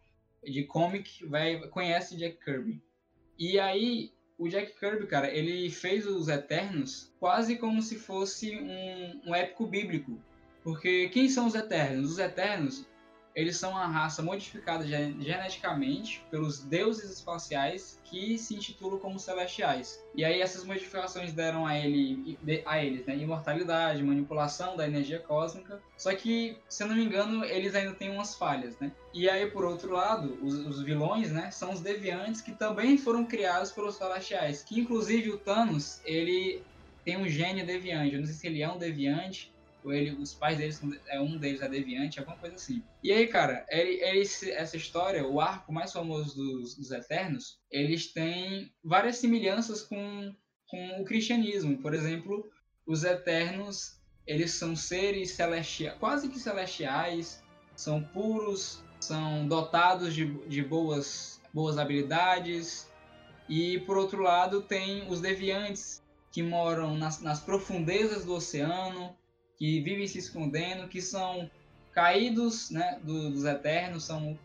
de 0.45 0.63
comic, 0.65 1.27
vai, 1.27 1.59
conhece 1.69 2.17
Jack 2.17 2.39
Kirby. 2.45 2.81
E 3.39 3.59
aí, 3.59 4.13
o 4.39 4.49
Jack 4.49 4.79
Kirby, 4.79 5.07
cara, 5.07 5.31
ele 5.31 5.69
fez 5.71 6.07
os 6.07 6.29
Eternos 6.29 7.13
quase 7.19 7.57
como 7.57 7.83
se 7.83 7.97
fosse 7.97 8.57
um, 8.57 9.31
um 9.31 9.35
épico 9.35 9.67
bíblico. 9.67 10.19
Porque 10.63 11.09
quem 11.09 11.29
são 11.29 11.47
os 11.47 11.55
Eternos? 11.55 12.13
Os 12.13 12.19
Eternos 12.19 12.87
eles 13.35 13.57
são 13.57 13.71
uma 13.71 13.87
raça 13.87 14.23
modificada 14.23 14.87
geneticamente 14.87 16.25
pelos 16.31 16.61
deuses 16.61 17.11
espaciais 17.11 18.01
que 18.05 18.37
se 18.37 18.55
intitulam 18.55 18.99
como 18.99 19.19
celestiais. 19.19 20.03
E 20.15 20.25
aí 20.25 20.41
essas 20.41 20.65
modificações 20.65 21.33
deram 21.33 21.65
a, 21.65 21.79
ele, 21.79 22.37
a 22.67 22.85
eles 22.85 23.07
né, 23.07 23.17
imortalidade, 23.17 24.03
manipulação 24.03 24.77
da 24.77 24.87
energia 24.87 25.21
cósmica. 25.21 25.81
Só 25.97 26.13
que, 26.15 26.59
se 26.69 26.83
eu 26.83 26.89
não 26.89 26.97
me 26.97 27.05
engano, 27.05 27.45
eles 27.45 27.75
ainda 27.75 27.95
têm 27.95 28.11
umas 28.11 28.35
falhas, 28.35 28.79
né? 28.81 28.91
E 29.15 29.29
aí, 29.29 29.49
por 29.51 29.65
outro 29.65 29.93
lado, 29.93 30.39
os, 30.43 30.55
os 30.55 30.83
vilões, 30.83 31.31
né, 31.31 31.51
são 31.51 31.73
os 31.73 31.81
deviantes 31.81 32.41
que 32.41 32.53
também 32.53 32.99
foram 32.99 33.25
criados 33.25 33.71
pelos 33.71 33.95
celestiais. 33.95 34.63
Que 34.65 34.81
inclusive 34.81 35.31
o 35.31 35.39
Thanos, 35.39 36.01
ele 36.05 36.63
tem 37.05 37.17
um 37.17 37.29
gênio 37.29 37.65
deviante. 37.65 38.15
Eu 38.15 38.21
não 38.21 38.27
sei 38.27 38.35
se 38.35 38.47
ele 38.47 38.63
é 38.63 38.71
um 38.71 38.79
deviante 38.79 39.53
ou 39.83 39.93
ele, 39.93 40.11
os 40.13 40.35
pais 40.35 40.59
deles, 40.59 40.81
é 41.09 41.21
um 41.21 41.37
deles 41.39 41.63
é 41.63 41.69
deviante, 41.69 42.19
alguma 42.19 42.37
coisa 42.37 42.57
assim. 42.57 42.83
E 43.03 43.13
aí, 43.13 43.27
cara, 43.27 43.65
ele, 43.71 44.03
ele, 44.03 44.21
essa 44.53 44.77
história, 44.77 45.27
o 45.27 45.41
arco 45.41 45.73
mais 45.73 45.93
famoso 45.93 46.37
dos, 46.37 46.75
dos 46.75 46.91
Eternos, 46.91 47.59
eles 47.71 48.13
têm 48.13 48.73
várias 48.85 49.17
semelhanças 49.17 49.83
com, 49.83 50.35
com 50.67 51.01
o 51.01 51.05
cristianismo. 51.05 51.79
Por 51.79 51.95
exemplo, 51.95 52.51
os 52.87 53.05
Eternos, 53.05 54.01
eles 54.27 54.53
são 54.53 54.77
seres 54.77 55.33
celestiais, 55.33 55.99
quase 55.99 56.29
que 56.29 56.39
celestiais, 56.39 57.43
são 57.75 58.03
puros, 58.03 58.83
são 59.01 59.49
dotados 59.49 60.15
de, 60.15 60.27
de 60.47 60.63
boas, 60.63 61.41
boas 61.53 61.79
habilidades. 61.79 62.91
E, 63.49 63.81
por 63.81 63.97
outro 63.97 64.23
lado, 64.23 64.63
tem 64.63 65.09
os 65.09 65.21
deviantes, 65.21 66.01
que 66.31 66.43
moram 66.43 66.97
nas, 66.97 67.21
nas 67.21 67.41
profundezas 67.41 68.25
do 68.25 68.35
oceano, 68.35 69.17
que 69.61 69.79
vivem 69.83 70.07
se 70.07 70.19
escondendo, 70.19 70.89
que 70.89 71.03
são 71.03 71.51
caídos 71.93 72.71
né, 72.71 72.99
do, 73.05 73.31
dos 73.31 73.45
eternos, 73.45 74.05
são, 74.05 74.39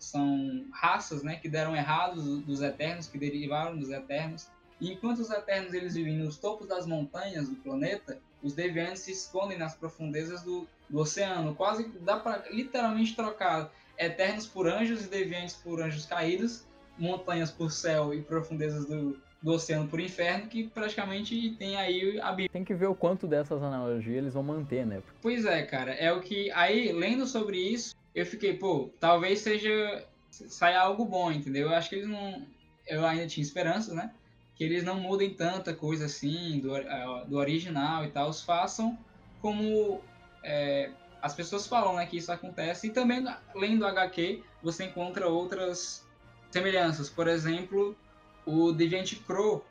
são 0.00 0.66
raças 0.72 1.22
né, 1.22 1.36
que 1.36 1.48
deram 1.48 1.76
errados 1.76 2.42
dos 2.42 2.60
eternos, 2.60 3.06
que 3.06 3.16
derivaram 3.16 3.78
dos 3.78 3.90
eternos. 3.90 4.48
E 4.80 4.92
enquanto 4.92 5.20
os 5.20 5.30
eternos 5.30 5.72
eles 5.72 5.94
vivem 5.94 6.16
nos 6.16 6.36
topos 6.36 6.66
das 6.66 6.84
montanhas 6.84 7.48
do 7.48 7.54
planeta, 7.54 8.18
os 8.42 8.54
deviantes 8.54 9.02
se 9.02 9.12
escondem 9.12 9.56
nas 9.56 9.76
profundezas 9.76 10.42
do, 10.42 10.66
do 10.90 10.98
oceano. 10.98 11.54
Quase 11.54 11.88
dá 12.00 12.18
para 12.18 12.42
literalmente 12.50 13.14
trocar 13.14 13.72
eternos 13.96 14.48
por 14.48 14.66
anjos 14.66 15.04
e 15.04 15.08
deviantes 15.08 15.54
por 15.54 15.80
anjos 15.80 16.06
caídos, 16.06 16.66
montanhas 16.98 17.52
por 17.52 17.70
céu 17.70 18.12
e 18.12 18.20
profundezas 18.20 18.84
do, 18.86 19.16
do 19.46 19.52
oceano 19.52 19.86
por 19.86 20.00
inferno, 20.00 20.48
que 20.48 20.64
praticamente 20.64 21.52
tem 21.52 21.76
aí 21.76 22.20
a 22.20 22.30
Bíblia. 22.30 22.48
Tem 22.52 22.64
que 22.64 22.74
ver 22.74 22.88
o 22.88 22.96
quanto 22.96 23.28
dessas 23.28 23.62
analogias 23.62 24.16
eles 24.16 24.34
vão 24.34 24.42
manter, 24.42 24.84
né? 24.84 25.00
Pois 25.22 25.44
é, 25.44 25.62
cara. 25.62 25.92
É 25.92 26.12
o 26.12 26.20
que. 26.20 26.50
Aí, 26.50 26.90
lendo 26.90 27.28
sobre 27.28 27.56
isso, 27.56 27.94
eu 28.12 28.26
fiquei, 28.26 28.54
pô, 28.54 28.90
talvez 28.98 29.38
seja. 29.38 30.04
saia 30.32 30.80
algo 30.80 31.04
bom, 31.04 31.30
entendeu? 31.30 31.68
Eu 31.68 31.76
acho 31.76 31.88
que 31.88 31.94
eles 31.94 32.08
não. 32.08 32.44
Eu 32.88 33.06
ainda 33.06 33.28
tinha 33.28 33.44
esperança, 33.44 33.94
né? 33.94 34.10
Que 34.56 34.64
eles 34.64 34.82
não 34.82 34.98
mudem 34.98 35.32
tanta 35.32 35.72
coisa 35.72 36.06
assim 36.06 36.58
do, 36.58 36.72
do 37.28 37.36
original 37.36 38.04
e 38.04 38.08
tal. 38.08 38.32
Façam 38.32 38.98
como. 39.40 40.00
É, 40.42 40.90
as 41.22 41.34
pessoas 41.34 41.68
falam, 41.68 41.94
né, 41.94 42.04
que 42.04 42.16
isso 42.16 42.32
acontece. 42.32 42.88
E 42.88 42.90
também, 42.90 43.24
lendo 43.54 43.86
HQ, 43.86 44.42
você 44.60 44.86
encontra 44.86 45.28
outras 45.28 46.04
semelhanças. 46.50 47.08
Por 47.08 47.28
exemplo, 47.28 47.96
o 48.46 48.72
Deviant 48.72 49.12
Crow, 49.26 49.64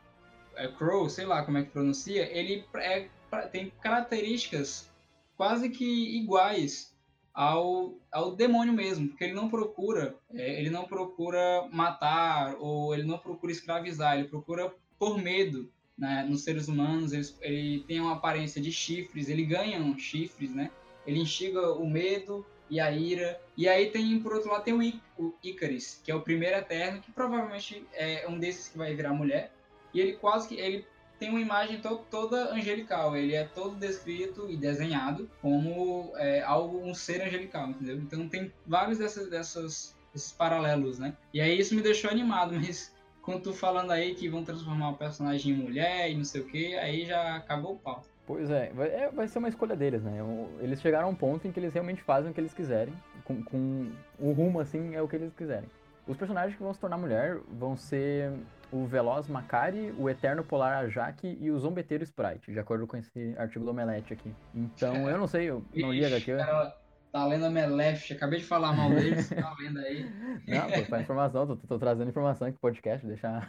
é 0.55 0.67
Crow, 0.67 1.09
sei 1.09 1.25
lá 1.25 1.43
como 1.43 1.57
é 1.57 1.63
que 1.63 1.71
pronuncia, 1.71 2.29
ele 2.38 2.65
é, 2.75 3.07
tem 3.51 3.71
características 3.81 4.91
quase 5.35 5.69
que 5.69 6.17
iguais 6.17 6.93
ao, 7.33 7.95
ao 8.11 8.35
demônio 8.35 8.73
mesmo, 8.73 9.09
porque 9.09 9.23
ele 9.23 9.33
não 9.33 9.49
procura, 9.49 10.15
é, 10.33 10.59
ele 10.59 10.69
não 10.69 10.85
procura 10.85 11.67
matar 11.71 12.55
ou 12.59 12.93
ele 12.93 13.03
não 13.03 13.17
procura 13.17 13.51
escravizar, 13.51 14.17
ele 14.17 14.27
procura 14.27 14.73
por 14.97 15.17
medo 15.17 15.69
né, 15.97 16.25
nos 16.27 16.43
seres 16.43 16.67
humanos. 16.67 17.11
Ele, 17.11 17.27
ele 17.41 17.83
tem 17.83 17.99
uma 17.99 18.13
aparência 18.13 18.61
de 18.61 18.71
chifres, 18.71 19.29
ele 19.29 19.45
ganha 19.45 19.97
chifres, 19.97 20.53
né? 20.53 20.71
Ele 21.05 21.19
instiga 21.19 21.73
o 21.73 21.88
medo 21.88 22.45
e 22.69 22.80
a 22.80 22.91
Ira. 22.91 23.39
E 23.56 23.67
aí 23.67 23.91
tem, 23.91 24.19
por 24.19 24.34
outro 24.34 24.51
lado, 24.51 24.63
tem 24.63 24.73
o, 24.73 24.82
I, 24.82 25.01
o 25.17 25.34
Icaris, 25.43 26.01
que 26.04 26.12
é 26.12 26.15
o 26.15 26.21
primeiro 26.21 26.58
Eterno, 26.58 27.01
que 27.01 27.12
provavelmente 27.12 27.86
é 27.93 28.25
um 28.28 28.38
desses 28.39 28.69
que 28.69 28.78
vai 28.78 28.95
virar 28.95 29.13
mulher. 29.13 29.51
E 29.93 29.99
ele 29.99 30.13
quase 30.13 30.47
que. 30.47 30.56
Ele 30.56 30.86
tem 31.17 31.30
uma 31.30 31.39
imagem 31.39 31.80
to 31.80 31.97
toda 32.10 32.54
angelical. 32.54 33.15
Ele 33.15 33.34
é 33.34 33.45
todo 33.45 33.75
descrito 33.75 34.49
e 34.49 34.58
desenhado 34.58 35.30
como 35.41 36.12
é, 36.17 36.41
algo, 36.41 36.80
um 36.80 36.93
ser 36.93 37.21
angelical, 37.21 37.69
entendeu? 37.69 37.97
Então 37.97 38.28
tem 38.28 38.51
vários 38.65 38.97
dessas, 38.97 39.30
dessas, 39.30 39.95
desses 40.13 40.32
paralelos, 40.32 40.99
né? 40.99 41.15
E 41.34 41.39
aí 41.39 41.58
isso 41.58 41.75
me 41.75 41.82
deixou 41.82 42.10
animado, 42.10 42.54
mas 42.60 42.93
quando 43.21 43.41
tu 43.41 43.54
falando 43.54 43.91
aí 43.91 44.13
que 44.13 44.30
vão 44.30 44.43
transformar 44.43 44.89
o 44.89 44.97
personagem 44.97 45.54
em 45.54 45.58
mulher 45.58 46.12
e 46.12 46.15
não 46.15 46.23
sei 46.23 46.41
o 46.41 46.45
que, 46.45 46.75
aí 46.75 47.06
já 47.06 47.36
acabou 47.36 47.73
o 47.73 47.80
pau. 47.80 48.04
Pois 48.25 48.49
é, 48.49 48.71
vai, 48.73 48.88
é, 48.88 49.11
vai 49.11 49.27
ser 49.27 49.38
uma 49.38 49.49
escolha 49.49 49.75
deles, 49.75 50.03
né? 50.03 50.17
Eles 50.59 50.81
chegaram 50.81 51.07
a 51.07 51.09
um 51.09 51.15
ponto 51.15 51.47
em 51.47 51.51
que 51.51 51.59
eles 51.59 51.73
realmente 51.73 52.01
fazem 52.01 52.31
o 52.31 52.33
que 52.33 52.41
eles 52.41 52.53
quiserem, 52.53 52.93
com, 53.23 53.43
com 53.43 53.91
o 54.19 54.31
rumo, 54.31 54.59
assim, 54.59 54.95
é 54.95 55.01
o 55.01 55.07
que 55.07 55.15
eles 55.15 55.33
quiserem. 55.33 55.69
Os 56.07 56.17
personagens 56.17 56.55
que 56.55 56.63
vão 56.63 56.73
se 56.73 56.79
tornar 56.79 56.97
mulher 56.97 57.39
vão 57.47 57.75
ser 57.75 58.31
o 58.71 58.85
Veloz 58.85 59.27
Macari, 59.27 59.93
o 59.97 60.09
Eterno 60.09 60.43
Polar 60.43 60.79
Ajak 60.79 61.38
e 61.39 61.51
o 61.51 61.59
Zombeteiro 61.59 62.03
Sprite, 62.03 62.51
de 62.51 62.59
acordo 62.59 62.88
com 62.88 62.97
esse 62.97 63.35
artigo 63.38 63.63
do 63.63 63.71
Omelete 63.71 64.13
aqui. 64.13 64.33
Então, 64.53 65.09
eu 65.09 65.17
não 65.17 65.27
sei, 65.27 65.49
eu 65.49 65.63
não 65.75 65.93
li 65.93 66.03
HQ. 66.03 66.35
Cara, 66.38 66.75
tá 67.11 67.25
lendo 67.25 67.45
Omelete, 67.45 68.13
acabei 68.13 68.39
de 68.39 68.45
falar 68.45 68.73
mal 68.73 68.89
deles, 68.89 69.29
tá 69.29 69.55
lendo 69.59 69.79
aí. 69.79 70.03
Não, 70.47 70.69
pô, 70.69 70.83
faz 70.85 71.03
informação, 71.03 71.47
tô, 71.47 71.55
tô, 71.55 71.79
trazendo 71.79 72.09
informação 72.09 72.47
aqui 72.47 72.57
pro 72.57 72.69
podcast, 72.69 73.05
deixar... 73.05 73.47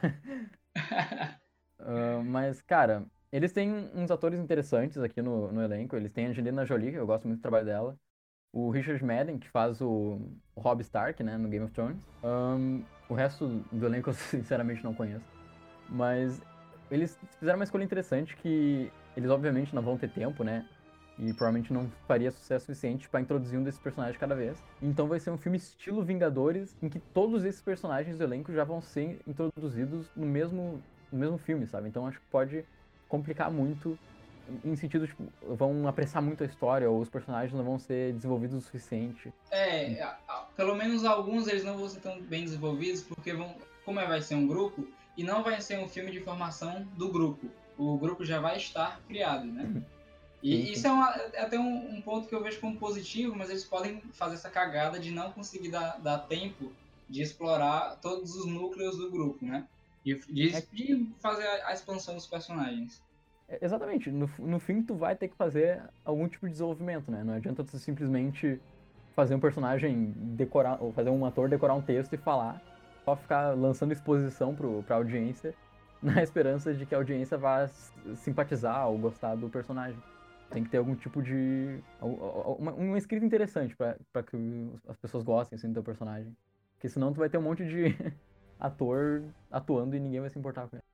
uh, 1.80 2.22
mas, 2.24 2.62
cara, 2.62 3.04
eles 3.36 3.52
têm 3.52 3.90
uns 3.94 4.10
atores 4.10 4.40
interessantes 4.40 4.96
aqui 4.96 5.20
no, 5.20 5.52
no 5.52 5.62
elenco. 5.62 5.94
Eles 5.94 6.10
têm 6.10 6.24
a 6.24 6.28
Angelina 6.30 6.64
Jolie, 6.64 6.92
que 6.92 6.96
eu 6.96 7.06
gosto 7.06 7.28
muito 7.28 7.40
do 7.40 7.42
trabalho 7.42 7.66
dela. 7.66 7.96
O 8.50 8.70
Richard 8.70 9.04
Madden, 9.04 9.38
que 9.38 9.46
faz 9.50 9.78
o, 9.82 10.18
Rob 10.56 10.80
Stark, 10.80 11.22
né, 11.22 11.36
no 11.36 11.46
Game 11.46 11.62
of 11.62 11.74
Thrones. 11.74 11.98
Um, 12.24 12.82
o 13.10 13.14
resto 13.14 13.62
do 13.70 13.84
elenco 13.84 14.08
eu 14.08 14.14
sinceramente 14.14 14.82
não 14.82 14.94
conheço. 14.94 15.26
Mas 15.86 16.40
eles 16.90 17.18
fizeram 17.38 17.58
uma 17.58 17.64
escolha 17.64 17.84
interessante 17.84 18.34
que 18.36 18.90
eles 19.14 19.28
obviamente 19.28 19.74
não 19.74 19.82
vão 19.82 19.98
ter 19.98 20.08
tempo, 20.08 20.42
né? 20.42 20.66
E 21.18 21.30
provavelmente 21.34 21.74
não 21.74 21.90
faria 22.08 22.30
sucesso 22.30 22.64
suficiente 22.64 23.06
para 23.06 23.20
introduzir 23.20 23.58
um 23.58 23.62
desses 23.62 23.80
personagens 23.80 24.16
cada 24.16 24.34
vez. 24.34 24.56
Então 24.80 25.08
vai 25.08 25.20
ser 25.20 25.30
um 25.30 25.36
filme 25.36 25.58
estilo 25.58 26.02
Vingadores, 26.02 26.74
em 26.82 26.88
que 26.88 26.98
todos 26.98 27.44
esses 27.44 27.60
personagens 27.60 28.16
do 28.16 28.24
elenco 28.24 28.50
já 28.50 28.64
vão 28.64 28.80
ser 28.80 29.20
introduzidos 29.26 30.10
no 30.16 30.24
mesmo, 30.24 30.82
no 31.12 31.18
mesmo 31.18 31.36
filme, 31.36 31.66
sabe? 31.66 31.86
Então 31.86 32.06
acho 32.06 32.18
que 32.18 32.26
pode 32.30 32.64
complicar 33.08 33.50
muito 33.50 33.98
em 34.64 34.76
sentido, 34.76 35.06
tipo, 35.06 35.24
vão 35.42 35.88
apressar 35.88 36.22
muito 36.22 36.42
a 36.42 36.46
história, 36.46 36.88
ou 36.88 37.00
os 37.00 37.08
personagens 37.08 37.52
não 37.52 37.64
vão 37.64 37.78
ser 37.78 38.12
desenvolvidos 38.14 38.56
o 38.56 38.60
suficiente. 38.60 39.32
É, 39.50 40.08
pelo 40.56 40.74
menos 40.74 41.04
alguns 41.04 41.48
eles 41.48 41.64
não 41.64 41.76
vão 41.76 41.88
ser 41.88 42.00
tão 42.00 42.20
bem 42.22 42.44
desenvolvidos, 42.44 43.02
porque 43.02 43.32
vão, 43.32 43.56
como 43.84 44.00
é, 44.00 44.06
vai 44.06 44.22
ser 44.22 44.34
um 44.34 44.46
grupo, 44.46 44.86
e 45.16 45.24
não 45.24 45.42
vai 45.42 45.60
ser 45.60 45.78
um 45.78 45.88
filme 45.88 46.12
de 46.12 46.20
formação 46.20 46.86
do 46.96 47.08
grupo. 47.08 47.48
O 47.76 47.96
grupo 47.98 48.24
já 48.24 48.40
vai 48.40 48.56
estar 48.56 49.00
criado, 49.06 49.46
né? 49.46 49.64
Uhum. 49.64 49.82
E 50.42 50.56
sim, 50.56 50.66
sim. 50.66 50.72
isso 50.72 50.86
é, 50.86 50.92
uma, 50.92 51.10
é 51.32 51.40
até 51.40 51.58
um, 51.58 51.96
um, 51.96 52.00
ponto 52.00 52.28
que 52.28 52.34
eu 52.34 52.42
vejo 52.42 52.60
como 52.60 52.78
positivo, 52.78 53.34
mas 53.34 53.50
eles 53.50 53.64
podem 53.64 54.00
fazer 54.12 54.34
essa 54.34 54.50
cagada 54.50 54.98
de 54.98 55.10
não 55.10 55.32
conseguir 55.32 55.70
dar, 55.70 55.98
dar 55.98 56.18
tempo 56.18 56.72
de 57.08 57.22
explorar 57.22 57.96
todos 58.00 58.36
os 58.36 58.46
núcleos 58.46 58.96
do 58.96 59.10
grupo, 59.10 59.44
né? 59.44 59.66
De, 60.06 60.20
de, 60.32 60.54
é... 60.54 60.60
de 60.72 61.12
fazer 61.18 61.44
a, 61.44 61.70
a, 61.70 61.72
expansão 61.72 62.14
dos 62.14 62.28
personagens. 62.28 63.02
É, 63.48 63.58
exatamente. 63.60 64.08
No, 64.08 64.30
no 64.38 64.60
fim, 64.60 64.80
tu 64.80 64.94
vai 64.94 65.16
ter 65.16 65.26
que 65.26 65.36
fazer 65.36 65.82
algum 66.04 66.28
tipo 66.28 66.46
de 66.46 66.52
desenvolvimento, 66.52 67.10
né? 67.10 67.24
Não 67.24 67.34
adianta 67.34 67.64
tu 67.64 67.76
simplesmente 67.76 68.60
fazer 69.16 69.34
um 69.34 69.40
personagem 69.40 70.12
decorar, 70.16 70.80
ou 70.80 70.92
fazer 70.92 71.10
um 71.10 71.26
ator 71.26 71.48
decorar 71.48 71.74
um 71.74 71.82
texto 71.82 72.12
e 72.12 72.16
falar, 72.16 72.62
só 73.04 73.16
ficar 73.16 73.56
lançando 73.56 73.92
exposição 73.92 74.54
pro, 74.54 74.84
pra 74.84 74.94
audiência, 74.94 75.52
na 76.00 76.22
esperança 76.22 76.72
de 76.72 76.86
que 76.86 76.94
a 76.94 76.98
audiência 76.98 77.36
vá 77.36 77.66
simpatizar 78.14 78.88
ou 78.88 78.96
gostar 78.98 79.34
do 79.34 79.48
personagem. 79.48 80.00
Tem 80.50 80.62
que 80.62 80.70
ter 80.70 80.76
algum 80.76 80.94
tipo 80.94 81.20
de. 81.20 81.80
uma, 82.00 82.72
uma 82.72 82.98
escrita 82.98 83.26
interessante 83.26 83.74
para 83.74 84.22
que 84.22 84.70
as 84.86 84.96
pessoas 84.96 85.24
gostem 85.24 85.56
assim, 85.56 85.66
do 85.66 85.74
teu 85.74 85.82
personagem. 85.82 86.32
Porque 86.74 86.88
senão 86.88 87.12
tu 87.12 87.18
vai 87.18 87.28
ter 87.28 87.38
um 87.38 87.42
monte 87.42 87.66
de 87.66 87.86
ator 88.58 89.24
atuando 89.50 89.96
e 89.96 90.00
ninguém 90.00 90.20
vai 90.20 90.30
se 90.30 90.38
importar 90.38 90.68
com 90.68 90.76
ele. 90.76 90.84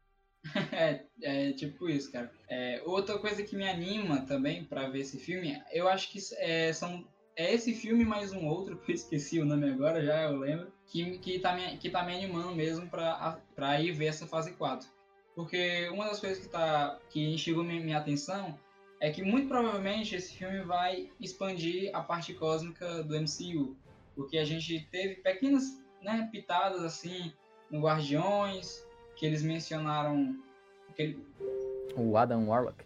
é, 0.72 1.04
é 1.22 1.52
tipo 1.52 1.88
isso, 1.88 2.10
cara. 2.10 2.32
É, 2.48 2.82
outra 2.84 3.18
coisa 3.18 3.42
que 3.42 3.56
me 3.56 3.68
anima 3.68 4.22
também 4.26 4.64
para 4.64 4.88
ver 4.88 5.00
esse 5.00 5.18
filme, 5.18 5.62
eu 5.72 5.88
acho 5.88 6.10
que 6.10 6.18
é, 6.38 6.72
são 6.72 7.06
é 7.36 7.54
esse 7.54 7.74
filme 7.74 8.04
mais 8.04 8.32
um 8.32 8.46
outro, 8.46 8.76
que 8.84 8.92
eu 8.92 8.94
esqueci 8.94 9.40
o 9.40 9.44
nome 9.44 9.70
agora, 9.70 10.04
já 10.04 10.22
eu 10.22 10.38
lembro, 10.38 10.72
que, 10.86 11.18
que, 11.18 11.38
tá, 11.38 11.54
me, 11.54 11.76
que 11.78 11.90
tá 11.90 12.04
me 12.04 12.14
animando 12.14 12.54
mesmo 12.54 12.88
pra, 12.88 13.80
ir 13.80 13.92
ver 13.92 14.06
essa 14.06 14.26
fase 14.26 14.52
4. 14.52 14.88
Porque 15.34 15.88
uma 15.88 16.06
das 16.06 16.20
coisas 16.20 16.38
que, 16.38 16.48
tá, 16.48 16.98
que 17.08 17.32
instigou 17.32 17.64
minha, 17.64 17.82
minha 17.82 17.98
atenção 17.98 18.58
é 19.00 19.10
que 19.10 19.22
muito 19.22 19.48
provavelmente 19.48 20.14
esse 20.14 20.34
filme 20.34 20.62
vai 20.62 21.10
expandir 21.18 21.90
a 21.94 22.02
parte 22.02 22.34
cósmica 22.34 23.02
do 23.02 23.16
MCU. 23.16 23.74
Porque 24.14 24.36
a 24.36 24.44
gente 24.44 24.86
teve 24.90 25.16
pequenas 25.16 25.82
né, 26.02 26.28
pitadas 26.30 26.82
assim 26.82 27.32
no 27.72 27.80
Guardiões, 27.80 28.86
que 29.16 29.26
eles 29.26 29.42
mencionaram. 29.42 30.36
Aquele... 30.90 31.18
O 31.96 32.16
Adam 32.16 32.46
Warlock. 32.46 32.84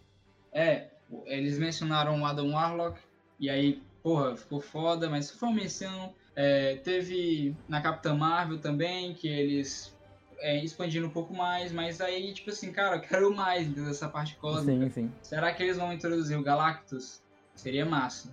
É, 0.51 0.87
eles 1.25 1.59
mencionaram 1.59 2.21
o 2.21 2.25
Adam 2.25 2.51
Warlock, 2.53 2.99
e 3.39 3.49
aí, 3.49 3.83
porra, 4.01 4.35
ficou 4.35 4.59
foda, 4.59 5.09
mas 5.09 5.29
foi 5.29 5.49
uma 5.49 5.55
menção. 5.55 6.13
É, 6.35 6.77
teve 6.77 7.55
na 7.67 7.81
Capitã 7.81 8.15
Marvel 8.15 8.59
também, 8.59 9.13
que 9.13 9.27
eles 9.27 9.95
é, 10.39 10.63
expandiram 10.63 11.07
um 11.07 11.11
pouco 11.11 11.33
mais, 11.33 11.71
mas 11.71 11.99
aí, 11.99 12.33
tipo 12.33 12.49
assim, 12.49 12.71
cara, 12.71 12.95
eu 12.95 13.01
quero 13.01 13.35
mais 13.35 13.67
dessa 13.67 14.07
parte 14.07 14.35
cósmica. 14.37 14.85
Sim, 14.85 14.89
sim. 14.89 15.11
Será 15.21 15.53
que 15.53 15.63
eles 15.63 15.77
vão 15.77 15.91
introduzir 15.91 16.37
o 16.37 16.43
Galactus? 16.43 17.21
Seria 17.55 17.85
massa. 17.85 18.31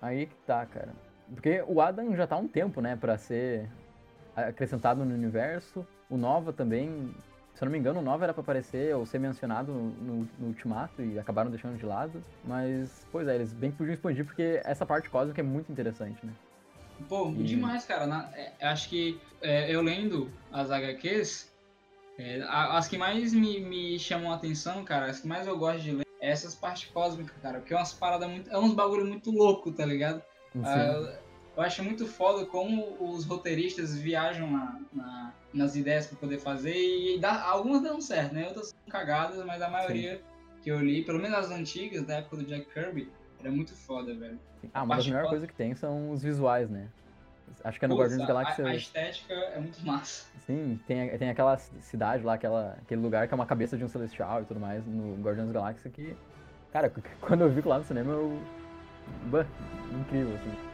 Aí 0.00 0.26
que 0.26 0.34
tá, 0.46 0.64
cara. 0.66 0.92
Porque 1.34 1.62
o 1.66 1.80
Adam 1.80 2.14
já 2.14 2.26
tá 2.26 2.36
há 2.36 2.38
um 2.38 2.48
tempo, 2.48 2.80
né, 2.80 2.96
pra 2.96 3.16
ser 3.16 3.68
acrescentado 4.36 5.04
no 5.04 5.14
universo. 5.14 5.86
O 6.08 6.16
Nova 6.16 6.52
também, 6.52 7.14
se 7.54 7.62
eu 7.62 7.66
não 7.66 7.72
me 7.72 7.78
engano, 7.78 8.00
o 8.00 8.02
Nova 8.02 8.24
era 8.24 8.34
para 8.34 8.42
aparecer 8.42 8.94
ou 8.94 9.06
ser 9.06 9.18
mencionado 9.18 9.72
no, 9.72 10.28
no, 10.38 10.46
Ultimato 10.46 11.02
e 11.02 11.18
acabaram 11.18 11.50
deixando 11.50 11.78
de 11.78 11.86
lado. 11.86 12.22
Mas, 12.44 13.06
pois 13.10 13.26
é, 13.28 13.34
eles 13.34 13.52
bem 13.52 13.70
que 13.70 13.78
podiam 13.78 13.94
expandir 13.94 14.24
porque 14.24 14.60
essa 14.64 14.84
parte 14.84 15.08
cósmica 15.08 15.40
é 15.40 15.44
muito 15.44 15.70
interessante, 15.70 16.24
né? 16.24 16.32
Pô, 17.08 17.30
e... 17.30 17.42
demais, 17.44 17.84
cara. 17.84 18.06
Na, 18.06 18.30
é, 18.34 18.52
acho 18.66 18.88
que 18.88 19.20
é, 19.42 19.74
eu 19.74 19.82
lendo 19.82 20.30
as 20.52 20.70
HQs, 20.70 21.52
é, 22.18 22.42
as 22.48 22.88
que 22.88 22.96
mais 22.96 23.32
me, 23.32 23.60
me 23.60 23.98
chamam 23.98 24.32
a 24.32 24.36
atenção, 24.36 24.84
cara, 24.84 25.06
as 25.06 25.20
que 25.20 25.26
mais 25.26 25.46
eu 25.46 25.58
gosto 25.58 25.80
de 25.80 25.92
ler, 25.92 26.06
é 26.20 26.30
essas 26.30 26.54
partes 26.54 26.90
cósmicas, 26.90 27.36
cara. 27.42 27.58
Porque 27.58 27.74
é 27.74 27.76
umas 27.76 27.92
paradas 27.92 28.28
muito. 28.28 28.50
É 28.50 28.58
uns 28.58 28.74
bagulho 28.74 29.04
muito 29.04 29.30
louco, 29.30 29.72
tá 29.72 29.84
ligado? 29.84 30.22
Ah, 30.62 31.18
eu 31.56 31.62
acho 31.62 31.82
muito 31.82 32.06
foda 32.06 32.44
como 32.46 32.96
os 33.00 33.24
roteiristas 33.24 33.96
viajam 33.96 34.50
na, 34.50 34.80
na, 34.92 35.34
nas 35.52 35.76
ideias 35.76 36.06
para 36.06 36.18
poder 36.18 36.38
fazer 36.38 36.74
e 36.74 37.18
dá, 37.18 37.42
algumas 37.42 37.82
dão 37.82 38.00
certo, 38.00 38.34
né? 38.34 38.46
Outras 38.48 38.68
são 38.68 38.78
cagadas, 38.88 39.44
mas 39.44 39.62
a 39.62 39.68
maioria 39.68 40.16
Sim. 40.16 40.22
que 40.62 40.70
eu 40.70 40.80
li, 40.80 41.04
pelo 41.04 41.20
menos 41.20 41.38
as 41.38 41.50
antigas, 41.50 42.02
da 42.02 42.16
época 42.16 42.38
do 42.38 42.44
Jack 42.44 42.66
Kirby, 42.72 43.10
era 43.38 43.50
muito 43.50 43.74
foda, 43.74 44.14
velho. 44.14 44.38
Ah, 44.72 44.82
uma 44.82 44.96
das 44.96 45.06
melhores 45.06 45.28
coisas 45.28 45.48
que 45.48 45.54
tem 45.54 45.74
são 45.74 46.10
os 46.10 46.22
visuais, 46.22 46.68
né? 46.68 46.88
Acho 47.62 47.78
que 47.78 47.84
é 47.84 47.88
no 47.88 47.96
Guardiões 47.96 48.20
da 48.20 48.26
Galáxia. 48.26 48.66
A, 48.66 48.70
a, 48.70 48.74
estética 48.74 49.32
é 49.32 49.60
muito 49.60 49.84
massa. 49.86 50.26
Sim, 50.46 50.80
tem, 50.86 51.16
tem 51.16 51.30
aquela 51.30 51.56
cidade 51.56 52.24
lá, 52.24 52.34
aquela, 52.34 52.76
aquele 52.82 53.00
lugar 53.00 53.28
que 53.28 53.34
é 53.34 53.36
uma 53.36 53.46
cabeça 53.46 53.76
de 53.76 53.84
um 53.84 53.88
celestial 53.88 54.42
e 54.42 54.44
tudo 54.44 54.58
mais 54.58 54.84
no 54.86 55.14
Guardiões 55.22 55.48
da 55.48 55.60
Galáxia 55.60 55.90
que. 55.90 56.16
Cara, 56.72 56.92
quando 57.20 57.42
eu 57.42 57.50
vi 57.50 57.60
lá 57.62 57.78
no 57.78 57.84
cinema, 57.84 58.12
eu. 58.12 58.42
Bah, 59.26 59.46
incrível, 60.00 60.34
assim. 60.34 60.73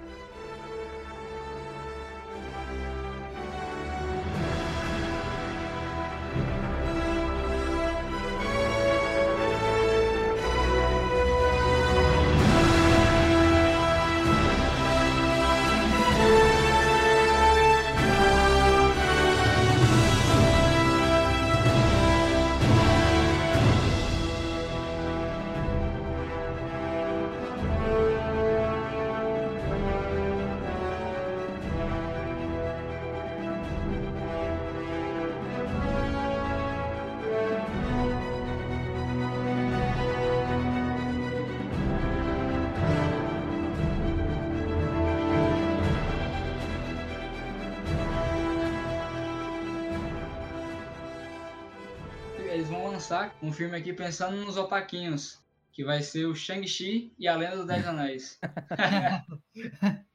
Lançar 52.68 53.36
um 53.42 53.52
filme 53.52 53.76
aqui 53.76 53.92
pensando 53.92 54.36
nos 54.36 54.56
otaquinhos, 54.56 55.38
que 55.72 55.84
vai 55.84 56.02
ser 56.02 56.26
o 56.26 56.34
Shang-Chi 56.34 57.12
e 57.18 57.26
a 57.26 57.36
Lenda 57.36 57.56
dos 57.56 57.66
Dez 57.66 57.86
Anéis. 57.86 58.38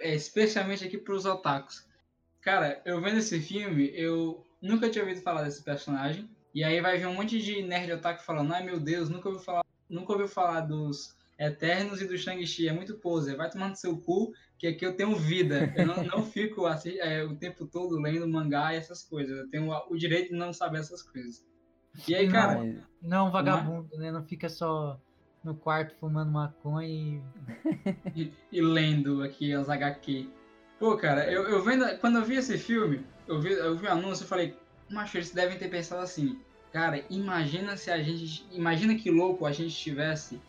é, 0.00 0.14
especialmente 0.14 0.84
aqui 0.84 0.98
para 0.98 1.14
os 1.14 1.24
otakus. 1.24 1.86
Cara, 2.40 2.80
eu 2.84 3.00
vendo 3.00 3.18
esse 3.18 3.40
filme, 3.40 3.90
eu 3.94 4.44
nunca 4.60 4.88
tinha 4.88 5.02
ouvido 5.02 5.22
falar 5.22 5.42
desse 5.42 5.62
personagem. 5.62 6.28
E 6.54 6.62
aí 6.62 6.80
vai 6.80 6.98
vir 6.98 7.06
um 7.06 7.14
monte 7.14 7.40
de 7.40 7.62
nerd 7.62 7.92
otaku 7.92 8.22
falando, 8.22 8.52
ai 8.52 8.62
meu 8.62 8.78
Deus, 8.78 9.08
nunca 9.08 9.28
ouviu 9.28 9.42
falar, 9.42 9.64
nunca 9.88 10.12
ouviu 10.12 10.28
falar 10.28 10.60
dos 10.60 11.16
Eternos 11.38 12.00
e 12.00 12.06
do 12.06 12.16
Shang-Chi, 12.16 12.68
é 12.68 12.72
muito 12.72 12.94
pose, 12.94 13.34
vai 13.34 13.50
tomando 13.50 13.74
seu 13.74 13.96
cu, 13.98 14.32
que 14.58 14.68
aqui 14.68 14.86
eu 14.86 14.96
tenho 14.96 15.16
vida. 15.16 15.72
Eu 15.76 15.86
não, 15.86 16.04
não 16.04 16.22
fico 16.24 16.66
assim, 16.66 16.96
é, 16.98 17.24
o 17.24 17.34
tempo 17.34 17.66
todo 17.66 18.00
lendo 18.00 18.28
mangá 18.28 18.72
e 18.72 18.76
essas 18.76 19.02
coisas. 19.02 19.36
Eu 19.36 19.50
tenho 19.50 19.70
o 19.90 19.96
direito 19.96 20.30
de 20.30 20.36
não 20.36 20.52
saber 20.52 20.78
essas 20.78 21.02
coisas. 21.02 21.44
E 22.08 22.14
aí, 22.14 22.28
cara. 22.30 22.62
Não, 22.62 22.82
não 23.02 23.30
vagabundo, 23.30 23.96
né? 23.96 24.10
Não 24.10 24.24
fica 24.24 24.48
só 24.48 25.00
no 25.42 25.54
quarto 25.54 25.94
fumando 25.96 26.30
maconha 26.30 26.88
e. 26.88 27.22
e, 28.14 28.32
e, 28.50 28.60
lendo 28.60 29.22
aqui 29.22 29.52
as 29.52 29.68
HQ. 29.68 30.28
Pô, 30.78 30.96
cara, 30.96 31.30
eu, 31.30 31.42
eu 31.48 31.62
vendo. 31.62 31.84
Quando 31.98 32.18
eu 32.18 32.24
vi 32.24 32.36
esse 32.36 32.56
filme, 32.58 33.04
eu 33.26 33.40
vi, 33.40 33.52
eu 33.52 33.76
vi 33.76 33.86
o 33.86 33.90
anúncio 33.90 34.24
e 34.24 34.28
falei, 34.28 34.56
macho, 34.90 35.16
eles 35.16 35.32
devem 35.32 35.58
ter 35.58 35.68
pensado 35.68 36.02
assim. 36.02 36.40
Cara, 36.72 37.04
imagina 37.10 37.76
se 37.76 37.90
a 37.90 38.02
gente. 38.02 38.46
Imagina 38.50 38.94
que 38.94 39.10
louco 39.10 39.46
a 39.46 39.52
gente 39.52 39.74
tivesse 39.74 40.40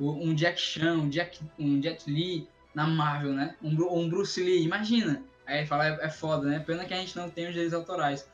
um 0.00 0.34
Jack 0.34 0.60
Chan, 0.60 0.94
um 0.94 1.08
Jack, 1.08 1.40
um 1.58 1.82
Jet 1.82 2.10
Li 2.10 2.48
na 2.74 2.86
Marvel, 2.86 3.32
né? 3.32 3.56
Um, 3.62 3.70
um 3.92 4.08
Bruce 4.08 4.42
Lee, 4.42 4.64
imagina. 4.64 5.22
Aí 5.46 5.66
fala, 5.66 5.88
é, 5.88 6.06
é 6.06 6.08
foda, 6.08 6.48
né? 6.48 6.60
Pena 6.60 6.84
que 6.84 6.94
a 6.94 6.96
gente 6.96 7.16
não 7.16 7.28
tem 7.28 7.46
os 7.46 7.52
direitos 7.52 7.74
autorais. 7.74 8.28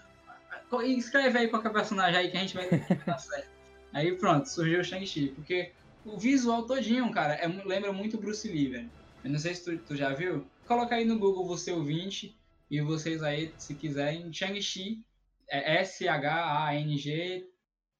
Escreve 0.84 1.38
aí 1.38 1.48
qualquer 1.48 1.72
personagem 1.72 2.18
aí 2.18 2.30
que 2.30 2.36
a 2.36 2.40
gente 2.40 2.54
vai 2.54 2.68
dar 3.06 3.18
certo. 3.18 3.48
Aí 3.92 4.14
pronto, 4.16 4.46
surgiu 4.46 4.80
o 4.80 4.84
Shang-Chi. 4.84 5.32
Porque 5.34 5.72
o 6.04 6.18
visual 6.18 6.66
todinho, 6.66 7.10
cara, 7.10 7.34
é, 7.34 7.46
lembra 7.46 7.92
muito 7.92 8.18
Bruce 8.18 8.46
Lee, 8.46 8.68
velho. 8.68 8.90
Eu 9.24 9.30
não 9.30 9.38
sei 9.38 9.54
se 9.54 9.64
tu, 9.64 9.78
tu 9.78 9.96
já 9.96 10.12
viu. 10.12 10.46
Coloca 10.66 10.94
aí 10.94 11.04
no 11.04 11.18
Google 11.18 11.46
você 11.46 11.72
ouvinte 11.72 12.36
e 12.70 12.80
vocês 12.80 13.22
aí, 13.22 13.52
se 13.56 13.74
quiserem, 13.74 14.32
Shang-Chi, 14.32 15.02
é 15.48 15.80
S-H-A-N-G, 15.80 17.48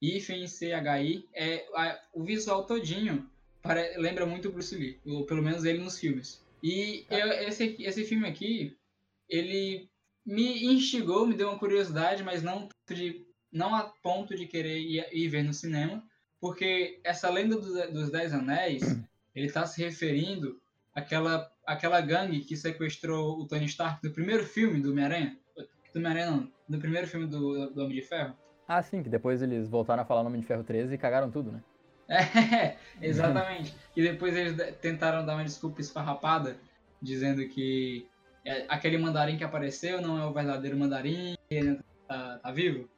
hífen 0.02 0.46
C-H-I, 0.46 1.28
é, 1.32 1.64
o 2.12 2.24
visual 2.24 2.64
todinho 2.64 3.28
para, 3.66 3.98
lembra 3.98 4.24
muito 4.24 4.50
Bruce 4.50 4.74
Lee, 4.74 4.98
ou 5.06 5.26
pelo 5.26 5.42
menos 5.42 5.64
ele 5.64 5.78
nos 5.78 5.98
filmes. 5.98 6.44
E 6.62 7.04
eu, 7.10 7.28
esse, 7.48 7.76
esse 7.80 8.04
filme 8.04 8.26
aqui, 8.26 8.76
ele 9.28 9.88
me 10.24 10.64
instigou, 10.66 11.26
me 11.26 11.34
deu 11.34 11.48
uma 11.48 11.58
curiosidade, 11.58 12.22
mas 12.22 12.42
não, 12.42 12.68
de, 12.88 13.26
não 13.52 13.74
a 13.74 13.84
ponto 14.02 14.34
de 14.34 14.46
querer 14.46 14.78
ir, 14.78 15.06
ir 15.12 15.28
ver 15.28 15.44
no 15.44 15.52
cinema, 15.52 16.02
porque 16.40 17.00
essa 17.04 17.30
lenda 17.30 17.56
dos, 17.56 17.90
dos 17.92 18.10
Dez 18.10 18.32
Anéis, 18.32 18.82
ele 19.34 19.46
está 19.46 19.66
se 19.66 19.82
referindo 19.82 20.60
àquela, 20.94 21.50
àquela 21.66 22.00
gangue 22.00 22.40
que 22.40 22.56
sequestrou 22.56 23.38
o 23.38 23.46
Tony 23.46 23.66
Stark 23.66 24.04
no 24.04 24.12
primeiro 24.12 24.44
filme 24.44 24.80
do 24.80 24.90
Homem-Aranha. 24.90 25.38
Do 25.92 25.98
Homem-Aranha 25.98 26.30
não, 26.30 26.52
no 26.68 26.78
primeiro 26.78 27.06
filme 27.06 27.26
do, 27.26 27.70
do 27.70 27.84
Homem 27.84 27.96
de 27.96 28.02
Ferro. 28.02 28.34
Ah, 28.66 28.82
sim, 28.82 29.02
que 29.02 29.08
depois 29.08 29.42
eles 29.42 29.68
voltaram 29.68 30.02
a 30.02 30.06
falar 30.06 30.22
o 30.22 30.26
Homem 30.26 30.40
de 30.40 30.46
Ferro 30.46 30.64
13 30.64 30.94
e 30.94 30.98
cagaram 30.98 31.30
tudo, 31.30 31.52
né? 31.52 31.62
É, 32.08 32.76
exatamente. 33.02 33.74
e 33.96 34.02
depois 34.02 34.36
eles 34.36 34.76
tentaram 34.80 35.24
dar 35.24 35.34
uma 35.34 35.44
desculpa 35.44 35.80
esfarrapada, 35.80 36.56
dizendo 37.02 37.46
que 37.48 38.06
é, 38.44 38.64
aquele 38.68 38.96
mandarim 38.96 39.36
que 39.36 39.44
apareceu 39.44 40.00
não 40.00 40.18
é 40.20 40.24
o 40.24 40.32
verdadeiro 40.32 40.76
mandarim, 40.76 41.36
ele 41.50 41.80
tá, 42.06 42.38
tá 42.38 42.50
vivo? 42.52 42.88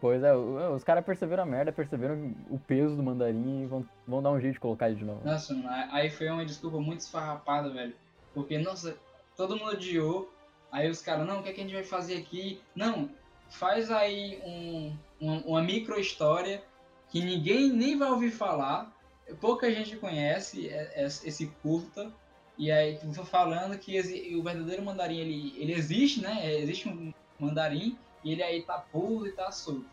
Pois 0.00 0.22
é, 0.22 0.34
os 0.34 0.82
caras 0.82 1.04
perceberam 1.04 1.44
a 1.44 1.46
merda, 1.46 1.72
perceberam 1.72 2.34
o 2.50 2.58
peso 2.58 2.96
do 2.96 3.02
mandarim 3.02 3.62
e 3.62 3.66
vão, 3.66 3.86
vão 4.06 4.22
dar 4.22 4.32
um 4.32 4.40
jeito 4.40 4.54
de 4.54 4.60
colocar 4.60 4.88
ele 4.88 4.98
de 4.98 5.04
novo. 5.04 5.24
Nossa, 5.24 5.54
aí 5.92 6.10
foi 6.10 6.28
uma 6.28 6.44
desculpa 6.44 6.80
muito 6.80 7.00
esfarrapada, 7.00 7.70
velho. 7.70 7.94
Porque, 8.34 8.58
nossa, 8.58 8.96
todo 9.36 9.56
mundo 9.56 9.70
odiou. 9.70 10.32
Aí 10.72 10.90
os 10.90 11.00
caras, 11.00 11.26
não, 11.26 11.38
o 11.38 11.42
que, 11.42 11.50
é 11.50 11.52
que 11.52 11.60
a 11.60 11.64
gente 11.64 11.74
vai 11.74 11.84
fazer 11.84 12.16
aqui? 12.16 12.60
Não, 12.74 13.08
faz 13.48 13.90
aí 13.90 14.40
um, 14.44 14.96
uma, 15.20 15.40
uma 15.46 15.62
micro 15.62 15.98
história 15.98 16.62
que 17.10 17.24
ninguém 17.24 17.72
nem 17.72 17.96
vai 17.96 18.10
ouvir 18.10 18.30
falar, 18.30 18.92
pouca 19.40 19.70
gente 19.70 19.96
conhece 19.96 20.68
é, 20.68 21.02
é, 21.02 21.04
esse 21.04 21.46
curta, 21.62 22.10
e 22.58 22.70
aí 22.70 22.98
tu 22.98 23.24
falando 23.24 23.78
que 23.78 23.98
o 24.34 24.42
verdadeiro 24.42 24.82
mandarim 24.82 25.18
ele, 25.18 25.54
ele 25.58 25.72
existe, 25.72 26.22
né? 26.22 26.40
É, 26.42 26.58
existe 26.58 26.88
um 26.88 27.12
mandarim 27.38 27.98
e 28.24 28.32
ele 28.32 28.42
aí 28.42 28.62
tá 28.62 28.78
puro 28.78 29.26
e 29.26 29.32
tá 29.32 29.50
solto. 29.50 29.84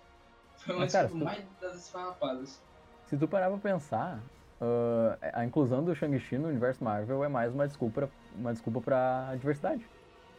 Foi 0.57 0.75
uma 0.75 0.87
cara, 0.87 1.09
mais 1.09 1.43
das 1.59 1.75
esfarrapadas. 1.75 2.61
Se 3.07 3.17
tu 3.17 3.27
parar 3.27 3.49
pra 3.49 3.57
pensar, 3.57 4.23
uh, 4.61 5.17
a 5.33 5.43
inclusão 5.43 5.83
do 5.83 5.93
Shang-Chi 5.93 6.37
no 6.37 6.47
universo 6.47 6.83
Marvel 6.83 7.23
é 7.23 7.27
mais 7.27 7.53
uma 7.53 7.67
desculpa, 7.67 8.09
uma 8.33 8.53
desculpa 8.53 8.79
pra 8.79 9.35
diversidade. 9.35 9.85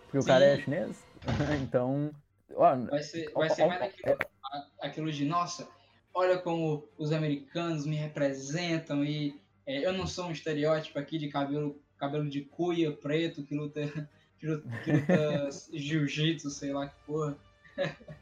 Porque 0.04 0.22
Sim. 0.22 0.24
o 0.24 0.32
cara 0.32 0.44
é 0.44 0.58
chinês. 0.58 1.04
então. 1.62 2.10
Ó, 2.54 2.76
vai 2.76 3.02
ser, 3.02 3.30
vai 3.32 3.50
ó, 3.50 3.54
ser 3.54 3.62
ó, 3.62 3.68
mais 3.68 3.82
aquilo, 3.82 4.16
aquilo 4.80 5.12
de, 5.12 5.24
nossa, 5.26 5.68
olha 6.14 6.38
como 6.38 6.88
os 6.96 7.12
americanos 7.12 7.84
me 7.84 7.96
representam 7.96 9.04
e 9.04 9.38
é, 9.66 9.84
eu 9.84 9.92
não 9.92 10.06
sou 10.06 10.26
um 10.26 10.30
estereótipo 10.30 10.98
aqui 10.98 11.18
de 11.18 11.28
cabelo 11.28 11.76
cabelo 11.98 12.28
de 12.28 12.42
cuia 12.42 12.92
preto 12.92 13.42
que 13.42 13.54
luta, 13.54 13.80
que 14.38 14.46
luta, 14.46 14.68
luta 14.86 15.48
jiu-jitsu, 15.72 16.50
sei 16.50 16.72
lá 16.72 16.88
que 16.88 16.94
porra. 17.06 17.36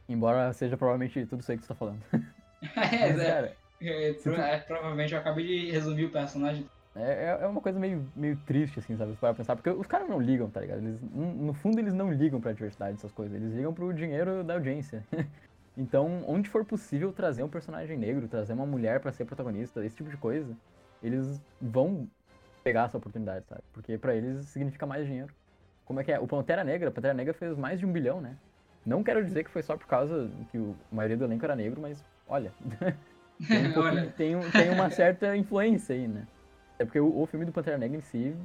Embora 0.09 0.53
seja 0.53 0.77
provavelmente 0.77 1.27
tudo 1.27 1.41
isso 1.41 1.53
aí 1.53 1.59
que 1.59 1.65
você 1.65 1.69
tá 1.69 1.75
falando. 1.75 2.03
é, 2.13 3.13
Mas, 3.13 3.21
é, 3.21 3.57
é, 3.83 4.11
é, 4.11 4.59
provavelmente 4.59 5.13
eu 5.13 5.19
acabei 5.19 5.47
de 5.47 5.71
resumir 5.71 6.07
o 6.07 6.11
personagem. 6.11 6.67
É, 6.95 7.03
é, 7.03 7.39
é 7.43 7.47
uma 7.47 7.61
coisa 7.61 7.79
meio, 7.79 8.07
meio 8.15 8.37
triste, 8.47 8.79
assim, 8.79 8.97
sabe? 8.97 9.15
Para 9.17 9.35
pensar, 9.35 9.57
porque 9.57 9.71
os 9.71 9.87
caras 9.87 10.09
não 10.09 10.21
ligam, 10.21 10.49
tá 10.51 10.61
ligado? 10.61 10.79
Eles, 10.79 11.01
no 11.03 11.53
fundo, 11.55 11.79
eles 11.79 11.95
não 11.95 12.13
ligam 12.13 12.41
pra 12.41 12.53
diversidade, 12.53 12.97
essas 12.97 13.13
coisas. 13.13 13.35
Eles 13.35 13.55
ligam 13.55 13.73
pro 13.73 13.93
dinheiro 13.93 14.45
da 14.45 14.55
audiência. 14.55 15.05
Então, 15.77 16.23
onde 16.27 16.49
for 16.49 16.65
possível 16.65 17.13
trazer 17.13 17.43
um 17.43 17.49
personagem 17.49 17.97
negro, 17.97 18.29
trazer 18.29 18.53
uma 18.53 18.67
mulher 18.67 19.01
para 19.01 19.13
ser 19.13 19.25
protagonista, 19.25 19.85
esse 19.85 19.97
tipo 19.97 20.11
de 20.11 20.17
coisa, 20.17 20.55
eles 21.03 21.41
vão 21.61 22.09
pegar 22.63 22.85
essa 22.85 22.99
oportunidade, 22.99 23.47
sabe? 23.47 23.63
Porque 23.73 23.97
para 23.97 24.15
eles 24.15 24.47
significa 24.47 24.87
mais 24.87 25.07
dinheiro. 25.07 25.35
Como 25.85 26.01
é 26.01 26.05
que 26.05 26.13
é? 26.13 26.21
O 26.21 26.27
Pantera 26.27 26.63
Negra, 26.63 26.89
a 26.89 26.93
Pantera 26.93 27.15
Negra 27.15 27.35
fez 27.35 27.57
mais 27.57 27.79
de 27.79 27.87
um 27.87 27.93
bilhão, 27.93 28.21
né? 28.21 28.37
Não 28.85 29.03
quero 29.03 29.25
dizer 29.25 29.45
que 29.45 29.51
foi 29.51 29.63
só 29.63 29.77
por 29.77 29.87
causa 29.87 30.31
que 30.51 30.59
o, 30.59 30.77
a 30.91 30.95
maioria 30.95 31.17
do 31.17 31.25
elenco 31.25 31.45
era 31.45 31.57
negro, 31.57 31.81
mas 31.81 32.05
olha. 32.29 32.53
tem, 33.49 33.67
um 33.67 33.81
olha. 33.81 34.07
Tem, 34.17 34.51
tem, 34.51 34.71
uma 34.71 34.91
certa 34.91 35.37
influência 35.37 35.95
aí, 35.95 36.07
né? 36.07 36.27
É 36.79 36.85
porque 36.85 37.01
o, 37.01 37.21
o, 37.21 37.27
filme 37.27 37.45
do 37.45 37.53
Pantera 37.53 37.79
Negra 37.79 37.97
em 37.97 38.01
si, 38.01 38.37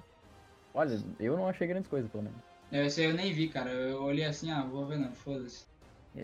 olha, 0.73 0.97
eu 1.19 1.35
não 1.35 1.47
achei 1.47 1.67
grandes 1.67 1.89
coisas, 1.89 2.09
pelo 2.09 2.23
menos. 2.23 2.39
É, 2.71 2.85
esse 2.85 3.03
eu 3.03 3.13
nem 3.13 3.33
vi, 3.33 3.49
cara. 3.49 3.69
Eu 3.71 4.03
olhei 4.03 4.25
assim, 4.25 4.51
ah, 4.51 4.63
vou 4.63 4.85
ver 4.85 4.97
não, 4.97 5.11
foda-se. 5.13 5.65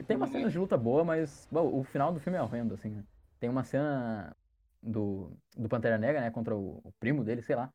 Tem 0.08 0.17
uma 0.17 0.28
cena 0.28 0.50
de 0.50 0.58
luta 0.58 0.78
boa, 0.78 1.04
mas 1.04 1.48
bom, 1.52 1.80
o 1.80 1.84
final 1.84 2.12
do 2.13 2.19
filme 2.19 2.38
é 2.38 2.41
horrendo, 2.41 2.74
assim, 2.74 2.89
né? 2.89 3.04
tem 3.43 3.50
uma 3.50 3.65
cena 3.65 4.34
do, 4.82 5.30
do 5.58 5.67
Pantera 5.67 5.98
Negra, 5.98 6.22
né, 6.22 6.32
contra 6.32 6.56
o, 6.56 6.80
o 6.82 6.93
primo 6.98 7.26
dele, 7.26 7.41
sei 7.41 7.58
lá. 7.58 7.69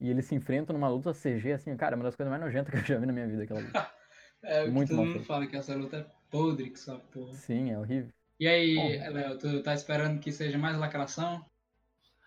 E 0.00 0.10
eles 0.10 0.24
se 0.24 0.34
enfrentam 0.34 0.74
numa 0.74 0.88
luta 0.88 1.14
CG, 1.14 1.52
assim, 1.52 1.76
cara, 1.76 1.94
é 1.94 1.96
uma 1.96 2.02
das 2.02 2.16
coisas 2.16 2.28
mais 2.28 2.42
nojentas 2.42 2.74
que 2.74 2.80
eu 2.80 2.84
já 2.84 2.98
vi 2.98 3.06
na 3.06 3.12
minha 3.12 3.28
vida, 3.28 3.44
aquela 3.44 3.60
luta. 3.60 3.88
é, 4.42 4.66
Muito 4.66 4.88
todo 4.88 5.06
mundo 5.06 5.22
fala 5.22 5.46
que 5.46 5.56
essa 5.56 5.76
luta 5.76 5.98
é 5.98 6.06
podre, 6.28 6.70
que 6.70 6.76
essa 6.76 6.96
porra. 6.96 7.32
Sim, 7.34 7.70
é 7.70 7.78
horrível. 7.78 8.12
E 8.40 8.48
aí, 8.48 8.98
Léo, 9.08 9.38
tu 9.38 9.62
tá 9.62 9.74
esperando 9.74 10.18
que 10.18 10.32
seja 10.32 10.58
mais 10.58 10.76
lacração? 10.76 11.46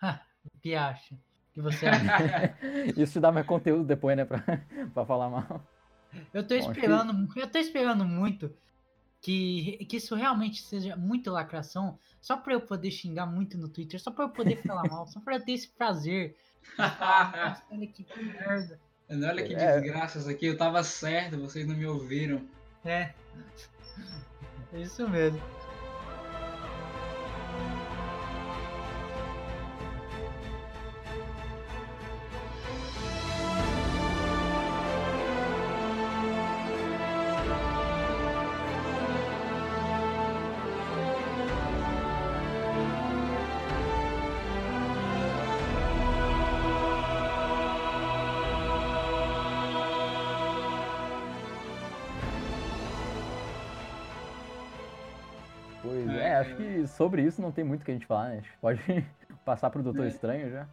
o 0.00 0.58
que 0.62 0.74
acha? 0.74 1.14
O 1.14 1.52
que 1.52 1.60
você 1.60 1.84
acha? 1.84 2.56
Isso 2.96 3.12
te 3.12 3.20
dá 3.20 3.30
mais 3.30 3.46
conteúdo 3.46 3.84
depois, 3.84 4.16
né, 4.16 4.24
pra, 4.24 4.42
pra 4.94 5.04
falar 5.04 5.28
mal. 5.28 5.62
Eu 6.32 6.46
tô 6.46 6.54
esperando, 6.54 7.28
eu 7.36 7.50
tô 7.50 7.58
esperando 7.58 8.06
muito 8.06 8.50
que, 9.20 9.84
que 9.88 9.96
isso 9.96 10.14
realmente 10.14 10.62
seja 10.62 10.96
muito 10.96 11.30
lacração, 11.30 11.98
só 12.20 12.36
pra 12.36 12.54
eu 12.54 12.60
poder 12.60 12.90
xingar 12.90 13.26
muito 13.26 13.58
no 13.58 13.68
Twitter, 13.68 14.00
só 14.00 14.10
pra 14.10 14.24
eu 14.24 14.30
poder 14.30 14.56
falar 14.62 14.88
mal, 14.88 15.06
só 15.06 15.20
pra 15.20 15.36
eu 15.36 15.44
ter 15.44 15.52
esse 15.52 15.68
prazer. 15.68 16.36
Nossa, 16.78 17.62
olha 17.70 17.86
que 17.86 18.06
merda. 18.16 18.80
Olha 19.10 19.42
que 19.42 19.54
é. 19.54 19.80
desgraças 19.80 20.28
aqui, 20.28 20.46
eu 20.46 20.56
tava 20.56 20.82
certo, 20.84 21.38
vocês 21.38 21.66
não 21.66 21.76
me 21.76 21.86
ouviram. 21.86 22.46
É. 22.84 23.12
É 24.72 24.80
isso 24.80 25.08
mesmo. 25.08 25.40
Sobre 57.00 57.22
isso 57.22 57.40
não 57.40 57.50
tem 57.50 57.64
muito 57.64 57.80
o 57.80 57.84
que 57.86 57.90
a 57.90 57.94
gente 57.94 58.04
falar, 58.04 58.28
né? 58.28 58.32
A 58.32 58.36
gente 58.36 58.50
pode 58.60 59.06
passar 59.42 59.70
pro 59.70 59.82
Doutor 59.82 60.04
é. 60.04 60.08
Estranho 60.08 60.50
já. 60.50 60.68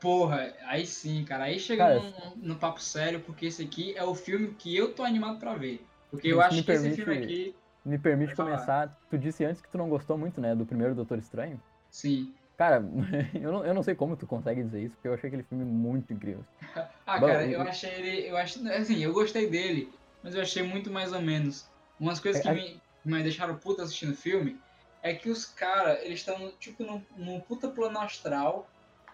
Porra, 0.00 0.52
aí 0.66 0.84
sim, 0.84 1.24
cara. 1.24 1.44
Aí 1.44 1.60
chega 1.60 1.84
cara, 1.84 2.00
no, 2.00 2.48
no, 2.48 2.56
papo 2.56 2.80
sério, 2.80 3.20
porque 3.20 3.46
esse 3.46 3.62
aqui 3.62 3.96
é 3.96 4.02
o 4.02 4.12
filme 4.12 4.48
que 4.58 4.76
eu 4.76 4.92
tô 4.92 5.04
animado 5.04 5.38
pra 5.38 5.54
ver. 5.54 5.86
Porque 6.10 6.26
eu 6.26 6.40
acho 6.40 6.56
que 6.56 6.62
permite, 6.64 6.94
esse 6.94 7.04
filme 7.04 7.22
aqui. 7.22 7.54
Me 7.84 7.96
permite 7.96 8.34
começar. 8.34 8.98
Tu 9.08 9.16
disse 9.18 9.44
antes 9.44 9.62
que 9.62 9.68
tu 9.68 9.78
não 9.78 9.88
gostou 9.88 10.18
muito, 10.18 10.40
né? 10.40 10.52
Do 10.52 10.66
primeiro 10.66 10.96
Doutor 10.96 11.16
Estranho. 11.16 11.62
Sim. 11.90 12.34
Cara, 12.56 12.84
eu 13.40 13.52
não, 13.52 13.64
eu 13.64 13.72
não 13.72 13.82
sei 13.84 13.94
como 13.94 14.16
tu 14.16 14.26
consegue 14.26 14.64
dizer 14.64 14.82
isso, 14.82 14.96
porque 14.96 15.06
eu 15.06 15.14
achei 15.14 15.28
aquele 15.28 15.44
filme 15.44 15.64
muito 15.64 16.12
incrível. 16.12 16.44
ah, 17.06 17.20
Bom, 17.20 17.26
cara, 17.28 17.44
eu, 17.44 17.52
eu 17.52 17.62
achei 17.62 17.90
ele. 17.90 18.28
Eu 18.28 18.36
acho, 18.36 18.68
assim, 18.68 18.98
eu 18.98 19.12
gostei 19.12 19.48
dele, 19.48 19.92
mas 20.24 20.34
eu 20.34 20.42
achei 20.42 20.64
muito 20.64 20.90
mais 20.90 21.12
ou 21.12 21.22
menos. 21.22 21.70
Umas 22.00 22.18
coisas 22.18 22.44
é, 22.44 22.48
que 22.48 22.80
me, 23.04 23.16
me 23.16 23.22
deixaram 23.22 23.56
puta 23.56 23.84
assistindo 23.84 24.10
o 24.10 24.16
filme 24.16 24.58
é 25.02 25.14
que 25.14 25.30
os 25.30 25.44
caras, 25.44 26.00
eles 26.02 26.20
estão 26.20 26.50
tipo 26.58 26.82
num, 26.84 27.02
num 27.16 27.40
puta 27.40 27.68
plano 27.68 27.98
astral. 28.00 28.68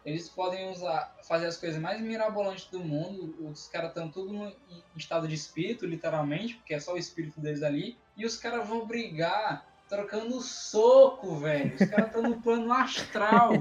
Eles 0.05 0.29
podem 0.29 0.71
usar, 0.71 1.17
fazer 1.23 1.47
as 1.47 1.57
coisas 1.57 1.81
mais 1.81 2.01
mirabolantes 2.01 2.67
do 2.67 2.81
mundo. 2.81 3.35
Os 3.49 3.69
caras 3.69 3.89
estão 3.89 4.11
tudo 4.11 4.33
no, 4.33 4.49
em 4.49 4.83
estado 4.97 5.27
de 5.27 5.35
espírito, 5.35 5.87
literalmente, 5.87 6.57
porque 6.57 6.75
é 6.75 6.81
só 6.81 6.93
o 6.93 6.99
espírito 6.99 7.41
deles 7.41 7.63
ali. 7.63 7.97
E 8.17 8.27
os 8.27 8.37
caras 8.37 8.69
vão 8.69 8.87
brigar 8.87 9.67
trocando 9.89 10.41
soco, 10.41 11.37
velho. 11.37 11.75
Os 11.75 11.89
caras 11.89 12.07
estão 12.07 12.23
no 12.23 12.41
plano 12.43 12.73
astral, 12.73 13.53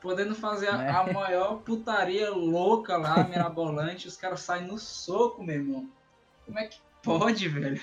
podendo 0.00 0.34
fazer 0.34 0.68
a, 0.68 0.78
né? 0.78 0.90
a, 0.90 1.12
maior 1.12 1.56
putaria 1.58 2.30
louca 2.30 2.96
lá, 2.96 3.24
mirabolante. 3.24 4.08
Os 4.08 4.16
caras 4.16 4.40
saem 4.40 4.66
no 4.66 4.78
soco, 4.78 5.42
meu 5.42 5.56
irmão. 5.56 5.90
Como 6.46 6.58
é 6.58 6.66
que 6.66 6.78
pode, 7.02 7.48
velho? 7.48 7.80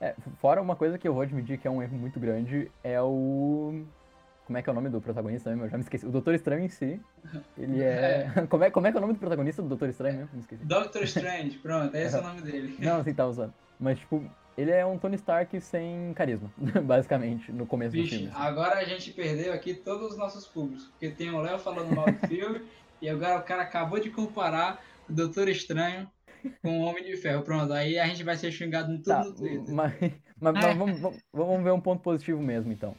É, 0.00 0.14
fora 0.40 0.62
uma 0.62 0.74
coisa 0.74 0.96
que 0.98 1.06
eu 1.06 1.12
vou 1.12 1.22
admitir 1.22 1.58
que 1.58 1.68
é 1.68 1.70
um 1.70 1.82
erro 1.82 1.96
muito 1.96 2.18
grande 2.18 2.70
é 2.82 3.00
o. 3.00 3.84
Como 4.46 4.58
é 4.58 4.62
que 4.62 4.68
é 4.68 4.72
o 4.72 4.74
nome 4.74 4.88
do 4.88 5.00
protagonista 5.00 5.50
mesmo? 5.50 5.66
Eu 5.66 5.68
já 5.68 5.76
me 5.76 5.82
esqueci. 5.82 6.06
O 6.06 6.10
Doutor 6.10 6.34
Estranho 6.34 6.64
em 6.64 6.68
si. 6.68 7.00
Ele 7.56 7.82
é. 7.82 8.32
é. 8.34 8.46
Como, 8.48 8.64
é 8.64 8.70
como 8.70 8.86
é 8.86 8.90
que 8.90 8.96
é 8.96 8.98
o 8.98 9.00
nome 9.02 9.12
do 9.12 9.20
protagonista 9.20 9.62
do 9.62 9.68
Doutor 9.68 9.88
Estranho 9.88 10.16
mesmo? 10.16 10.30
Me 10.32 10.40
esqueci. 10.40 10.64
Doctor 10.64 11.02
Strange, 11.04 11.58
pronto, 11.58 11.94
esse 11.94 12.16
é 12.16 12.18
o 12.18 12.22
nome 12.24 12.40
dele. 12.40 12.76
Não, 12.80 12.96
assim, 13.00 13.14
tá 13.14 13.26
usando. 13.26 13.52
Mas, 13.78 13.98
tipo, 13.98 14.24
ele 14.56 14.70
é 14.70 14.84
um 14.84 14.98
Tony 14.98 15.16
Stark 15.16 15.60
sem 15.60 16.12
carisma, 16.14 16.50
basicamente, 16.82 17.52
no 17.52 17.66
começo 17.66 17.92
Vixe, 17.92 18.10
do 18.10 18.18
filme. 18.18 18.32
Assim. 18.34 18.42
Agora 18.42 18.78
a 18.78 18.84
gente 18.84 19.12
perdeu 19.12 19.52
aqui 19.52 19.74
todos 19.74 20.12
os 20.12 20.18
nossos 20.18 20.46
públicos. 20.46 20.86
Porque 20.86 21.10
tem 21.10 21.30
o 21.30 21.40
Léo 21.40 21.58
falando 21.58 21.94
mal 21.94 22.06
do 22.06 22.26
filme, 22.26 22.62
e 23.00 23.08
agora 23.08 23.38
o 23.38 23.42
cara 23.42 23.62
acabou 23.62 24.00
de 24.00 24.10
comparar 24.10 24.82
o 25.08 25.12
Doutor 25.12 25.48
Estranho 25.48 26.10
com 26.62 26.80
o 26.80 26.82
Homem 26.82 27.04
de 27.04 27.16
Ferro. 27.16 27.42
Pronto, 27.42 27.72
aí 27.72 27.98
a 27.98 28.06
gente 28.06 28.24
vai 28.24 28.36
ser 28.36 28.50
xingado 28.52 28.90
no 28.90 28.98
tudo 28.98 29.06
tá, 29.06 29.24
no 29.24 29.34
Twitter. 29.34 29.62
Mas, 29.74 29.94
mas, 30.40 30.54
mas 30.54 30.76
vamos, 30.76 31.00
vamos, 31.00 31.18
vamos 31.32 31.64
ver 31.64 31.72
um 31.72 31.80
ponto 31.80 32.02
positivo 32.02 32.40
mesmo, 32.42 32.72
então. 32.72 32.94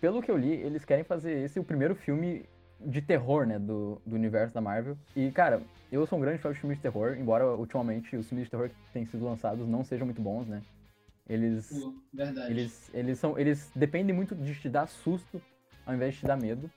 Pelo 0.00 0.20
que 0.20 0.30
eu 0.30 0.36
li, 0.36 0.52
eles 0.52 0.84
querem 0.84 1.04
fazer 1.04 1.44
esse 1.44 1.60
o 1.60 1.64
primeiro 1.64 1.94
filme 1.94 2.44
de 2.80 3.00
terror, 3.00 3.46
né, 3.46 3.58
do, 3.58 4.00
do 4.04 4.16
universo 4.16 4.52
da 4.52 4.60
Marvel. 4.60 4.96
E, 5.14 5.30
cara, 5.30 5.62
eu 5.90 6.06
sou 6.06 6.18
um 6.18 6.22
grande 6.22 6.38
fã 6.38 6.52
de 6.52 6.58
filmes 6.58 6.78
de 6.78 6.82
terror, 6.82 7.16
embora 7.18 7.46
ultimamente 7.54 8.16
os 8.16 8.28
filmes 8.28 8.46
de 8.46 8.50
terror 8.50 8.68
que 8.68 8.92
têm 8.92 9.06
sido 9.06 9.24
lançados 9.24 9.68
não 9.68 9.84
sejam 9.84 10.06
muito 10.06 10.20
bons, 10.20 10.48
né? 10.48 10.60
Eles, 11.28 11.70
uh, 11.70 11.94
verdade. 12.12 12.50
eles, 12.50 12.90
eles 12.92 13.18
são, 13.18 13.38
eles 13.38 13.70
dependem 13.76 14.14
muito 14.14 14.34
de 14.34 14.54
te 14.54 14.68
dar 14.68 14.88
susto 14.88 15.40
ao 15.86 15.94
invés 15.94 16.14
de 16.14 16.20
te 16.20 16.26
dar 16.26 16.36
medo. 16.36 16.70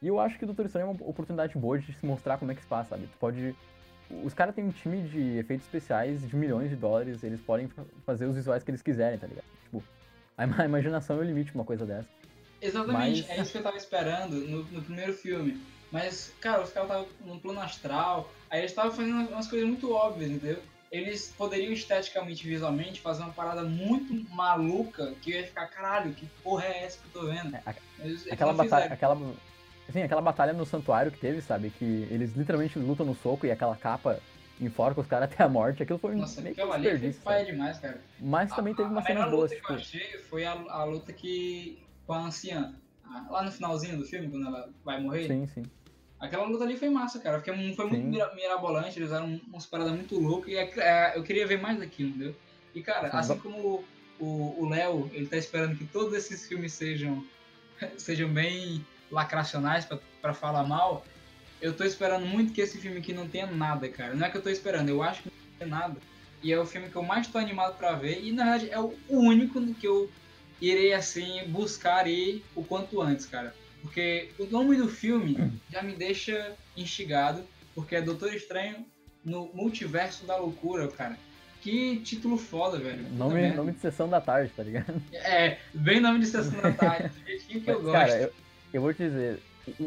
E 0.00 0.06
eu 0.06 0.18
acho 0.18 0.38
que 0.38 0.44
o 0.44 0.46
Doutor 0.46 0.66
Estranho 0.66 0.88
é 0.88 0.90
uma 0.90 1.08
oportunidade 1.08 1.56
boa 1.58 1.78
de 1.78 1.92
se 1.92 2.06
mostrar 2.06 2.38
como 2.38 2.50
é 2.50 2.54
que 2.54 2.62
se 2.62 2.66
passa, 2.66 2.90
sabe? 2.90 3.06
Tu 3.06 3.18
pode 3.18 3.54
os 4.24 4.34
caras 4.34 4.54
têm 4.54 4.64
um 4.64 4.70
time 4.70 5.02
de 5.02 5.38
efeitos 5.38 5.66
especiais 5.66 6.26
de 6.26 6.36
milhões 6.36 6.68
de 6.68 6.76
dólares, 6.76 7.22
eles 7.22 7.40
podem 7.40 7.68
fazer 8.04 8.26
os 8.26 8.34
visuais 8.34 8.62
que 8.62 8.70
eles 8.70 8.82
quiserem, 8.82 9.18
tá 9.18 9.26
ligado? 9.26 9.44
Tipo, 9.64 9.82
a 10.36 10.64
imaginação 10.64 11.16
é 11.16 11.20
o 11.20 11.22
limite 11.22 11.54
uma 11.54 11.64
coisa 11.64 11.86
dessa. 11.86 12.08
Exatamente, 12.60 13.24
Mas... 13.28 13.38
é 13.38 13.40
isso 13.40 13.52
que 13.52 13.58
eu 13.58 13.62
tava 13.62 13.76
esperando 13.76 14.36
no, 14.36 14.64
no 14.64 14.82
primeiro 14.82 15.12
filme. 15.14 15.60
Mas, 15.90 16.32
cara, 16.40 16.62
os 16.62 16.70
caras 16.70 16.88
estavam 16.88 17.08
no 17.24 17.40
plano 17.40 17.60
astral, 17.60 18.30
aí 18.48 18.60
eles 18.60 18.70
estavam 18.70 18.92
fazendo 18.92 19.28
umas 19.28 19.48
coisas 19.48 19.66
muito 19.66 19.92
óbvias, 19.92 20.30
entendeu? 20.30 20.62
Eles 20.90 21.32
poderiam 21.36 21.72
esteticamente, 21.72 22.46
visualmente, 22.46 23.00
fazer 23.00 23.22
uma 23.22 23.32
parada 23.32 23.62
muito 23.62 24.12
maluca 24.34 25.14
que 25.22 25.30
ia 25.30 25.46
ficar, 25.46 25.66
caralho, 25.68 26.12
que 26.12 26.26
porra 26.42 26.64
é 26.64 26.84
essa 26.84 26.98
que 26.98 27.16
eu 27.16 27.22
tô 27.22 27.28
vendo? 27.28 27.56
É, 27.56 27.74
eles, 28.00 28.30
aquela, 28.30 28.52
batalha, 28.52 28.92
aquela, 28.92 29.18
Assim, 29.90 30.02
aquela 30.02 30.20
batalha 30.20 30.52
no 30.52 30.64
santuário 30.64 31.10
que 31.10 31.18
teve, 31.18 31.42
sabe? 31.42 31.70
Que 31.70 32.06
eles 32.10 32.34
literalmente 32.36 32.78
lutam 32.78 33.04
no 33.04 33.14
soco 33.16 33.44
e 33.44 33.50
aquela 33.50 33.74
capa 33.76 34.20
enforca 34.60 35.00
os 35.00 35.06
caras 35.06 35.30
até 35.32 35.42
a 35.42 35.48
morte. 35.48 35.82
Aquilo 35.82 35.98
foi 35.98 36.14
Nossa, 36.14 36.40
meio 36.40 36.54
que 36.54 36.62
um 36.62 36.70
desperdício. 36.70 37.22
Foi 37.22 37.44
demais, 37.44 37.78
cara. 37.78 38.00
Mas 38.20 38.54
também 38.54 38.72
teve 38.72 38.88
uma 38.88 39.02
cena 39.02 39.26
boa. 39.26 39.32
A 39.32 39.36
luta 39.42 39.54
tipo... 39.54 39.66
que 39.66 39.72
eu 39.72 39.76
achei 39.76 40.18
foi 40.28 40.44
a, 40.44 40.52
a 40.52 40.84
luta 40.84 41.12
que. 41.12 41.82
com 42.06 42.12
a 42.12 42.20
anciã. 42.20 42.72
Lá 43.28 43.42
no 43.42 43.50
finalzinho 43.50 43.98
do 43.98 44.04
filme, 44.04 44.30
quando 44.30 44.46
ela 44.46 44.70
vai 44.84 45.00
morrer. 45.00 45.26
Sim, 45.26 45.46
sim. 45.48 45.62
Aquela 46.20 46.44
luta 46.44 46.62
ali 46.62 46.76
foi 46.76 46.88
massa, 46.88 47.18
cara. 47.18 47.40
Porque 47.40 47.50
foi 47.74 47.86
muito 47.86 48.06
mirabolante, 48.36 48.96
eles 48.96 49.08
usaram 49.08 49.40
umas 49.48 49.66
paradas 49.66 49.92
muito 49.92 50.16
loucas. 50.20 50.52
E 50.52 50.56
é, 50.56 50.70
é, 50.76 51.18
eu 51.18 51.24
queria 51.24 51.48
ver 51.48 51.60
mais 51.60 51.76
daquilo, 51.76 52.10
entendeu? 52.10 52.36
E, 52.72 52.80
cara, 52.80 53.10
sim, 53.10 53.16
assim 53.16 53.38
como 53.40 53.82
o 54.20 54.68
Léo, 54.68 55.10
ele 55.12 55.26
tá 55.26 55.36
esperando 55.36 55.76
que 55.76 55.84
todos 55.86 56.14
esses 56.14 56.46
filmes 56.46 56.74
sejam, 56.74 57.24
sejam 57.98 58.28
bem 58.28 58.84
lacracionais 59.10 59.86
para 60.20 60.34
falar 60.34 60.64
mal, 60.64 61.04
eu 61.60 61.72
tô 61.74 61.84
esperando 61.84 62.26
muito 62.26 62.52
que 62.52 62.60
esse 62.60 62.78
filme 62.78 62.98
aqui 62.98 63.12
não 63.12 63.28
tenha 63.28 63.46
nada, 63.46 63.88
cara. 63.88 64.14
Não 64.14 64.26
é 64.26 64.30
que 64.30 64.36
eu 64.36 64.42
tô 64.42 64.48
esperando, 64.48 64.88
eu 64.88 65.02
acho 65.02 65.22
que 65.22 65.28
não 65.28 65.58
tem 65.58 65.68
nada. 65.68 65.96
E 66.42 66.52
é 66.52 66.58
o 66.58 66.64
filme 66.64 66.88
que 66.88 66.96
eu 66.96 67.02
mais 67.02 67.26
tô 67.26 67.38
animado 67.38 67.76
para 67.76 67.92
ver. 67.92 68.22
E 68.22 68.32
na 68.32 68.44
verdade 68.44 68.70
é 68.70 68.78
o 68.78 68.94
único 69.08 69.60
que 69.74 69.86
eu 69.86 70.10
irei 70.60 70.92
assim 70.92 71.44
buscar 71.48 72.06
ir 72.06 72.44
o 72.54 72.64
quanto 72.64 73.00
antes, 73.00 73.26
cara. 73.26 73.54
Porque 73.82 74.30
o 74.38 74.46
nome 74.46 74.76
do 74.76 74.88
filme 74.88 75.52
já 75.70 75.82
me 75.82 75.94
deixa 75.94 76.54
instigado, 76.76 77.42
porque 77.74 77.96
é 77.96 78.02
Doutor 78.02 78.34
Estranho 78.34 78.86
no 79.24 79.50
Multiverso 79.54 80.26
da 80.26 80.36
Loucura, 80.36 80.88
cara. 80.88 81.18
Que 81.60 81.96
título 82.00 82.38
foda, 82.38 82.78
velho. 82.78 83.06
Nome, 83.10 83.50
nome 83.52 83.72
de 83.72 83.80
sessão 83.80 84.08
da 84.08 84.20
tarde, 84.20 84.50
tá 84.56 84.62
ligado? 84.62 85.02
É, 85.12 85.58
bem 85.74 86.00
nome 86.00 86.20
de 86.20 86.26
sessão 86.26 86.58
da 86.60 86.72
tarde, 86.72 87.08
do 87.08 87.26
jeitinho 87.26 87.60
que 87.60 87.70
eu 87.70 87.82
gosto. 87.82 87.92
Cara, 87.92 88.20
eu, 88.22 88.32
eu 88.72 88.80
vou 88.80 88.92
te 88.92 89.02
dizer, 89.02 89.40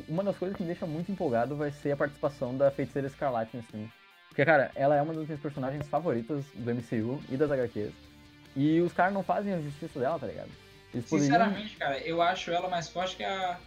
uma 0.08 0.24
das 0.24 0.38
coisas 0.38 0.56
que 0.56 0.64
me 0.64 0.68
deixa 0.68 0.86
muito 0.86 1.12
empolgado 1.12 1.56
vai 1.56 1.72
ser 1.72 1.92
a 1.92 1.98
participação 1.98 2.56
da 2.56 2.72
Feiticeira 2.72 3.08
Escarlate 3.08 3.56
nesse 3.56 3.70
filme. 3.70 3.92
Porque, 4.30 4.46
cara, 4.46 4.72
ela 4.76 4.96
é 4.96 5.02
uma 5.02 5.14
das 5.14 5.26
minhas 5.26 5.40
personagens 5.40 5.88
favoritas 5.88 6.44
do 6.56 6.74
MCU 6.74 7.22
e 7.30 7.38
das 7.38 7.52
HQs. 7.52 7.94
E 8.56 8.82
os 8.82 8.94
caras 8.94 9.14
não 9.14 9.24
fazem 9.24 9.54
a 9.54 9.62
justiça 9.62 10.00
dela, 10.00 10.18
tá 10.20 10.28
ligado? 10.28 10.50
Eles 10.94 11.08
Sinceramente, 11.08 11.74
poderiam... 11.74 11.80
cara, 11.80 12.00
eu 12.00 12.22
acho 12.22 12.52
ela 12.52 12.70
mais 12.70 12.90
forte 12.90 13.16
que 13.16 13.24
a, 13.24 13.60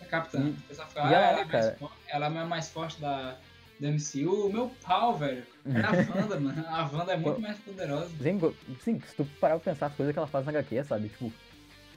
a 0.00 0.04
Capitã. 0.06 0.40
E, 0.40 0.50
e 0.50 0.74
ela, 0.74 0.88
ah, 0.96 1.12
ela, 1.12 1.40
é 1.40 1.44
cara... 1.44 1.76
ela 2.08 2.26
é 2.26 2.44
mais 2.44 2.70
forte 2.70 3.00
da, 3.00 3.36
do 3.78 3.88
MCU. 3.88 4.46
O 4.46 4.52
meu 4.52 4.70
pau, 4.82 5.16
velho. 5.16 5.44
É 5.66 5.80
a 5.80 5.90
Wanda, 6.14 6.40
mano. 6.40 6.64
A 6.68 6.90
Wanda 6.92 7.12
é 7.12 7.16
muito 7.16 7.40
mais 7.40 7.58
poderosa. 7.58 8.10
Sim, 8.22 8.38
sim, 8.82 9.00
se 9.00 9.14
tu 9.16 9.24
parar 9.40 9.58
pra 9.58 9.72
pensar 9.72 9.86
as 9.86 9.94
coisas 9.94 10.12
que 10.12 10.18
ela 10.18 10.28
faz 10.28 10.44
na 10.44 10.52
HQ, 10.52 10.84
sabe? 10.84 11.08
Tipo, 11.08 11.32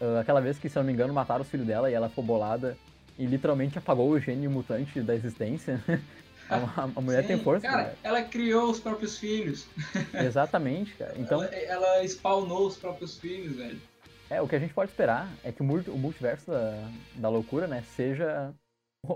Uh, 0.03 0.19
aquela 0.19 0.41
vez 0.41 0.59
que, 0.59 0.67
se 0.67 0.75
não 0.75 0.83
me 0.83 0.91
engano, 0.91 1.13
mataram 1.13 1.43
os 1.43 1.49
filhos 1.49 1.65
dela 1.65 1.89
e 1.89 1.93
ela 1.93 2.09
ficou 2.09 2.23
bolada 2.23 2.75
e 3.17 3.25
literalmente 3.25 3.77
apagou 3.77 4.09
o 4.09 4.19
gene 4.19 4.49
mutante 4.49 4.99
da 5.01 5.15
existência. 5.15 5.81
A, 6.49 6.83
a 6.83 7.01
mulher 7.01 7.21
Sim, 7.21 7.27
tem 7.29 7.39
força. 7.39 7.65
Cara, 7.65 7.83
cara, 7.83 7.97
ela 8.03 8.21
criou 8.21 8.69
os 8.69 8.77
próprios 8.77 9.17
filhos. 9.17 9.65
Exatamente, 10.13 10.93
cara. 10.95 11.13
Então, 11.17 11.41
ela, 11.41 11.55
ela 11.55 12.03
spawnou 12.05 12.67
os 12.67 12.75
próprios 12.75 13.17
filhos, 13.17 13.55
velho. 13.55 13.81
É, 14.29 14.41
o 14.41 14.47
que 14.47 14.55
a 14.57 14.59
gente 14.59 14.73
pode 14.73 14.91
esperar 14.91 15.31
é 15.41 15.53
que 15.53 15.61
o 15.61 15.65
multiverso 15.65 16.51
da, 16.51 16.89
da 17.15 17.29
loucura, 17.29 17.65
né, 17.65 17.81
seja 17.95 18.53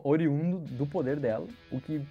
oriundo 0.04 0.60
do 0.76 0.86
poder 0.86 1.18
dela. 1.18 1.48
O 1.70 1.82
que 1.82 2.02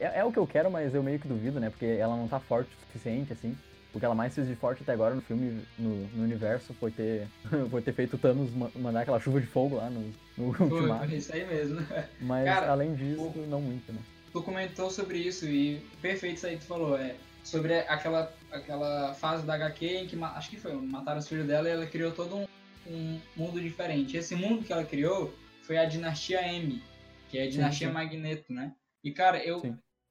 é, 0.00 0.18
é, 0.18 0.24
o 0.24 0.32
que 0.32 0.38
eu 0.38 0.46
quero, 0.46 0.70
mas 0.70 0.92
eu 0.92 1.02
meio 1.02 1.20
que 1.20 1.28
duvido, 1.28 1.60
né? 1.60 1.70
Porque 1.70 1.86
ela 1.86 2.16
não 2.16 2.28
tá 2.28 2.40
forte 2.40 2.68
o 2.74 2.80
suficiente, 2.80 3.32
assim. 3.32 3.56
O 3.94 4.00
que 4.00 4.04
ela 4.04 4.14
mais 4.14 4.34
fez 4.34 4.48
de 4.48 4.56
forte 4.56 4.82
até 4.82 4.92
agora 4.92 5.14
no 5.14 5.22
filme, 5.22 5.62
no, 5.78 6.06
no 6.08 6.24
universo, 6.24 6.74
foi 6.74 6.90
ter, 6.90 7.28
foi 7.70 7.80
ter 7.80 7.92
feito 7.92 8.18
Thanos 8.18 8.50
mandar 8.74 9.02
aquela 9.02 9.20
chuva 9.20 9.40
de 9.40 9.46
fogo 9.46 9.76
lá 9.76 9.88
no, 9.88 10.12
no 10.36 10.52
foi, 10.52 10.66
Ultimato. 10.66 11.06
Foi 11.06 11.16
isso 11.16 11.32
aí 11.32 11.46
mesmo. 11.46 11.78
Mas 12.20 12.44
Cara, 12.44 12.72
além 12.72 12.94
disso, 12.94 13.22
o... 13.22 13.46
não 13.48 13.60
muito, 13.60 13.92
né? 13.92 14.00
tu 14.34 14.42
comentou 14.42 14.90
sobre 14.90 15.18
isso 15.18 15.46
e 15.46 15.80
perfeito 16.02 16.38
isso 16.38 16.46
aí 16.48 16.56
que 16.56 16.62
tu 16.62 16.66
falou, 16.66 16.98
é 16.98 17.14
sobre 17.44 17.78
aquela, 17.80 18.34
aquela 18.50 19.14
fase 19.14 19.46
da 19.46 19.54
HQ 19.54 19.86
em 19.86 20.06
que, 20.08 20.20
acho 20.20 20.50
que 20.50 20.56
foi, 20.56 20.74
mataram 20.74 21.20
os 21.20 21.28
filhos 21.28 21.46
dela 21.46 21.68
e 21.68 21.72
ela 21.72 21.86
criou 21.86 22.10
todo 22.10 22.38
um, 22.38 22.46
um 22.88 23.20
mundo 23.36 23.60
diferente. 23.60 24.16
Esse 24.16 24.34
mundo 24.34 24.64
que 24.64 24.72
ela 24.72 24.84
criou 24.84 25.32
foi 25.62 25.78
a 25.78 25.84
Dinastia 25.84 26.42
M, 26.52 26.82
que 27.30 27.38
é 27.38 27.44
a 27.44 27.48
Dinastia 27.48 27.86
sim, 27.86 27.92
sim. 27.92 27.94
Magneto, 27.94 28.52
né? 28.52 28.74
E, 29.04 29.12
cara, 29.12 29.38
eu, 29.44 29.62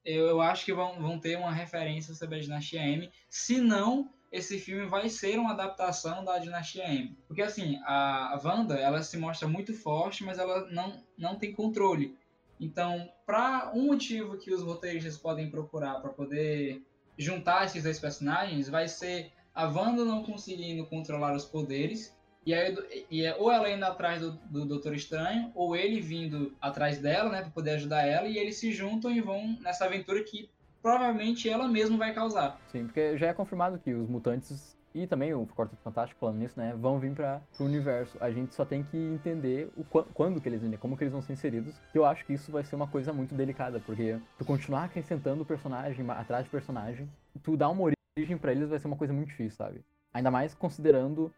eu, 0.06 0.28
eu 0.28 0.41
acho 0.41 0.66
que 0.66 0.74
vão, 0.74 0.99
vão 1.01 1.20
ter 1.20 1.38
uma 1.38 1.51
referência 1.51 2.14
sobre 2.14 2.38
a 2.38 2.41
Dinastia 2.41 2.82
M, 2.82 3.10
se 3.30 3.60
não 3.60 4.10
esse 4.32 4.60
filme 4.60 4.88
vai 4.88 5.10
ser 5.10 5.38
uma 5.38 5.51
adaptação 5.51 6.26
da 6.26 6.39
Dinastia 6.39 6.86
M. 6.91 7.16
Porque, 7.28 7.43
assim, 7.43 7.80
a 7.86 8.39
Wanda, 8.43 8.74
ela 8.74 9.04
se 9.04 9.16
mostra 9.16 9.47
muito 9.47 9.76
forte, 9.76 10.24
mas 10.24 10.39
ela 10.39 10.68
não, 10.72 11.04
não 11.16 11.36
tem 11.36 11.54
controle. 11.54 12.18
Então, 12.60 13.12
para 13.28 13.72
um 13.76 13.86
motivo 13.86 14.38
que 14.38 14.51
os 14.51 14.64
roteiristas 14.64 15.18
podem 15.18 15.51
procurar 15.51 16.01
para 16.01 16.12
poder 16.12 16.82
juntar 17.16 17.66
esses 17.66 17.84
dois 17.84 17.99
personagens, 17.99 18.68
vai 18.68 18.88
ser 18.88 19.32
a 19.54 19.68
Wanda 19.68 20.04
não 20.04 20.24
conseguindo 20.24 20.86
controlar 20.88 21.36
os 21.36 21.45
poderes, 21.45 22.16
e 22.46 22.54
aí 22.54 22.76
e 23.10 23.26
é, 23.26 23.36
ou 23.36 23.52
ela 23.52 23.70
indo 23.70 23.86
atrás 23.86 24.22
do, 24.22 24.32
do 24.50 24.66
Doutor 24.66 24.94
Estranho, 24.96 25.52
ou 25.56 25.76
ele 25.76 26.02
vindo 26.02 26.54
atrás 26.62 27.00
dela, 27.00 27.30
né, 27.30 27.41
para 27.41 27.52
poder 27.52 27.72
ajudar 27.72 28.06
ela, 28.06 28.28
e 28.28 28.38
eles 28.38 28.58
se 28.58 28.72
juntam 28.72 29.12
e 29.12 29.22
vão 29.22 29.58
nessa 29.62 29.86
aventura 29.86 30.24
que 30.24 30.50
provavelmente 30.82 31.50
ela 31.50 31.68
mesma 31.68 31.98
vai 31.98 32.14
causar. 32.14 32.60
Sim, 32.72 32.86
porque 32.86 33.18
já 33.18 33.28
é 33.28 33.34
confirmado 33.34 33.80
que 33.80 33.94
os 33.94 34.10
mutantes 34.10 34.78
e 34.94 35.08
também 35.08 35.34
o 35.34 35.48
Quarteto 35.48 35.82
Fantástico 35.82 36.20
falando 36.20 36.38
nisso, 36.38 36.60
né, 36.60 36.74
vão 36.78 37.00
vir 37.00 37.14
para 37.14 37.41
o 37.60 37.64
universo. 37.64 38.16
A 38.22 38.30
gente 38.30 38.54
só 38.54 38.64
tem 38.64 38.84
que 38.84 38.98
entender 38.98 39.72
o 39.76 39.84
quando 39.84 40.39
que 40.39 40.48
eles 40.48 40.62
vêm, 40.62 40.72
como 40.78 40.96
que 40.96 41.04
eles 41.04 41.12
vão 41.12 41.22
ser 41.22 41.34
inseridos. 41.34 41.74
Que 41.91 41.98
eu 41.98 42.06
acho 42.06 42.26
que 42.26 42.34
isso 42.34 42.52
vai 42.52 42.64
ser 42.64 42.76
uma 42.76 42.88
coisa 42.88 43.12
muito 43.12 43.34
delicada, 43.34 43.80
porque 43.80 44.20
tu 44.38 44.46
continuar 44.46 44.84
acrescentando 44.84 45.44
personagem 45.44 46.06
atrás 46.12 46.44
de 46.44 46.52
personagem, 46.52 47.10
tu 47.41 47.58
dá 47.58 47.70
uma 47.70 47.91
origem 48.16 48.38
para 48.38 48.52
eles 48.52 48.70
vai 48.70 48.78
ser 48.78 48.88
uma 48.88 48.98
coisa 48.98 49.14
muito 49.14 49.30
difícil, 49.30 49.58
sabe? 49.58 49.82
Ainda 50.14 50.30
mais 50.30 50.54
considerando 50.54 51.34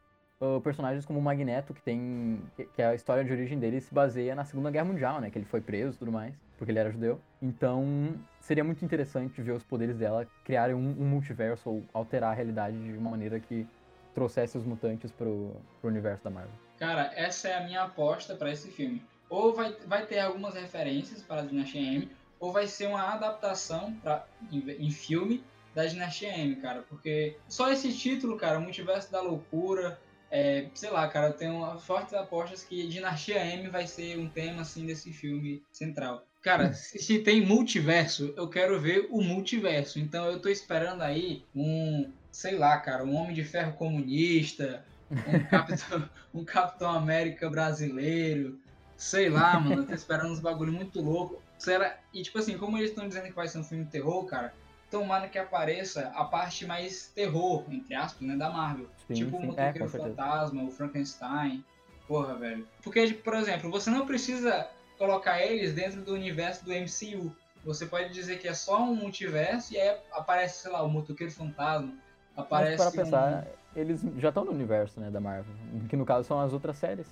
personagens 0.63 1.05
como 1.05 1.19
o 1.19 1.21
Magneto, 1.21 1.73
que 1.73 1.81
tem 1.81 2.41
que 2.75 2.81
a 2.81 2.93
história 2.93 3.23
de 3.23 3.31
origem 3.31 3.57
dele 3.57 3.79
se 3.79 3.93
baseia 3.93 4.35
na 4.35 4.43
Segunda 4.43 4.69
Guerra 4.69 4.85
Mundial, 4.85 5.21
né, 5.21 5.29
que 5.29 5.37
ele 5.37 5.45
foi 5.45 5.61
preso 5.61 5.95
e 5.95 5.99
tudo 5.99 6.11
mais, 6.11 6.33
porque 6.57 6.71
ele 6.71 6.79
era 6.79 6.91
judeu. 6.91 7.19
Então, 7.41 8.15
seria 8.39 8.63
muito 8.63 8.83
interessante 8.83 9.41
ver 9.41 9.51
os 9.51 9.63
poderes 9.63 9.97
dela 9.97 10.27
criarem 10.43 10.75
um, 10.75 10.95
um 10.99 11.05
multiverso 11.05 11.69
ou 11.69 11.83
alterar 11.93 12.31
a 12.31 12.33
realidade 12.33 12.77
de 12.77 12.97
uma 12.97 13.11
maneira 13.11 13.39
que 13.39 13.65
trouxesse 14.13 14.57
os 14.57 14.65
mutantes 14.65 15.11
pro, 15.11 15.55
pro 15.81 15.89
universo 15.89 16.23
da 16.23 16.29
Marvel. 16.29 16.53
Cara, 16.77 17.11
essa 17.15 17.47
é 17.47 17.57
a 17.57 17.63
minha 17.63 17.83
aposta 17.83 18.35
para 18.35 18.51
esse 18.51 18.69
filme. 18.69 19.03
Ou 19.29 19.53
vai, 19.53 19.75
vai 19.87 20.05
ter 20.05 20.19
algumas 20.19 20.55
referências 20.55 21.21
para 21.21 21.41
a 21.41 21.45
Dinastia 21.45 21.81
M, 21.81 22.09
ou 22.39 22.51
vai 22.51 22.67
ser 22.67 22.87
uma 22.87 23.13
adaptação 23.13 23.93
pra, 24.03 24.25
em, 24.51 24.59
em 24.71 24.91
filme 24.91 25.43
da 25.73 25.85
Dinastia 25.85 26.37
M, 26.37 26.55
cara. 26.57 26.83
Porque 26.87 27.37
só 27.47 27.71
esse 27.71 27.91
título, 27.93 28.37
cara, 28.37 28.59
Multiverso 28.59 29.11
da 29.11 29.21
Loucura, 29.21 29.99
é, 30.35 30.65
sei 30.73 30.89
lá, 30.89 31.07
cara, 31.07 31.27
eu 31.27 31.33
tenho 31.33 31.79
fortes 31.79 32.13
apostas 32.13 32.61
que 32.61 32.85
Dinastia 32.87 33.37
M 33.45 33.69
vai 33.69 33.87
ser 33.87 34.19
um 34.19 34.27
tema, 34.27 34.63
assim, 34.63 34.85
desse 34.85 35.13
filme 35.13 35.63
central. 35.71 36.25
Cara, 36.41 36.73
se 36.75 37.19
tem 37.19 37.39
multiverso, 37.39 38.33
eu 38.35 38.49
quero 38.49 38.77
ver 38.77 39.07
o 39.11 39.21
multiverso. 39.21 39.97
Então 39.97 40.25
eu 40.25 40.41
tô 40.41 40.49
esperando 40.49 41.03
aí 41.03 41.45
um, 41.55 42.11
sei 42.29 42.57
lá, 42.57 42.77
cara, 42.77 43.05
um 43.05 43.15
Homem 43.15 43.33
de 43.33 43.45
Ferro 43.45 43.77
comunista, 43.77 44.83
um 45.09 45.39
Capitão, 45.47 46.09
um 46.33 46.43
Capitão 46.43 46.91
América 46.91 47.49
brasileiro, 47.49 48.59
sei 48.97 49.29
lá, 49.29 49.57
mano, 49.57 49.83
eu 49.83 49.87
tô 49.87 49.93
esperando 49.93 50.33
uns 50.33 50.41
bagulho 50.41 50.73
muito 50.73 51.01
louco. 51.01 51.41
Será? 51.57 51.97
E 52.13 52.21
tipo 52.21 52.37
assim, 52.39 52.57
como 52.57 52.77
eles 52.77 52.89
estão 52.89 53.07
dizendo 53.07 53.27
que 53.29 53.35
vai 53.35 53.47
ser 53.47 53.59
um 53.59 53.63
filme 53.63 53.85
de 53.85 53.91
terror, 53.91 54.25
cara, 54.25 54.53
tomara 54.95 55.27
que 55.27 55.37
apareça 55.37 56.09
a 56.15 56.23
parte 56.23 56.65
mais 56.65 57.11
terror, 57.13 57.65
entre 57.69 57.93
aspas, 57.93 58.25
né, 58.25 58.37
da 58.37 58.49
Marvel. 58.49 58.87
Sim, 59.07 59.13
tipo 59.13 59.31
sim. 59.31 59.37
o 59.37 59.43
é, 59.43 59.45
Motoqueiro 59.47 59.85
é, 59.85 59.87
Fantasma, 59.89 60.63
o 60.63 60.71
Frankenstein. 60.71 61.65
Porra, 62.07 62.35
velho. 62.35 62.65
Porque, 62.81 63.07
por 63.13 63.33
exemplo, 63.33 63.69
você 63.69 63.89
não 63.89 64.05
precisa 64.05 64.69
colocar 64.97 65.41
eles 65.41 65.73
dentro 65.73 66.01
do 66.01 66.13
universo 66.13 66.63
do 66.63 66.71
MCU. 66.71 67.35
Você 67.65 67.85
pode 67.85 68.13
dizer 68.13 68.39
que 68.39 68.47
é 68.47 68.53
só 68.53 68.83
um 68.83 68.95
multiverso 68.95 69.73
e 69.73 69.77
aí 69.77 69.97
aparece, 70.13 70.61
sei 70.61 70.71
lá, 70.71 70.81
o 70.81 70.89
Motoqueiro 70.89 71.33
Fantasma. 71.33 71.93
Aparece. 72.37 72.81
Mas 72.81 72.93
para 72.93 73.03
pensar, 73.03 73.43
um... 73.43 73.79
eles 73.79 74.01
já 74.17 74.29
estão 74.29 74.45
no 74.45 74.51
universo, 74.51 74.97
né, 74.99 75.11
da 75.11 75.19
Marvel. 75.19 75.53
Que 75.89 75.97
no 75.97 76.05
caso 76.05 76.25
são 76.25 76.39
as 76.39 76.53
outras 76.53 76.77
séries. 76.77 77.07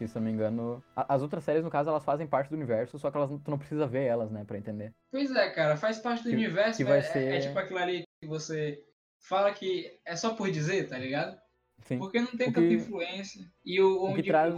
Que 0.00 0.08
se 0.08 0.14
não 0.14 0.22
me 0.22 0.30
engano. 0.30 0.82
As 0.96 1.20
outras 1.20 1.44
séries, 1.44 1.62
no 1.62 1.68
caso, 1.68 1.90
elas 1.90 2.02
fazem 2.02 2.26
parte 2.26 2.48
do 2.48 2.56
universo, 2.56 2.98
só 2.98 3.10
que 3.10 3.18
elas, 3.18 3.28
tu 3.44 3.50
não 3.50 3.58
precisa 3.58 3.86
ver 3.86 4.06
elas, 4.06 4.30
né, 4.30 4.44
pra 4.46 4.56
entender. 4.56 4.94
Pois 5.10 5.30
é, 5.30 5.50
cara, 5.50 5.76
faz 5.76 5.98
parte 5.98 6.22
do 6.22 6.30
que, 6.30 6.36
universo. 6.36 6.78
Que 6.78 6.84
vai 6.84 7.00
é, 7.00 7.02
ser... 7.02 7.34
é 7.34 7.40
tipo 7.40 7.58
aquilo 7.58 7.78
ali 7.78 8.04
que 8.18 8.26
você 8.26 8.82
fala 9.18 9.52
que 9.52 10.00
é 10.06 10.16
só 10.16 10.34
por 10.34 10.50
dizer, 10.50 10.88
tá 10.88 10.96
ligado? 10.96 11.38
Sim. 11.82 11.98
Porque 11.98 12.18
não 12.18 12.28
tem 12.28 12.50
que, 12.50 12.54
tanta 12.54 12.72
influência. 12.72 13.44
E 13.62 13.78
o, 13.78 14.06
o 14.06 14.14
que 14.14 14.22
traz, 14.22 14.54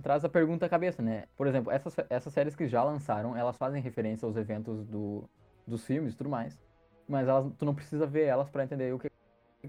traz 0.00 0.24
a 0.24 0.28
pergunta 0.28 0.66
à 0.66 0.68
cabeça, 0.68 1.02
né? 1.02 1.24
Por 1.36 1.48
exemplo, 1.48 1.72
essas, 1.72 1.96
essas 2.08 2.32
séries 2.32 2.54
que 2.54 2.68
já 2.68 2.84
lançaram, 2.84 3.36
elas 3.36 3.56
fazem 3.56 3.82
referência 3.82 4.24
aos 4.24 4.36
eventos 4.36 4.86
do, 4.86 5.28
dos 5.66 5.84
filmes 5.84 6.14
e 6.14 6.16
tudo 6.16 6.30
mais. 6.30 6.62
Mas 7.08 7.26
elas, 7.26 7.52
tu 7.58 7.64
não 7.64 7.74
precisa 7.74 8.06
ver 8.06 8.26
elas 8.26 8.48
para 8.48 8.62
entender 8.62 8.94
o 8.94 9.00
que 9.00 9.10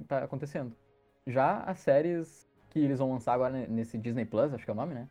tá 0.07 0.19
acontecendo. 0.19 0.77
Já 1.25 1.61
as 1.61 1.79
séries 1.79 2.46
que 2.77 2.85
eles 2.85 2.99
vão 2.99 3.11
lançar 3.11 3.33
agora 3.33 3.65
nesse 3.67 3.97
Disney 3.97 4.25
Plus, 4.25 4.53
acho 4.53 4.63
que 4.63 4.69
é 4.69 4.73
o 4.73 4.75
nome, 4.75 4.93
né? 4.93 5.07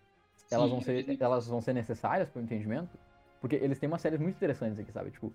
Elas, 0.51 0.67
Sim, 0.67 0.71
vão, 0.71 0.81
ser, 0.81 1.17
elas 1.21 1.47
vão 1.49 1.61
ser 1.61 1.73
necessárias 1.73 2.29
para 2.31 2.41
o 2.41 2.43
entendimento. 2.43 2.97
Porque 3.41 3.57
eles 3.57 3.79
têm 3.79 3.89
umas 3.89 4.01
séries 4.01 4.21
muito 4.21 4.37
interessantes 4.37 4.79
aqui, 4.79 4.93
sabe? 4.93 5.11
Tipo, 5.11 5.33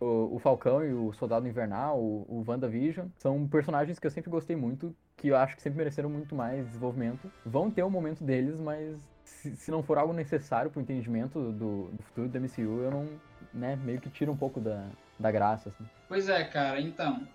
o, 0.00 0.34
o 0.34 0.38
Falcão 0.38 0.84
e 0.84 0.92
o 0.92 1.12
Soldado 1.12 1.46
Invernal, 1.46 1.98
o, 2.00 2.26
o 2.28 2.44
WandaVision, 2.46 3.08
são 3.18 3.46
personagens 3.46 3.98
que 3.98 4.06
eu 4.06 4.10
sempre 4.10 4.30
gostei 4.30 4.56
muito, 4.56 4.94
que 5.16 5.28
eu 5.28 5.36
acho 5.36 5.56
que 5.56 5.62
sempre 5.62 5.78
mereceram 5.78 6.08
muito 6.08 6.34
mais 6.34 6.66
desenvolvimento. 6.66 7.30
Vão 7.44 7.70
ter 7.70 7.82
o 7.82 7.86
um 7.86 7.90
momento 7.90 8.24
deles, 8.24 8.58
mas 8.58 8.98
se, 9.24 9.54
se, 9.56 9.70
não 9.70 9.82
for 9.82 9.98
algo 9.98 10.12
necessário 10.12 10.70
pro 10.70 10.80
entendimento 10.80 11.52
do, 11.52 11.90
do, 11.90 12.02
futuro 12.02 12.28
do 12.28 12.40
MCU, 12.40 12.82
eu 12.82 12.90
não, 12.90 13.08
né, 13.52 13.76
meio 13.76 14.00
que 14.00 14.10
tira 14.10 14.32
um 14.32 14.36
pouco 14.36 14.60
da, 14.60 14.88
da 15.18 15.30
graça, 15.30 15.68
assim. 15.68 15.84
Pois 16.08 16.28
é, 16.28 16.44
cara, 16.44 16.80
então, 16.80 17.26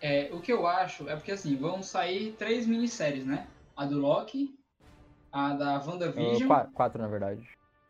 é, 0.00 0.28
o 0.32 0.40
que 0.40 0.52
eu 0.52 0.66
acho 0.66 1.08
é 1.08 1.16
porque, 1.16 1.32
assim, 1.32 1.56
vão 1.56 1.82
sair 1.82 2.32
três 2.32 2.66
minisséries, 2.66 3.24
né? 3.24 3.46
A 3.76 3.84
do 3.84 3.98
Loki, 3.98 4.58
a 5.30 5.52
da 5.52 5.78
WandaVision... 5.78 6.50
Uh, 6.50 6.70
quatro, 6.72 7.02
na 7.02 7.08
verdade. 7.08 7.46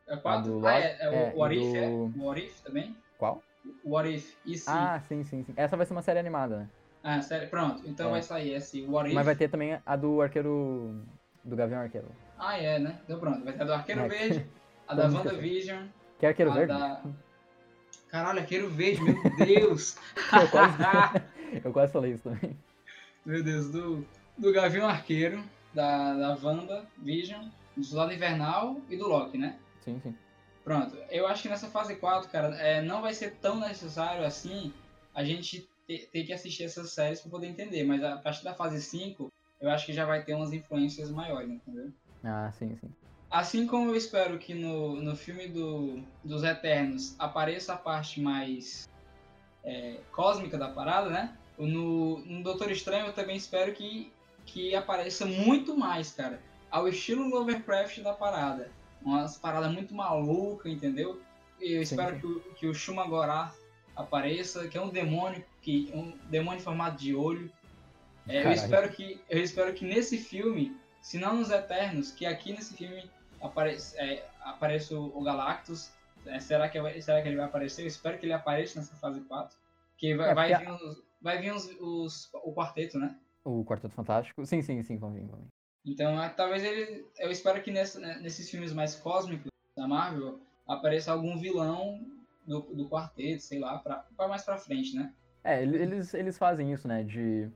É 0.09 0.17
quatro? 0.17 0.67
Ah, 0.67 0.79
é, 0.81 0.97
é, 1.01 1.09
o, 1.09 1.15
é, 1.15 1.33
o 1.33 1.39
What 1.39 1.57
If, 1.57 1.63
do... 1.63 1.77
é? 1.77 1.89
O 1.89 2.27
What 2.27 2.43
If 2.45 2.61
também? 2.63 2.97
Qual? 3.17 3.43
What 3.85 4.13
If, 4.13 4.37
e 4.45 4.59
se... 4.59 4.69
Ah, 4.69 5.01
sim, 5.07 5.23
sim, 5.23 5.45
sim. 5.45 5.53
Essa 5.57 5.77
vai 5.77 5.87
ser 5.87 5.93
uma 5.93 6.03
série 6.03 6.19
animada, 6.19 6.59
né? 6.59 6.69
Ah, 7.05 7.23
série, 7.23 7.47
pronto. 7.47 7.83
Então 7.87 8.09
é. 8.09 8.11
vai 8.13 8.23
sair 8.23 8.55
esse 8.55 8.85
What 8.85 9.09
If. 9.09 9.15
Mas 9.15 9.27
vai 9.27 9.37
ter 9.37 9.49
também 9.49 9.81
a 9.87 9.97
do 9.97 10.21
Arqueiro... 10.21 11.01
Do 11.45 11.55
Gavião 11.55 11.81
Arqueiro. 11.81 12.09
Ah, 12.37 12.59
é, 12.59 12.81
né? 12.81 12.99
Então 13.05 13.21
pronto. 13.21 13.45
Vai 13.45 13.53
ter 13.53 13.63
a 13.63 13.67
do 13.67 13.73
Arqueiro 13.73 14.01
é. 14.07 14.09
Verde, 14.09 14.47
a 14.89 14.95
da 14.95 15.05
WandaVision... 15.05 15.87
Que 16.19 16.27
é 16.27 16.29
Arqueiro 16.31 16.53
Verde? 16.53 16.73
Da... 16.73 17.01
Caralho, 18.11 18.41
Arqueiro 18.41 18.69
Verde, 18.69 19.03
meu 19.03 19.37
Deus! 19.37 19.97
eu, 20.33 20.49
quase... 20.49 20.77
eu 21.65 21.73
quase 21.73 21.93
falei 21.93 22.13
isso 22.13 22.25
também. 22.25 22.57
Meu 23.25 23.43
Deus, 23.43 23.71
do, 23.71 24.05
do 24.39 24.53
Gavião 24.53 24.89
Arqueiro, 24.89 25.43
da, 25.77 26.15
da 26.15 26.39
WandaVision, 26.43 27.49
do 27.77 27.85
Soldado 27.85 28.15
Invernal 28.15 28.81
e 28.89 28.97
do 28.97 29.07
Loki, 29.07 29.37
né? 29.37 29.59
Sim, 29.83 30.01
sim. 30.03 30.17
Pronto, 30.65 30.97
eu 31.11 31.29
acho 31.29 31.43
que 31.43 31.49
nessa 31.49 31.69
fase 31.69 31.95
4, 31.95 32.29
cara, 32.31 32.57
é, 32.57 32.83
não 32.83 33.03
vai 33.03 33.15
ser 33.15 33.37
tão 33.37 33.61
necessário 33.61 34.25
assim 34.25 34.73
a 35.15 35.23
gente 35.23 35.69
ter, 35.87 36.09
ter 36.11 36.25
que 36.25 36.33
assistir 36.33 36.65
essas 36.65 36.91
séries 36.91 37.21
para 37.21 37.31
poder 37.31 37.47
entender, 37.47 37.85
mas 37.85 38.03
a 38.03 38.17
partir 38.17 38.43
da 38.43 38.55
fase 38.55 38.83
5, 38.83 39.31
eu 39.61 39.71
acho 39.71 39.87
que 39.87 39.93
já 39.93 40.05
vai 40.05 40.25
ter 40.25 40.35
umas 40.35 40.53
influências 40.53 41.11
maiores, 41.11 41.51
entendeu? 41.51 41.93
Ah, 42.25 42.51
sim, 42.51 42.75
sim. 42.81 42.89
Assim 43.31 43.67
como 43.67 43.91
eu 43.91 43.97
espero 43.97 44.39
que 44.39 44.55
no, 44.55 45.01
no 45.01 45.15
filme 45.15 45.47
do, 45.47 46.03
dos 46.25 46.43
Eternos 46.43 47.15
apareça 47.19 47.75
a 47.75 47.77
parte 47.77 48.21
mais 48.21 48.89
é, 49.63 50.01
cósmica 50.11 50.57
da 50.57 50.69
parada, 50.69 51.11
né? 51.11 51.37
No, 51.59 52.19
no 52.25 52.43
Doutor 52.43 52.71
Estranho 52.71 53.07
eu 53.07 53.13
também 53.13 53.37
espero 53.37 53.73
que, 53.73 54.13
que 54.47 54.75
apareça 54.75 55.27
muito 55.27 55.77
mais, 55.77 56.13
cara. 56.13 56.41
ao 56.71 56.89
estilo 56.89 57.29
Lovecraft 57.29 58.01
da 58.01 58.15
parada. 58.15 58.71
Umas 59.03 59.37
paradas 59.37 59.73
muito 59.73 59.95
malucas, 59.95 60.73
entendeu? 60.73 61.21
E 61.61 61.73
eu 61.73 61.83
espero 61.83 62.15
sim. 62.15 62.21
Que, 62.21 62.27
o, 62.27 62.41
que 62.55 62.67
o 62.67 62.75
apareça, 63.95 64.69
que 64.69 64.77
é 64.77 64.81
um 64.81 64.91
demônio, 64.91 65.45
que 65.63 65.91
um 65.95 66.13
demônio 66.29 66.61
formado 66.61 66.99
de 66.99 67.15
olho. 67.15 67.51
É, 68.29 68.45
eu 68.45 68.53
espero 68.53 68.91
que 68.91 69.21
eu 69.29 69.43
espero 69.43 69.73
que 69.73 69.85
nesse 69.85 70.19
filme, 70.19 70.77
se 71.01 71.19
não 71.19 71.37
nos 71.37 71.51
Eternos, 71.51 72.11
que 72.11 72.27
aqui 72.27 72.53
nesse 72.53 72.75
filme 72.77 73.09
apareça, 73.41 73.97
é, 73.99 74.27
apareça 74.41 74.95
o, 74.95 75.17
o 75.17 75.23
Galactus. 75.23 75.91
É, 76.27 76.41
será, 76.41 76.69
que, 76.69 76.79
será 77.01 77.23
que 77.23 77.29
ele 77.29 77.37
vai 77.37 77.47
aparecer? 77.47 77.83
Eu 77.83 77.87
espero 77.87 78.19
que 78.19 78.27
ele 78.27 78.33
apareça 78.33 78.81
nessa 78.81 78.97
fase 78.97 79.21
4. 79.21 79.57
Que 79.97 80.15
vai, 80.15 80.31
é, 80.31 80.35
vai 80.35 80.55
vir, 80.55 80.71
os, 80.71 81.03
vai 81.23 81.39
vir 81.39 81.53
os, 81.55 81.71
os, 81.81 82.31
o 82.35 82.53
quarteto, 82.53 82.99
né? 82.99 83.17
O 83.47 83.65
Quarteto 83.65 83.95
Fantástico. 83.95 84.45
Sim, 84.45 84.61
sim, 84.61 84.83
sim, 84.83 84.99
vão 84.99 85.13
vir, 85.13 85.25
vão 85.25 85.39
vir. 85.39 85.47
Então, 85.87 86.21
é, 86.21 86.29
talvez 86.31 86.65
ele. 86.65 87.07
Eu 87.17 87.31
espero 87.31 87.63
que 87.63 87.71
nesse, 87.71 88.01
né, 88.01 88.19
nesses 88.21 88.51
filmes 88.51 88.73
mais 88.73 88.97
cósmicos 88.97 89.53
da 89.77 89.87
Marvel 89.87 90.41
apareça 90.67 91.13
algum 91.13 91.39
vilão 91.39 92.05
do, 92.45 92.61
do 92.63 92.89
quarteto, 92.89 93.45
sei 93.45 93.61
lá, 93.61 93.79
pra, 93.79 94.05
pra 94.17 94.27
mais 94.27 94.45
pra 94.45 94.59
frente, 94.59 94.97
né? 94.97 95.15
É, 95.45 95.63
eles, 95.63 96.13
eles 96.13 96.37
fazem 96.37 96.73
isso, 96.73 96.89
né? 96.89 97.05
De 97.05 97.49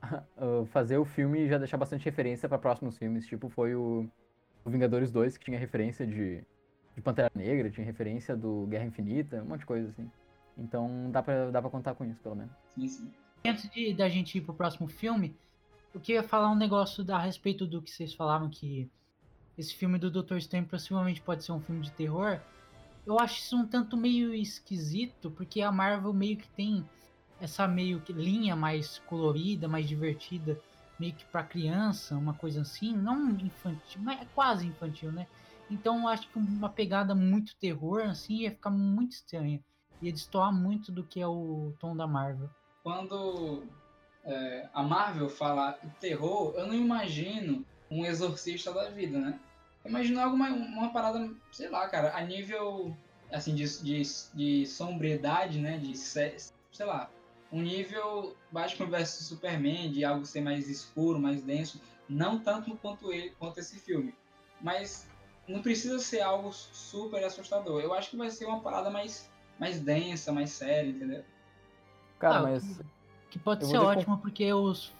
uh, 0.38 0.64
fazer 0.66 0.98
o 0.98 1.04
filme 1.04 1.40
e 1.40 1.48
já 1.48 1.58
deixar 1.58 1.76
bastante 1.76 2.04
referência 2.04 2.48
para 2.48 2.58
próximos 2.58 2.96
filmes. 2.96 3.26
Tipo, 3.26 3.48
foi 3.48 3.74
o, 3.74 4.08
o, 4.64 4.70
Vingadores 4.70 5.10
2, 5.10 5.36
que 5.36 5.46
tinha 5.46 5.58
referência 5.58 6.06
de, 6.06 6.44
de 6.94 7.02
Pantera 7.02 7.30
Negra, 7.34 7.68
tinha 7.70 7.84
referência 7.84 8.36
do 8.36 8.68
Guerra 8.68 8.84
Infinita, 8.84 9.42
um 9.42 9.46
monte 9.46 9.60
de 9.60 9.66
coisa 9.66 9.88
assim. 9.88 10.08
Então 10.56 11.10
dá 11.10 11.24
pra, 11.24 11.50
dá 11.50 11.60
pra 11.60 11.70
contar 11.70 11.96
com 11.96 12.04
isso, 12.04 12.20
pelo 12.22 12.36
menos. 12.36 12.52
Sim, 12.76 12.86
sim. 12.86 13.12
Antes 13.48 13.70
de, 13.70 13.94
da 13.94 14.10
gente 14.10 14.36
ir 14.36 14.42
pro 14.42 14.52
próximo 14.52 14.86
filme, 14.86 15.34
eu 15.94 16.00
queria 16.02 16.22
falar 16.22 16.50
um 16.50 16.54
negócio 16.54 17.02
a 17.10 17.18
respeito 17.18 17.64
do 17.66 17.80
que 17.80 17.90
vocês 17.90 18.12
falavam 18.12 18.50
que 18.50 18.90
esse 19.56 19.74
filme 19.74 19.98
do 19.98 20.10
Dr. 20.10 20.36
Strange 20.36 20.68
possivelmente 20.68 21.22
pode 21.22 21.42
ser 21.42 21.52
um 21.52 21.60
filme 21.60 21.80
de 21.80 21.90
terror. 21.92 22.42
Eu 23.06 23.18
acho 23.18 23.38
isso 23.40 23.56
um 23.56 23.66
tanto 23.66 23.96
meio 23.96 24.34
esquisito, 24.34 25.30
porque 25.30 25.62
a 25.62 25.72
Marvel 25.72 26.12
meio 26.12 26.36
que 26.36 26.46
tem 26.48 26.84
essa 27.40 27.66
meio 27.66 28.02
que 28.02 28.12
linha 28.12 28.54
mais 28.54 28.98
colorida, 29.06 29.66
mais 29.66 29.88
divertida, 29.88 30.60
meio 31.00 31.14
que 31.14 31.24
para 31.24 31.42
criança, 31.42 32.18
uma 32.18 32.34
coisa 32.34 32.60
assim, 32.60 32.94
não 32.94 33.30
infantil, 33.30 34.02
mas 34.02 34.20
é 34.20 34.26
quase 34.34 34.66
infantil, 34.66 35.10
né? 35.10 35.26
Então 35.70 36.02
eu 36.02 36.08
acho 36.08 36.28
que 36.28 36.38
uma 36.38 36.68
pegada 36.68 37.14
muito 37.14 37.56
terror 37.56 38.02
assim 38.02 38.42
ia 38.42 38.50
ficar 38.50 38.68
muito 38.68 39.12
estranha. 39.12 39.58
Ia 40.02 40.12
destoar 40.12 40.52
muito 40.52 40.92
do 40.92 41.02
que 41.02 41.18
é 41.18 41.26
o 41.26 41.72
tom 41.80 41.96
da 41.96 42.06
Marvel. 42.06 42.50
Quando 42.88 43.64
é, 44.24 44.66
a 44.72 44.82
Marvel 44.82 45.28
fala 45.28 45.78
terror, 46.00 46.54
eu 46.56 46.66
não 46.66 46.72
imagino 46.72 47.62
um 47.90 48.02
exorcista 48.02 48.72
da 48.72 48.88
vida, 48.88 49.18
né? 49.18 49.38
Eu 49.84 49.90
imagino 49.90 50.18
alguma 50.18 50.48
uma 50.48 50.90
parada, 50.90 51.30
sei 51.52 51.68
lá, 51.68 51.86
cara, 51.86 52.16
a 52.16 52.22
nível 52.22 52.96
assim 53.30 53.54
de, 53.54 53.82
de, 53.82 54.02
de 54.32 54.66
sombriedade, 54.66 55.58
né? 55.58 55.76
De 55.76 55.94
sei 55.98 56.40
lá, 56.78 57.10
um 57.52 57.60
nível 57.60 58.34
Batman 58.50 58.86
vs 58.86 59.10
Superman, 59.10 59.92
de 59.92 60.02
algo 60.02 60.24
ser 60.24 60.40
mais 60.40 60.66
escuro, 60.66 61.18
mais 61.18 61.42
denso, 61.42 61.82
não 62.08 62.38
tanto 62.38 62.74
quanto 62.78 63.12
ele, 63.12 63.34
quanto 63.38 63.60
esse 63.60 63.78
filme. 63.78 64.14
Mas 64.62 65.06
não 65.46 65.60
precisa 65.60 65.98
ser 65.98 66.22
algo 66.22 66.50
super 66.54 67.22
assustador. 67.22 67.82
Eu 67.82 67.92
acho 67.92 68.08
que 68.08 68.16
vai 68.16 68.30
ser 68.30 68.46
uma 68.46 68.60
parada 68.60 68.88
mais 68.88 69.30
mais 69.58 69.78
densa, 69.78 70.32
mais 70.32 70.52
séria, 70.52 70.88
entendeu? 70.88 71.22
Cara, 72.18 72.38
ah, 72.38 72.42
mas 72.42 72.80
que 73.30 73.38
pode 73.38 73.66
ser 73.66 73.78
ótimo 73.78 74.16
com... 74.16 74.22
porque 74.22 74.52
os, 74.52 74.92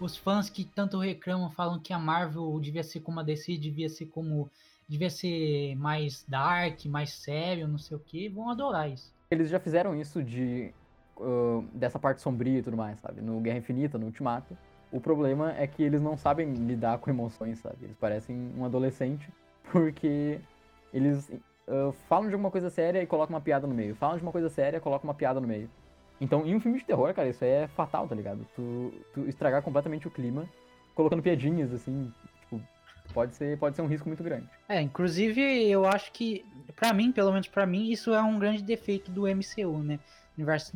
os 0.00 0.16
fãs 0.16 0.48
que 0.50 0.64
tanto 0.64 0.98
reclamam 0.98 1.50
falam 1.50 1.78
que 1.78 1.92
a 1.92 1.98
Marvel 1.98 2.58
devia 2.60 2.82
ser 2.82 3.00
como 3.00 3.20
a 3.20 3.22
DC, 3.22 3.56
devia 3.56 3.88
ser 3.88 4.06
como. 4.06 4.50
devia 4.88 5.10
ser 5.10 5.76
mais 5.76 6.24
dark, 6.28 6.84
mais 6.86 7.12
sério, 7.12 7.68
não 7.68 7.78
sei 7.78 7.96
o 7.96 8.00
que, 8.00 8.28
vão 8.28 8.50
adorar 8.50 8.90
isso. 8.90 9.12
Eles 9.30 9.48
já 9.48 9.60
fizeram 9.60 9.94
isso 9.94 10.22
de. 10.22 10.72
Uh, 11.16 11.64
dessa 11.72 11.98
parte 11.98 12.22
sombria 12.22 12.60
e 12.60 12.62
tudo 12.62 12.76
mais, 12.76 13.00
sabe? 13.00 13.20
No 13.20 13.40
Guerra 13.40 13.58
Infinita, 13.58 13.98
no 13.98 14.06
Ultimato. 14.06 14.56
O 14.90 15.00
problema 15.00 15.52
é 15.58 15.66
que 15.66 15.82
eles 15.82 16.00
não 16.00 16.16
sabem 16.16 16.54
lidar 16.54 16.98
com 16.98 17.10
emoções, 17.10 17.58
sabe? 17.58 17.76
Eles 17.82 17.96
parecem 17.96 18.52
um 18.56 18.64
adolescente, 18.64 19.28
porque 19.70 20.40
eles 20.94 21.28
uh, 21.66 21.92
falam 22.08 22.28
de 22.28 22.34
alguma 22.34 22.52
coisa 22.52 22.70
séria 22.70 23.02
e 23.02 23.06
colocam 23.06 23.34
uma 23.34 23.40
piada 23.40 23.66
no 23.66 23.74
meio. 23.74 23.96
Falam 23.96 24.16
de 24.16 24.22
uma 24.22 24.32
coisa 24.32 24.48
séria 24.48 24.78
e 24.78 24.80
colocam 24.80 25.08
uma 25.08 25.14
piada 25.14 25.40
no 25.40 25.46
meio. 25.46 25.68
Então, 26.20 26.44
em 26.46 26.54
um 26.54 26.60
filme 26.60 26.78
de 26.78 26.84
terror, 26.84 27.12
cara, 27.14 27.28
isso 27.28 27.44
é 27.44 27.68
fatal, 27.68 28.08
tá 28.08 28.14
ligado? 28.14 28.46
Tu, 28.54 28.92
tu 29.14 29.28
estragar 29.28 29.62
completamente 29.62 30.08
o 30.08 30.10
clima, 30.10 30.48
colocando 30.94 31.22
piadinhas, 31.22 31.72
assim, 31.72 32.12
tipo, 32.40 32.60
pode 33.14 33.36
ser, 33.36 33.56
pode 33.58 33.76
ser 33.76 33.82
um 33.82 33.86
risco 33.86 34.08
muito 34.08 34.22
grande. 34.22 34.48
É, 34.68 34.80
inclusive, 34.80 35.40
eu 35.40 35.86
acho 35.86 36.10
que, 36.12 36.44
para 36.74 36.92
mim, 36.92 37.12
pelo 37.12 37.30
menos 37.30 37.46
para 37.46 37.66
mim, 37.66 37.90
isso 37.90 38.12
é 38.12 38.22
um 38.22 38.38
grande 38.38 38.62
defeito 38.62 39.10
do 39.10 39.26
MCU, 39.26 39.78
né? 39.78 40.00
Universo 40.36 40.72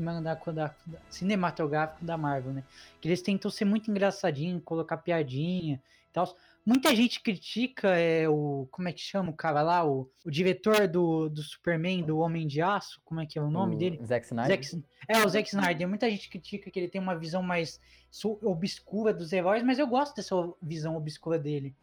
cinematográfico 1.08 2.04
da 2.04 2.16
Marvel, 2.16 2.52
né? 2.52 2.64
Que 3.00 3.08
eles 3.08 3.22
tentam 3.22 3.50
ser 3.50 3.64
muito 3.64 3.90
engraçadinho, 3.90 4.60
colocar 4.60 4.96
piadinha 4.96 5.74
e 5.74 6.12
tal. 6.12 6.36
Muita 6.64 6.94
gente 6.94 7.20
critica 7.20 7.88
é, 7.96 8.28
o. 8.28 8.68
Como 8.70 8.88
é 8.88 8.92
que 8.92 9.00
chama 9.00 9.30
o 9.30 9.36
cara 9.36 9.62
lá? 9.62 9.84
O, 9.84 10.08
o 10.24 10.30
diretor 10.30 10.86
do, 10.86 11.28
do 11.28 11.42
Superman, 11.42 12.04
do 12.04 12.18
Homem 12.18 12.46
de 12.46 12.62
Aço. 12.62 13.00
Como 13.04 13.20
é 13.20 13.26
que 13.26 13.36
é 13.36 13.42
o 13.42 13.50
nome 13.50 13.74
o 13.74 13.78
dele? 13.78 14.00
Zack 14.04 14.26
Snyder. 14.26 14.62
Zack, 14.62 14.84
é, 15.08 15.24
o 15.24 15.28
Zack 15.28 15.48
Snyder. 15.48 15.88
Muita 15.88 16.08
gente 16.08 16.28
critica 16.28 16.70
que 16.70 16.78
ele 16.78 16.88
tem 16.88 17.00
uma 17.00 17.18
visão 17.18 17.42
mais 17.42 17.80
obscura 18.42 19.12
dos 19.12 19.32
heróis, 19.32 19.64
mas 19.64 19.80
eu 19.80 19.88
gosto 19.88 20.14
dessa 20.14 20.36
visão 20.62 20.96
obscura 20.96 21.36
dele. 21.36 21.74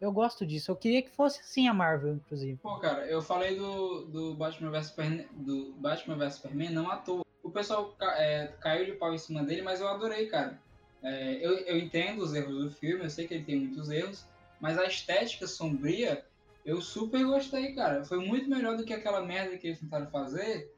Eu 0.00 0.12
gosto 0.12 0.46
disso. 0.46 0.70
Eu 0.70 0.76
queria 0.76 1.02
que 1.02 1.10
fosse 1.10 1.40
assim 1.40 1.66
a 1.66 1.74
Marvel, 1.74 2.14
inclusive. 2.14 2.56
Pô, 2.62 2.78
cara, 2.78 3.06
eu 3.06 3.20
falei 3.20 3.56
do, 3.56 4.04
do 4.04 4.34
Batman 4.34 4.70
vs 4.70 4.86
Superman, 4.86 5.26
do 5.32 5.72
Batman 5.72 6.16
vs 6.16 6.34
Superman 6.34 6.70
não 6.70 6.88
à 6.88 6.96
toa. 6.96 7.24
O 7.42 7.50
pessoal 7.50 7.96
é, 8.00 8.52
caiu 8.60 8.86
de 8.86 8.92
pau 8.92 9.12
em 9.12 9.18
cima 9.18 9.42
dele, 9.42 9.62
mas 9.62 9.80
eu 9.80 9.88
adorei, 9.88 10.26
cara. 10.26 10.60
É, 11.02 11.38
eu, 11.40 11.58
eu 11.58 11.78
entendo 11.78 12.22
os 12.22 12.34
erros 12.34 12.64
do 12.64 12.70
filme, 12.70 13.04
eu 13.04 13.10
sei 13.10 13.26
que 13.26 13.34
ele 13.34 13.44
tem 13.44 13.60
muitos 13.60 13.88
erros, 13.88 14.26
mas 14.60 14.76
a 14.78 14.84
estética 14.86 15.46
sombria, 15.46 16.24
eu 16.64 16.80
super 16.80 17.24
gostei, 17.24 17.74
cara. 17.74 18.04
Foi 18.04 18.18
muito 18.18 18.48
melhor 18.50 18.76
do 18.76 18.84
que 18.84 18.92
aquela 18.92 19.24
merda 19.24 19.56
que 19.56 19.68
eles 19.68 19.80
tentaram 19.80 20.06
fazer 20.08 20.72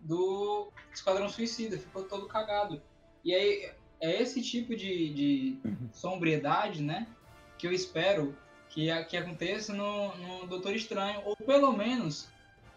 do 0.00 0.70
Esquadrão 0.92 1.28
Suicida. 1.28 1.78
Ficou 1.78 2.04
todo 2.04 2.26
cagado. 2.26 2.80
E 3.24 3.34
aí, 3.34 3.70
é 4.00 4.22
esse 4.22 4.42
tipo 4.42 4.74
de, 4.74 5.12
de 5.12 5.58
sombriedade, 5.92 6.82
né? 6.82 7.06
Que 7.58 7.66
eu 7.66 7.72
espero 7.72 8.36
que, 8.68 8.88
que 9.04 9.16
aconteça 9.16 9.72
no, 9.72 10.14
no 10.16 10.46
Doutor 10.46 10.74
Estranho. 10.74 11.22
Ou 11.24 11.36
pelo 11.36 11.72
menos 11.72 12.28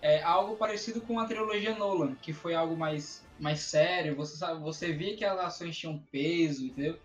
é, 0.01 0.21
algo 0.23 0.55
parecido 0.55 1.01
com 1.01 1.19
a 1.19 1.25
trilogia 1.25 1.75
Nolan, 1.75 2.15
que 2.15 2.33
foi 2.33 2.53
algo 2.53 2.75
mais, 2.75 3.25
mais 3.39 3.59
sério. 3.61 4.15
Você, 4.15 4.37
sabe, 4.37 4.61
você 4.61 4.91
via 4.91 5.15
que 5.15 5.25
as 5.25 5.39
ações 5.39 5.77
tinham 5.77 5.97
peso, 6.11 6.65
entendeu? 6.65 6.99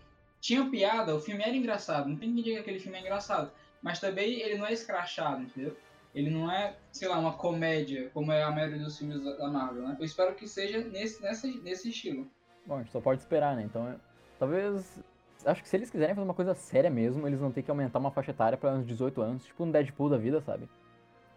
tinha 0.44 0.68
piada, 0.68 1.16
o 1.16 1.20
filme 1.20 1.42
era 1.42 1.56
engraçado, 1.56 2.06
não 2.06 2.16
tem 2.16 2.28
ninguém 2.28 2.44
diga 2.44 2.56
que 2.56 2.60
aquele 2.60 2.78
filme 2.78 2.98
é 2.98 3.00
engraçado, 3.00 3.50
mas 3.80 3.98
também 3.98 4.42
ele 4.42 4.58
não 4.58 4.66
é 4.66 4.74
escrachado, 4.74 5.42
entendeu? 5.42 5.74
Ele 6.14 6.28
não 6.28 6.52
é, 6.52 6.76
sei 6.92 7.08
lá, 7.08 7.18
uma 7.18 7.32
comédia, 7.32 8.10
como 8.12 8.30
é 8.30 8.42
a 8.42 8.50
maioria 8.50 8.78
dos 8.78 8.98
filmes 8.98 9.24
da 9.24 9.48
Marvel, 9.48 9.88
né? 9.88 9.96
Eu 9.98 10.04
espero 10.04 10.34
que 10.34 10.46
seja 10.46 10.84
nesse, 10.84 11.22
nesse, 11.22 11.58
nesse 11.62 11.88
estilo. 11.88 12.26
Bom, 12.66 12.74
a 12.74 12.78
gente 12.82 12.92
só 12.92 13.00
pode 13.00 13.22
esperar, 13.22 13.56
né? 13.56 13.62
Então, 13.62 13.98
talvez. 14.38 15.02
Acho 15.46 15.62
que 15.62 15.68
se 15.68 15.76
eles 15.76 15.90
quiserem 15.90 16.14
fazer 16.14 16.26
uma 16.26 16.34
coisa 16.34 16.54
séria 16.54 16.90
mesmo, 16.90 17.26
eles 17.26 17.40
vão 17.40 17.50
ter 17.50 17.62
que 17.62 17.70
aumentar 17.70 17.98
uma 17.98 18.10
faixa 18.10 18.30
etária 18.30 18.56
para 18.56 18.74
uns 18.74 18.86
18 18.86 19.22
anos, 19.22 19.44
tipo 19.44 19.64
um 19.64 19.70
Deadpool 19.70 20.10
da 20.10 20.18
vida, 20.18 20.42
sabe? 20.42 20.68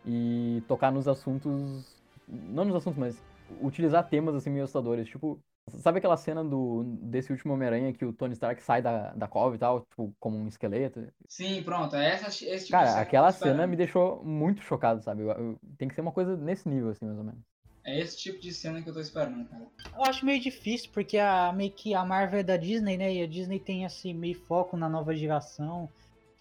E 0.05 0.61
tocar 0.67 0.91
nos 0.91 1.07
assuntos. 1.07 1.95
Não 2.27 2.65
nos 2.65 2.75
assuntos, 2.75 2.99
mas 2.99 3.23
utilizar 3.61 4.07
temas 4.07 4.35
assim 4.35 4.49
meio 4.49 4.63
assustadores. 4.63 5.07
Tipo, 5.07 5.39
Sabe 5.69 5.97
aquela 5.97 6.15
cena 6.15 6.43
do, 6.45 6.83
desse 7.01 7.31
último 7.31 7.53
Homem-Aranha 7.53 7.91
que 7.91 8.05
o 8.05 8.13
Tony 8.13 8.33
Stark 8.33 8.63
sai 8.63 8.81
da, 8.81 9.11
da 9.11 9.27
cova 9.27 9.55
e 9.55 9.59
tal, 9.59 9.81
tipo, 9.81 10.15
como 10.17 10.37
um 10.37 10.47
esqueleto? 10.47 11.05
Sim, 11.27 11.61
pronto. 11.61 11.93
É 11.95 12.13
essa, 12.13 12.27
esse 12.27 12.67
tipo 12.67 12.71
Cara, 12.71 13.01
aquela 13.01 13.31
cena 13.33 13.67
me 13.67 13.75
deixou 13.75 14.23
muito 14.23 14.61
chocado, 14.61 15.03
sabe? 15.03 15.23
Eu, 15.23 15.31
eu, 15.31 15.59
tem 15.77 15.89
que 15.89 15.93
ser 15.93 16.01
uma 16.01 16.11
coisa 16.11 16.37
nesse 16.37 16.69
nível, 16.69 16.91
assim, 16.91 17.05
mais 17.05 17.17
ou 17.17 17.23
menos. 17.25 17.41
É 17.83 17.99
esse 17.99 18.17
tipo 18.17 18.39
de 18.39 18.53
cena 18.53 18.81
que 18.81 18.89
eu 18.89 18.93
tô 18.93 19.01
esperando, 19.01 19.45
cara. 19.45 19.65
Eu 19.93 20.03
acho 20.05 20.25
meio 20.25 20.41
difícil, 20.41 20.89
porque 20.93 21.17
a, 21.17 21.51
meio 21.51 21.71
que 21.71 21.93
a 21.93 22.05
Marvel 22.05 22.39
é 22.39 22.43
da 22.43 22.55
Disney, 22.55 22.97
né? 22.97 23.13
E 23.13 23.21
a 23.21 23.27
Disney 23.27 23.59
tem 23.59 23.83
esse 23.83 24.13
meio 24.13 24.39
foco 24.39 24.77
na 24.77 24.87
nova 24.87 25.13
geração. 25.13 25.89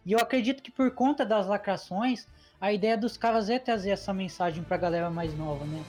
E 0.05 0.13
eu 0.13 0.21
acredito 0.21 0.63
que 0.63 0.71
por 0.71 0.93
conta 0.93 1.27
das 1.27 1.49
lacrações, 1.49 2.29
a 2.61 2.73
ideia 2.73 2.97
dos 2.97 3.17
caras 3.17 3.51
é 3.51 3.59
trazer 3.59 3.91
essa 3.91 4.15
mensagem 4.15 4.63
pra 4.63 4.77
galera 4.77 5.11
mais 5.11 5.37
nova, 5.37 5.65
né? 5.65 5.83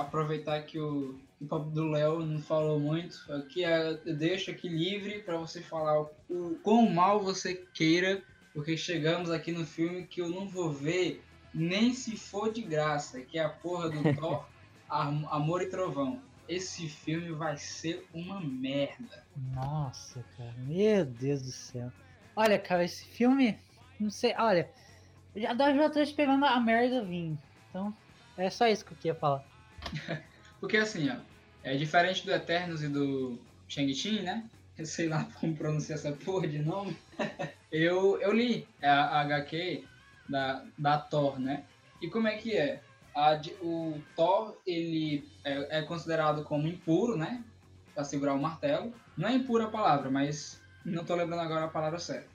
Aproveitar 0.00 0.62
que 0.62 0.78
o 0.78 1.18
o 1.40 1.46
papo 1.46 1.70
do 1.70 1.88
Léo 1.90 2.24
não 2.24 2.40
falou 2.40 2.80
muito. 2.80 3.24
Aqui 3.32 3.64
é, 3.64 3.98
eu 4.04 4.16
deixo 4.16 4.50
aqui 4.50 4.68
livre 4.68 5.20
para 5.20 5.36
você 5.36 5.60
falar 5.60 6.00
o 6.28 6.58
quão 6.62 6.88
mal 6.90 7.22
você 7.22 7.54
queira, 7.72 8.22
porque 8.52 8.76
chegamos 8.76 9.30
aqui 9.30 9.52
no 9.52 9.64
filme 9.64 10.06
que 10.06 10.20
eu 10.20 10.28
não 10.28 10.48
vou 10.48 10.72
ver 10.72 11.22
nem 11.54 11.94
se 11.94 12.16
for 12.16 12.52
de 12.52 12.62
graça, 12.62 13.20
que 13.20 13.38
é 13.38 13.44
a 13.44 13.48
porra 13.48 13.88
do 13.88 14.02
Thor, 14.18 14.46
Amor 14.88 15.62
e 15.62 15.66
Trovão. 15.66 16.20
Esse 16.48 16.88
filme 16.88 17.30
vai 17.32 17.56
ser 17.56 18.06
uma 18.12 18.40
merda. 18.40 19.22
Nossa, 19.54 20.24
cara, 20.36 20.54
meu 20.58 21.04
Deus 21.04 21.42
do 21.42 21.52
céu. 21.52 21.92
Olha, 22.34 22.58
cara, 22.58 22.84
esse 22.84 23.04
filme, 23.04 23.58
não 24.00 24.10
sei, 24.10 24.34
olha, 24.38 24.70
já, 25.36 25.54
já 25.54 25.90
tô 25.90 26.00
esperando 26.00 26.44
a 26.44 26.58
merda 26.58 27.04
vir. 27.04 27.36
Então, 27.68 27.94
é 28.36 28.48
só 28.48 28.66
isso 28.66 28.84
que 28.84 28.92
eu 28.92 28.96
queria 28.96 29.14
falar. 29.14 29.44
Porque 30.60 30.76
assim, 30.76 31.08
ó, 31.10 31.16
é 31.62 31.76
diferente 31.76 32.24
do 32.24 32.32
Eternos 32.32 32.82
e 32.82 32.88
do 32.88 33.38
Shang-Chi, 33.68 34.22
né? 34.22 34.44
Eu 34.76 34.86
sei 34.86 35.08
lá 35.08 35.28
como 35.40 35.56
pronunciar 35.56 35.98
essa 35.98 36.12
porra 36.12 36.46
de 36.46 36.58
nome. 36.58 36.96
eu, 37.70 38.20
eu 38.20 38.32
li 38.32 38.66
a, 38.82 39.18
a 39.18 39.20
HQ 39.20 39.84
da, 40.28 40.64
da 40.76 40.98
Thor, 40.98 41.38
né? 41.38 41.64
E 42.00 42.08
como 42.08 42.28
é 42.28 42.36
que 42.36 42.56
é? 42.56 42.80
A, 43.14 43.40
o 43.62 44.00
Thor, 44.14 44.56
ele 44.66 45.28
é, 45.44 45.78
é, 45.78 45.82
considerado 45.82 46.44
como 46.44 46.68
impuro, 46.68 47.16
né? 47.16 47.42
Pra 47.94 48.04
segurar 48.04 48.34
o 48.34 48.40
martelo. 48.40 48.92
Não 49.16 49.28
é 49.28 49.34
impura 49.34 49.64
a 49.64 49.70
palavra, 49.70 50.08
mas 50.10 50.62
não 50.84 51.04
tô 51.04 51.14
lembrando 51.16 51.40
agora 51.40 51.64
a 51.64 51.68
palavra 51.68 51.98
certa. 51.98 52.28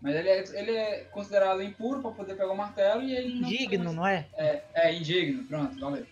Mas 0.00 0.16
ele 0.16 0.28
é, 0.28 0.44
ele 0.58 0.70
é 0.72 1.04
considerado 1.12 1.62
impuro 1.62 2.00
para 2.00 2.10
poder 2.10 2.34
pegar 2.34 2.50
o 2.50 2.56
martelo 2.56 3.02
e 3.02 3.14
ele 3.14 3.40
não. 3.40 3.48
Indigno, 3.48 3.92
não 3.92 4.06
é? 4.06 4.26
É, 4.34 4.62
é 4.74 4.94
indigno, 4.94 5.44
pronto, 5.44 5.78
valeu. 5.78 6.06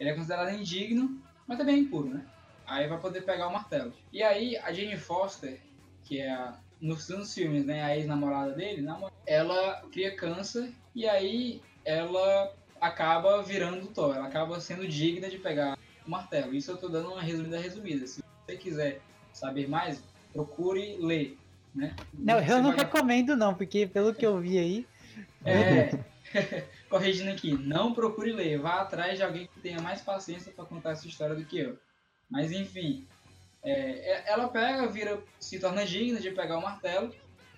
Ele 0.00 0.08
é 0.08 0.14
considerado 0.14 0.54
indigno, 0.54 1.20
mas 1.46 1.58
também 1.58 1.74
é 1.74 1.78
impuro, 1.78 2.08
né? 2.08 2.24
Aí 2.66 2.88
vai 2.88 2.98
poder 2.98 3.20
pegar 3.20 3.48
o 3.48 3.52
martelo. 3.52 3.92
E 4.10 4.22
aí 4.22 4.56
a 4.56 4.72
Jane 4.72 4.96
Foster, 4.96 5.60
que 6.04 6.18
é 6.20 6.30
a, 6.32 6.54
nos, 6.80 7.06
nos 7.10 7.34
filmes, 7.34 7.66
né, 7.66 7.82
a 7.82 7.94
ex-namorada 7.94 8.52
dele, 8.52 8.86
ela 9.26 9.82
cria 9.92 10.16
câncer 10.16 10.72
e 10.94 11.06
aí 11.06 11.60
ela 11.84 12.54
acaba 12.80 13.42
virando 13.42 13.88
Thor. 13.88 14.16
Ela 14.16 14.26
acaba 14.26 14.58
sendo 14.58 14.88
digna 14.88 15.28
de 15.28 15.36
pegar 15.36 15.76
o 16.06 16.10
martelo. 16.10 16.54
Isso 16.54 16.70
eu 16.70 16.78
tô 16.78 16.88
dando 16.88 17.10
uma 17.10 17.20
resumida 17.20 17.58
resumida. 17.58 18.06
Se 18.06 18.22
você 18.46 18.56
quiser 18.56 19.02
saber 19.34 19.68
mais, 19.68 20.02
procure 20.32 20.96
ler. 20.98 21.36
Né? 21.74 21.94
Não, 22.14 22.40
eu 22.40 22.62
não 22.62 22.70
vai... 22.70 22.84
recomendo 22.84 23.36
não, 23.36 23.54
porque 23.54 23.86
pelo 23.86 24.14
que 24.14 24.24
eu 24.24 24.40
vi 24.40 24.58
aí. 24.58 24.86
É, 25.44 25.98
corrigindo 26.90 27.30
aqui, 27.30 27.52
não 27.52 27.94
procure 27.94 28.32
ler, 28.32 28.58
vá 28.58 28.80
atrás 28.80 29.16
de 29.16 29.22
alguém 29.22 29.46
que 29.46 29.60
tenha 29.60 29.80
mais 29.80 30.02
paciência 30.02 30.52
para 30.52 30.64
contar 30.64 30.90
essa 30.90 31.06
história 31.06 31.36
do 31.36 31.44
que 31.44 31.60
eu. 31.60 31.78
Mas 32.28 32.50
enfim, 32.50 33.06
é, 33.62 33.72
é, 33.72 34.24
ela 34.26 34.48
pega, 34.48 34.88
vira, 34.88 35.22
se 35.38 35.60
torna 35.60 35.86
digna 35.86 36.18
de 36.18 36.32
pegar 36.32 36.58
o 36.58 36.62
martelo, 36.62 37.14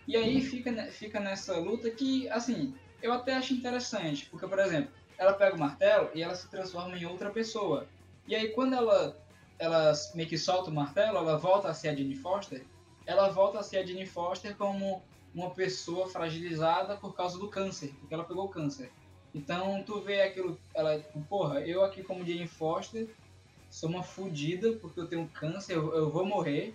e 0.06 0.16
aí 0.16 0.42
fica, 0.42 0.70
fica 0.86 1.18
nessa 1.18 1.56
luta 1.56 1.90
que, 1.90 2.28
assim, 2.28 2.74
eu 3.00 3.12
até 3.12 3.34
acho 3.34 3.54
interessante, 3.54 4.26
porque, 4.26 4.46
por 4.46 4.58
exemplo, 4.58 4.92
ela 5.16 5.32
pega 5.32 5.56
o 5.56 5.58
martelo 5.58 6.10
e 6.14 6.22
ela 6.22 6.34
se 6.34 6.48
transforma 6.50 6.96
em 6.98 7.06
outra 7.06 7.30
pessoa. 7.30 7.88
E 8.26 8.34
aí 8.34 8.48
quando 8.48 8.74
ela, 8.74 9.16
ela 9.58 9.92
meio 10.14 10.28
que 10.28 10.36
solta 10.36 10.70
o 10.70 10.74
martelo, 10.74 11.16
ela 11.16 11.38
volta 11.38 11.68
a 11.68 11.74
ser 11.74 11.88
a 11.88 11.94
Jenny 11.94 12.16
Foster, 12.16 12.64
ela 13.06 13.30
volta 13.30 13.60
a 13.60 13.62
ser 13.62 13.78
a 13.78 13.86
Jenny 13.86 14.06
Foster 14.06 14.54
como 14.56 15.02
uma 15.34 15.50
pessoa 15.50 16.08
fragilizada 16.08 16.96
por 16.96 17.14
causa 17.14 17.38
do 17.38 17.48
câncer, 17.48 17.94
porque 17.98 18.12
ela 18.12 18.24
pegou 18.24 18.48
câncer. 18.48 18.92
Então 19.34 19.82
tu 19.82 20.00
vê 20.00 20.22
aquilo, 20.22 20.58
ela, 20.74 20.98
porra, 21.28 21.60
eu 21.60 21.82
aqui 21.82 22.02
como 22.02 22.24
Jane 22.24 22.46
Foster 22.46 23.08
sou 23.70 23.88
uma 23.88 24.02
fodida 24.02 24.72
porque 24.74 25.00
eu 25.00 25.06
tenho 25.06 25.26
câncer, 25.28 25.74
eu, 25.74 25.94
eu, 25.94 26.10
vou 26.10 26.26
morrer. 26.26 26.74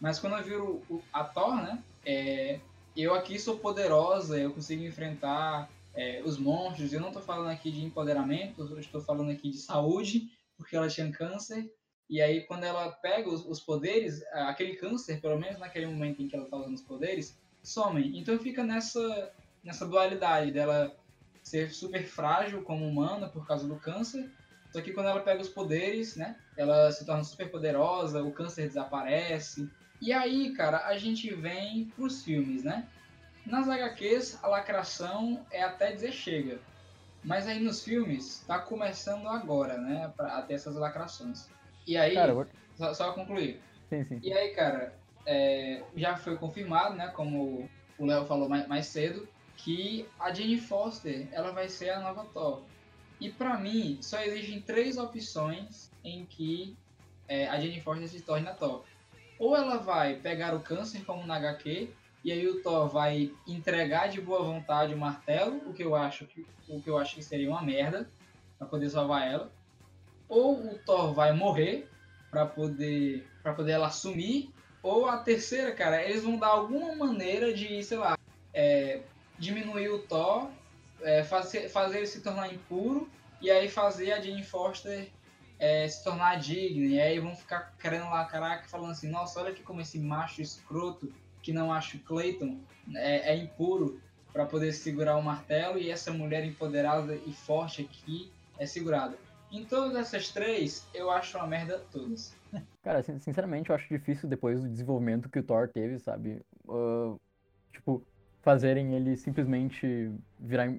Mas 0.00 0.18
quando 0.18 0.36
eu 0.38 0.42
viro 0.42 0.82
o, 0.88 1.02
a 1.12 1.22
Thor, 1.22 1.56
né, 1.56 1.82
é, 2.06 2.58
eu 2.96 3.14
aqui 3.14 3.38
sou 3.38 3.58
poderosa, 3.58 4.38
eu 4.38 4.50
consigo 4.50 4.82
enfrentar 4.82 5.70
é, 5.94 6.22
os 6.24 6.38
monstros. 6.38 6.92
Eu 6.92 7.00
não 7.00 7.08
estou 7.08 7.22
falando 7.22 7.50
aqui 7.50 7.70
de 7.70 7.84
empoderamento, 7.84 8.62
eu 8.62 8.80
estou 8.80 9.02
falando 9.02 9.30
aqui 9.30 9.50
de 9.50 9.58
saúde, 9.58 10.30
porque 10.56 10.74
ela 10.74 10.88
tinha 10.88 11.12
câncer. 11.12 11.70
E 12.08 12.22
aí 12.22 12.40
quando 12.46 12.64
ela 12.64 12.90
pega 12.90 13.28
os, 13.28 13.44
os 13.46 13.60
poderes, 13.60 14.22
aquele 14.32 14.76
câncer, 14.76 15.20
pelo 15.20 15.38
menos 15.38 15.58
naquele 15.58 15.86
momento 15.86 16.22
em 16.22 16.28
que 16.28 16.34
ela 16.34 16.46
está 16.46 16.56
usando 16.56 16.74
os 16.74 16.82
poderes, 16.82 17.38
somem. 17.62 18.18
Então 18.18 18.38
fica 18.38 18.64
nessa, 18.64 19.32
nessa 19.62 19.86
dualidade 19.86 20.50
dela 20.50 20.96
ser 21.42 21.70
super 21.70 22.04
frágil 22.04 22.62
como 22.62 22.86
humana 22.86 23.28
por 23.28 23.46
causa 23.46 23.66
do 23.66 23.76
câncer, 23.76 24.30
só 24.72 24.80
que 24.80 24.92
quando 24.92 25.08
ela 25.08 25.20
pega 25.20 25.40
os 25.40 25.48
poderes, 25.48 26.16
né, 26.16 26.36
ela 26.56 26.90
se 26.92 27.04
torna 27.04 27.24
super 27.24 27.50
poderosa, 27.50 28.22
o 28.22 28.30
câncer 28.30 28.68
desaparece. 28.68 29.68
E 30.00 30.12
aí, 30.12 30.52
cara, 30.52 30.86
a 30.86 30.96
gente 30.96 31.34
vem 31.34 31.86
pros 31.96 32.22
filmes, 32.22 32.62
né? 32.62 32.86
Nas 33.44 33.68
HQs, 33.68 34.38
a 34.42 34.46
lacração 34.46 35.44
é 35.50 35.62
até 35.62 35.92
dizer 35.92 36.12
chega. 36.12 36.60
Mas 37.22 37.46
aí 37.46 37.58
nos 37.60 37.82
filmes, 37.82 38.44
tá 38.46 38.58
começando 38.58 39.28
agora, 39.28 39.76
né? 39.76 40.12
Pra 40.16 40.40
ter 40.42 40.54
essas 40.54 40.76
lacrações. 40.76 41.48
E 41.86 41.96
aí, 41.96 42.14
cara, 42.14 42.32
vou... 42.32 42.46
só, 42.76 42.94
só 42.94 43.12
concluir. 43.12 43.60
Sim, 43.88 44.04
sim. 44.04 44.20
E 44.22 44.32
aí, 44.32 44.54
cara, 44.54 44.94
é, 45.26 45.82
já 45.96 46.16
foi 46.16 46.36
confirmado, 46.36 46.94
né, 46.94 47.08
como 47.08 47.68
o 47.98 48.06
Léo 48.06 48.24
falou 48.24 48.48
mais, 48.48 48.66
mais, 48.66 48.86
cedo, 48.86 49.28
que 49.64 50.06
a 50.18 50.32
Jane 50.32 50.58
Foster 50.58 51.28
ela 51.32 51.52
vai 51.52 51.68
ser 51.68 51.90
a 51.90 52.00
nova 52.00 52.24
Thor. 52.32 52.62
E 53.20 53.30
para 53.30 53.58
mim, 53.58 53.98
só 54.00 54.20
existem 54.22 54.60
três 54.60 54.96
opções 54.96 55.90
em 56.02 56.24
que 56.24 56.76
é, 57.28 57.48
a 57.48 57.60
Jane 57.60 57.80
Foster 57.80 58.08
se 58.08 58.20
torne 58.20 58.48
a 58.48 58.54
Thor. 58.54 58.84
Ou 59.38 59.56
ela 59.56 59.78
vai 59.78 60.16
pegar 60.16 60.54
o 60.54 60.60
câncer 60.60 61.04
como 61.04 61.26
na 61.26 61.36
HQ, 61.36 61.90
e 62.24 62.32
aí 62.32 62.46
o 62.46 62.62
Thor 62.62 62.88
vai 62.88 63.32
entregar 63.46 64.08
de 64.08 64.20
boa 64.20 64.42
vontade 64.42 64.94
o 64.94 64.98
martelo, 64.98 65.56
o 65.66 65.72
que 65.72 65.82
eu 65.82 65.94
acho 65.94 66.26
que, 66.26 66.46
o 66.68 66.80
que, 66.80 66.88
eu 66.88 66.98
acho 66.98 67.14
que 67.14 67.22
seria 67.22 67.48
uma 67.48 67.62
merda, 67.62 68.08
para 68.58 68.66
poder 68.66 68.90
salvar 68.90 69.26
ela. 69.26 69.50
Ou 70.28 70.74
o 70.74 70.78
Thor 70.78 71.12
vai 71.12 71.32
morrer 71.32 71.88
para 72.30 72.46
poder, 72.46 73.26
pra 73.42 73.54
poder 73.54 73.72
ela 73.72 73.88
assumir 73.88 74.52
ou 74.82 75.06
a 75.06 75.18
terceira, 75.18 75.72
cara, 75.72 76.02
eles 76.02 76.22
vão 76.22 76.38
dar 76.38 76.48
alguma 76.48 76.94
maneira 76.94 77.52
de, 77.52 77.82
sei 77.82 77.98
lá, 77.98 78.16
é, 78.52 79.02
diminuir 79.40 79.88
o 79.88 79.98
Thor, 79.98 80.50
é, 81.02 81.24
fazer, 81.24 81.68
fazer 81.70 81.98
ele 81.98 82.06
se 82.06 82.20
tornar 82.20 82.52
impuro, 82.52 83.08
e 83.40 83.50
aí 83.50 83.68
fazer 83.68 84.12
a 84.12 84.20
Jane 84.20 84.44
Foster 84.44 85.08
é, 85.58 85.88
se 85.88 86.04
tornar 86.04 86.38
digna. 86.38 86.86
E 86.86 87.00
aí 87.00 87.18
vão 87.18 87.34
ficar 87.34 87.74
querendo 87.80 88.04
lá, 88.04 88.24
caraca, 88.26 88.68
falando 88.68 88.92
assim, 88.92 89.08
nossa, 89.08 89.40
olha 89.40 89.50
aqui 89.50 89.62
como 89.62 89.80
esse 89.80 89.98
macho 89.98 90.42
escroto, 90.42 91.12
que 91.42 91.52
não 91.52 91.72
acha 91.72 91.96
o 91.96 92.00
Clayton, 92.00 92.60
é, 92.94 93.32
é 93.32 93.36
impuro 93.36 93.98
para 94.30 94.44
poder 94.44 94.72
segurar 94.72 95.16
o 95.16 95.22
martelo, 95.22 95.78
e 95.78 95.90
essa 95.90 96.12
mulher 96.12 96.44
empoderada 96.44 97.16
e 97.26 97.32
forte 97.32 97.82
aqui 97.82 98.30
é 98.58 98.66
segurada. 98.66 99.16
Em 99.50 99.64
todas 99.64 99.96
essas 99.96 100.28
três, 100.28 100.86
eu 100.94 101.10
acho 101.10 101.36
uma 101.36 101.46
merda 101.46 101.82
todas. 101.90 102.32
Cara, 102.84 103.02
sinceramente, 103.02 103.70
eu 103.70 103.74
acho 103.74 103.88
difícil 103.88 104.28
depois 104.28 104.62
do 104.62 104.68
desenvolvimento 104.68 105.28
que 105.28 105.40
o 105.40 105.42
Thor 105.42 105.68
teve, 105.68 105.98
sabe? 105.98 106.40
Uh, 106.68 107.18
tipo, 107.72 108.04
fazerem 108.42 108.94
ele 108.94 109.16
simplesmente 109.16 110.10
virar 110.38 110.68
uh, 110.68 110.78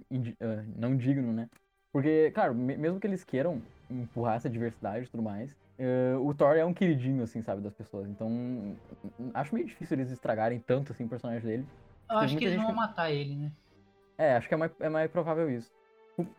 não 0.75 0.95
digno, 0.95 1.31
né? 1.31 1.49
Porque, 1.91 2.31
claro, 2.31 2.55
mesmo 2.55 2.99
que 2.99 3.07
eles 3.07 3.23
queiram 3.23 3.61
empurrar 3.89 4.35
essa 4.35 4.49
diversidade 4.49 5.05
e 5.05 5.09
tudo 5.09 5.21
mais, 5.21 5.51
uh, 5.51 6.25
o 6.25 6.33
Thor 6.33 6.55
é 6.55 6.63
um 6.63 6.73
queridinho, 6.73 7.23
assim, 7.23 7.41
sabe, 7.41 7.61
das 7.61 7.73
pessoas. 7.73 8.07
Então, 8.09 8.75
acho 9.33 9.53
meio 9.53 9.67
difícil 9.67 9.97
eles 9.97 10.09
estragarem 10.11 10.59
tanto, 10.59 10.93
assim, 10.93 11.03
o 11.03 11.09
personagem 11.09 11.43
dele. 11.43 11.67
Eu 12.09 12.17
acho 12.17 12.37
que 12.37 12.45
eles 12.45 12.57
vão 12.57 12.67
que... 12.67 12.73
matar 12.73 13.11
ele, 13.11 13.35
né? 13.35 13.51
É, 14.17 14.35
acho 14.35 14.47
que 14.47 14.53
é 14.53 14.57
mais, 14.57 14.71
é 14.79 14.89
mais 14.89 15.11
provável 15.11 15.49
isso. 15.49 15.71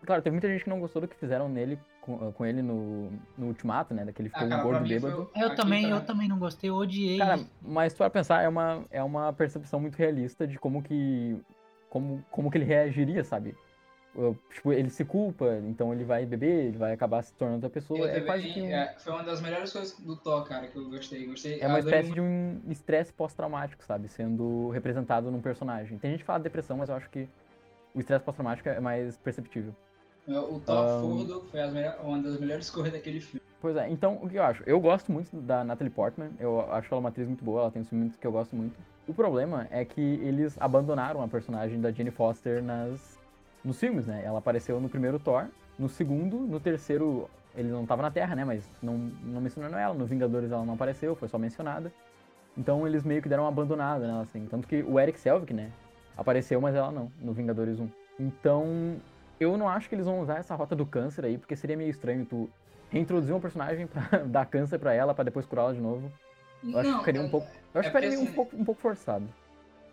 Claro, 0.04 0.22
teve 0.22 0.34
muita 0.34 0.48
gente 0.48 0.64
que 0.64 0.70
não 0.70 0.80
gostou 0.80 1.02
do 1.02 1.08
que 1.08 1.16
fizeram 1.16 1.48
nele, 1.48 1.78
com, 2.00 2.28
ah, 2.28 2.32
com 2.32 2.44
ele 2.44 2.62
no, 2.62 3.10
no 3.36 3.46
Ultimato, 3.46 3.94
né? 3.94 4.04
Daquele 4.04 4.28
ficou 4.28 4.46
ah, 4.46 4.48
cara, 4.48 4.60
um 4.60 4.64
gordo 4.64 4.88
bêbado. 4.88 5.30
Foi... 5.32 5.42
Eu 5.42 5.54
também, 5.54 5.88
eu 5.88 6.00
também 6.04 6.28
não 6.28 6.38
gostei, 6.38 6.70
eu 6.70 6.74
odiei. 6.74 7.18
Cara, 7.18 7.40
mas 7.60 7.94
tu 7.94 7.98
vai 7.98 8.10
pensar, 8.10 8.42
é 8.42 8.48
uma, 8.48 8.84
é 8.90 9.02
uma 9.02 9.32
percepção 9.32 9.80
muito 9.80 9.96
realista 9.96 10.46
de 10.46 10.58
como 10.58 10.82
que. 10.82 11.36
Como, 11.88 12.24
como 12.30 12.50
que 12.50 12.56
ele 12.56 12.64
reagiria, 12.64 13.22
sabe? 13.22 13.54
Tipo, 14.50 14.72
ele 14.74 14.90
se 14.90 15.06
culpa, 15.06 15.58
então 15.66 15.92
ele 15.92 16.04
vai 16.04 16.26
beber, 16.26 16.66
ele 16.66 16.76
vai 16.76 16.92
acabar 16.92 17.22
se 17.22 17.32
tornando 17.34 17.66
outra 17.66 17.70
pessoa. 17.70 17.98
Eu 17.98 18.06
é 18.06 18.08
também, 18.08 18.26
quase 18.26 18.48
que 18.48 18.60
um... 18.60 18.66
é, 18.66 18.94
foi 18.98 19.12
uma 19.12 19.22
das 19.22 19.40
melhores 19.40 19.72
coisas 19.72 19.98
do 19.98 20.16
Thor, 20.16 20.44
cara, 20.44 20.66
que 20.68 20.76
eu 20.76 20.90
gostei. 20.90 21.26
gostei 21.26 21.60
é 21.60 21.66
uma 21.66 21.78
espécie 21.78 22.10
muito... 22.10 22.14
de 22.14 22.20
um 22.20 22.60
estresse 22.70 23.10
pós-traumático, 23.12 23.82
sabe? 23.84 24.08
Sendo 24.08 24.68
representado 24.68 25.30
num 25.30 25.40
personagem. 25.40 25.98
Tem 25.98 26.10
gente 26.10 26.20
que 26.20 26.26
fala 26.26 26.40
de 26.40 26.44
depressão, 26.44 26.76
mas 26.76 26.90
eu 26.90 26.94
acho 26.94 27.08
que 27.08 27.26
o 27.95 28.01
estresse 28.01 28.24
pós-traumático 28.24 28.68
é 28.68 28.80
mais 28.80 29.16
perceptível. 29.18 29.74
É, 30.28 30.38
o 30.38 30.61
Thor 30.61 30.84
um... 30.84 31.01
Furdo 31.01 31.45
foi 31.51 31.61
uma 32.03 32.22
das 32.22 32.38
melhores 32.38 32.70
coisas 32.70 32.93
daquele 32.93 33.20
filme. 33.20 33.43
Pois 33.61 33.76
é, 33.76 33.88
então 33.88 34.18
o 34.20 34.28
que 34.28 34.36
eu 34.36 34.43
acho? 34.43 34.62
Eu 34.66 34.80
gosto 34.80 35.12
muito 35.12 35.36
da 35.40 35.62
Natalie 35.62 35.93
Portman, 35.93 36.30
eu 36.38 36.61
acho 36.72 36.93
ela 36.93 37.01
uma 37.01 37.09
atriz 37.09 37.28
muito 37.28 37.45
boa, 37.45 37.62
ela 37.62 37.70
tem 37.70 37.82
um 37.82 37.84
filme 37.84 38.11
que 38.11 38.26
eu 38.26 38.32
gosto 38.32 38.57
muito. 38.57 38.76
O 39.07 39.14
problema 39.14 39.68
é 39.70 39.84
que 39.84 40.01
eles 40.01 40.57
abandonaram 40.61 41.22
a 41.22 41.28
personagem 41.28 41.80
da 41.80 41.90
Jane 41.93 42.11
Foster 42.11 42.62
nas, 42.62 43.20
nos 43.64 43.78
filmes, 43.78 44.07
né? 44.07 44.22
Ela 44.24 44.38
apareceu 44.38 44.80
no 44.80 44.88
primeiro 44.88 45.18
Thor, 45.18 45.47
no 45.78 45.88
segundo, 45.88 46.38
no 46.38 46.61
terceiro 46.61 47.28
ele 47.55 47.68
não 47.68 47.84
tava 47.84 48.03
na 48.03 48.11
Terra, 48.11 48.34
né? 48.34 48.45
Mas 48.45 48.64
não, 48.82 48.97
não 49.22 49.40
mencionando 49.40 49.76
ela. 49.76 49.95
No 49.95 50.07
Vingadores 50.07 50.51
ela 50.51 50.64
não 50.64 50.74
apareceu, 50.74 51.14
foi 51.14 51.28
só 51.28 51.38
mencionada. 51.38 51.93
Então 52.57 52.86
eles 52.86 53.03
meio 53.03 53.22
que 53.22 53.28
deram 53.28 53.45
uma 53.45 53.49
abandonada 53.49 54.07
nela, 54.07 54.22
assim. 54.22 54.47
Tanto 54.47 54.66
que 54.66 54.82
o 54.82 54.99
Eric 54.99 55.18
Selvig, 55.18 55.53
né? 55.53 55.70
Apareceu, 56.16 56.60
mas 56.60 56.74
ela 56.74 56.90
não, 56.90 57.10
no 57.20 57.32
Vingadores 57.32 57.78
1. 57.78 57.88
Então, 58.20 58.96
eu 59.40 59.56
não 59.56 59.68
acho 59.68 59.88
que 59.88 59.94
eles 59.94 60.06
vão 60.06 60.20
usar 60.20 60.38
essa 60.38 60.54
rota 60.54 60.76
do 60.76 60.86
câncer 60.86 61.24
aí, 61.24 61.38
porque 61.38 61.56
seria 61.56 61.76
meio 61.76 61.90
estranho 61.90 62.24
tu 62.24 62.50
reintroduzir 62.90 63.34
uma 63.34 63.40
personagem 63.40 63.86
pra 63.86 64.02
dar 64.26 64.46
câncer 64.46 64.78
pra 64.78 64.92
ela, 64.92 65.14
pra 65.14 65.24
depois 65.24 65.46
curá-la 65.46 65.72
de 65.72 65.80
novo. 65.80 66.12
Eu 66.62 66.78
acho 66.78 66.92
que 66.92 66.98
ficaria 66.98 67.22
um 67.22 67.28
pouco. 67.28 67.46
Eu 67.74 67.80
acho 67.80 67.90
que 67.90 67.96
ficaria 67.96 68.08
assim, 68.08 68.28
um, 68.28 68.32
pouco, 68.32 68.56
um 68.56 68.64
pouco 68.64 68.80
forçado. 68.80 69.26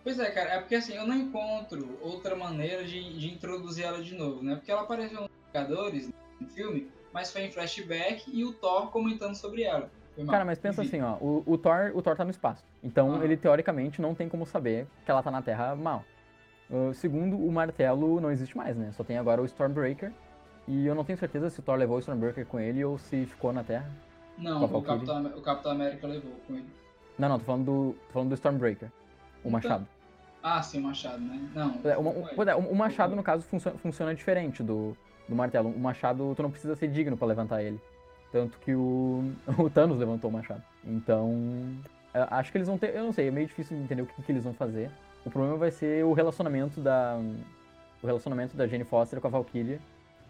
Pois 0.04 0.20
é, 0.20 0.30
cara, 0.32 0.52
é 0.52 0.60
porque 0.60 0.76
assim, 0.76 0.96
eu 0.96 1.08
não 1.08 1.16
encontro 1.16 1.98
outra 2.02 2.36
maneira 2.36 2.84
de, 2.84 3.18
de 3.18 3.28
introduzir 3.34 3.86
ela 3.86 4.04
de 4.04 4.16
novo, 4.16 4.44
né? 4.44 4.56
Porque 4.56 4.72
ela 4.72 4.82
apareceu 4.82 5.22
nos 5.22 5.30
Vingadores, 5.48 6.10
no 6.40 6.48
filme, 6.50 6.92
mas 7.12 7.32
foi 7.32 7.44
em 7.44 7.52
flashback 7.52 8.24
e 8.32 8.44
o 8.44 8.54
Thor 8.54 8.92
comentando 8.92 9.36
sobre 9.36 9.64
ela. 9.64 9.90
Cara, 10.28 10.46
mas 10.46 10.60
pensa 10.60 10.82
assim, 10.82 11.02
ó, 11.02 11.16
o, 11.16 11.44
o, 11.46 11.58
Thor, 11.58 11.92
o 11.94 12.02
Thor 12.02 12.16
tá 12.16 12.24
no 12.24 12.32
espaço. 12.32 12.64
Então 12.84 13.20
ah. 13.20 13.24
ele 13.24 13.38
teoricamente 13.38 14.02
não 14.02 14.16
tem 14.16 14.28
como 14.28 14.46
saber 14.46 14.88
que 15.06 15.12
ela 15.12 15.24
tá 15.24 15.32
na 15.32 15.42
Terra 15.42 15.76
mal. 15.76 16.04
Uh, 16.70 16.94
segundo, 16.94 17.38
o 17.38 17.52
martelo 17.52 18.20
não 18.22 18.32
existe 18.32 18.56
mais, 18.56 18.78
né? 18.78 18.92
Só 18.92 19.04
tem 19.04 19.18
agora 19.18 19.42
o 19.42 19.46
Stormbreaker. 19.46 20.12
E 20.68 20.86
eu 20.86 20.94
não 20.94 21.04
tenho 21.04 21.18
certeza 21.18 21.50
se 21.50 21.60
o 21.60 21.64
Thor 21.64 21.78
levou 21.78 21.98
o 21.98 22.00
Stormbreaker 22.00 22.46
com 22.46 22.60
ele 22.60 22.84
ou 22.86 22.98
se 22.98 23.26
ficou 23.26 23.52
na 23.52 23.64
Terra. 23.64 23.90
Não, 24.38 24.64
o 24.64 24.82
Capitão, 24.82 25.26
o 25.26 25.42
Capitão 25.42 25.72
América 25.72 26.08
levou 26.08 26.32
com 26.48 26.54
ele. 26.54 26.68
Não, 27.18 27.28
não, 27.28 27.40
tô 27.40 27.46
falando 27.46 27.66
do, 27.66 27.94
tô 28.08 28.14
falando 28.14 28.30
do 28.30 28.36
Stormbreaker. 28.36 28.90
O 29.44 29.48
então... 29.48 29.52
machado. 29.52 29.88
Ah, 30.42 30.62
sim, 30.62 30.80
o 30.80 30.84
machado, 30.84 31.20
né? 31.20 31.50
Não. 31.54 31.80
É, 31.84 31.98
uma, 31.98 32.12
um, 32.12 32.50
é, 32.50 32.56
o 32.56 32.76
machado, 32.76 33.16
no 33.16 33.24
caso, 33.24 33.44
funciona, 33.44 33.78
funciona 33.78 34.16
diferente 34.16 34.64
do, 34.64 34.96
do 35.28 35.36
martelo. 35.36 35.70
O 35.70 35.80
machado, 35.80 36.34
tu 36.36 36.44
não 36.44 36.52
precisa 36.52 36.76
ser 36.76 36.88
digno 36.88 37.18
para 37.18 37.28
levantar 37.28 37.62
ele. 37.62 37.80
Tanto 38.32 38.58
que 38.60 38.74
o, 38.74 39.32
o 39.58 39.70
Thanos 39.70 39.98
levantou 39.98 40.30
o 40.30 40.34
machado. 40.34 40.64
Então, 40.84 41.34
acho 42.14 42.52
que 42.52 42.58
eles 42.58 42.68
vão 42.68 42.78
ter. 42.78 42.96
Eu 42.96 43.04
não 43.04 43.12
sei, 43.12 43.28
é 43.28 43.32
meio 43.32 43.48
difícil 43.48 43.78
entender 43.78 44.02
o 44.02 44.06
que, 44.06 44.22
que 44.22 44.32
eles 44.32 44.44
vão 44.44 44.54
fazer. 44.54 44.92
O 45.26 45.30
problema 45.30 45.58
vai 45.58 45.72
ser 45.72 46.04
o 46.06 46.14
relacionamento 46.14 46.80
da. 46.80 47.20
O 48.02 48.08
relacionamento 48.08 48.56
da 48.56 48.66
Jane 48.66 48.86
Foster 48.86 49.20
com 49.20 49.28
a 49.28 49.32
Valkyria. 49.32 49.80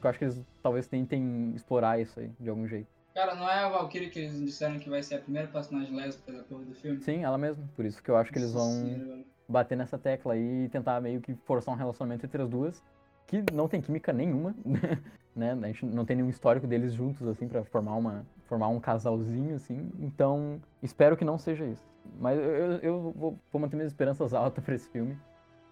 Eu 0.01 0.09
acho 0.09 0.17
que 0.17 0.25
eles 0.25 0.41
talvez 0.63 0.87
tentem 0.87 1.51
explorar 1.55 1.99
isso 1.99 2.19
aí, 2.19 2.31
de 2.39 2.49
algum 2.49 2.67
jeito. 2.67 2.87
Cara, 3.13 3.35
não 3.35 3.49
é 3.49 3.65
a 3.65 3.69
Valkyrie 3.69 4.09
que 4.09 4.19
eles 4.19 4.39
disseram 4.39 4.79
que 4.79 4.89
vai 4.89 5.03
ser 5.03 5.15
a 5.15 5.19
primeira 5.19 5.47
personagem 5.47 5.93
lésbica 5.93 6.31
da 6.31 6.43
porra 6.43 6.63
do 6.63 6.73
filme? 6.73 7.01
Sim, 7.01 7.23
ela 7.23 7.37
mesma. 7.37 7.63
Por 7.75 7.85
isso 7.85 8.01
que 8.01 8.09
eu 8.09 8.15
acho 8.15 8.31
que 8.31 8.39
eles 8.39 8.53
vão 8.53 8.71
Sim, 8.71 9.25
bater 9.47 9.77
nessa 9.77 9.97
tecla 9.97 10.33
aí 10.33 10.65
e 10.65 10.69
tentar 10.69 11.01
meio 11.01 11.19
que 11.19 11.35
forçar 11.45 11.73
um 11.73 11.77
relacionamento 11.77 12.25
entre 12.25 12.41
as 12.41 12.49
duas. 12.49 12.81
Que 13.27 13.43
não 13.53 13.67
tem 13.67 13.81
química 13.81 14.11
nenhuma, 14.11 14.55
né? 15.35 15.57
A 15.61 15.67
gente 15.67 15.85
não 15.85 16.05
tem 16.05 16.15
nenhum 16.15 16.29
histórico 16.29 16.67
deles 16.67 16.93
juntos, 16.93 17.27
assim, 17.27 17.47
para 17.47 17.63
formar 17.65 17.95
uma 17.95 18.25
formar 18.49 18.67
um 18.69 18.79
casalzinho, 18.79 19.55
assim. 19.55 19.91
Então, 19.99 20.59
espero 20.81 21.15
que 21.15 21.23
não 21.23 21.37
seja 21.37 21.65
isso. 21.65 21.87
Mas 22.19 22.39
eu, 22.39 22.45
eu, 22.81 23.13
vou, 23.15 23.39
vou, 23.51 23.61
manter 23.61 23.75
minhas 23.75 23.91
esperanças 23.91 24.33
altas 24.33 24.63
pra 24.63 24.73
esse 24.73 24.89
filme. 24.89 25.15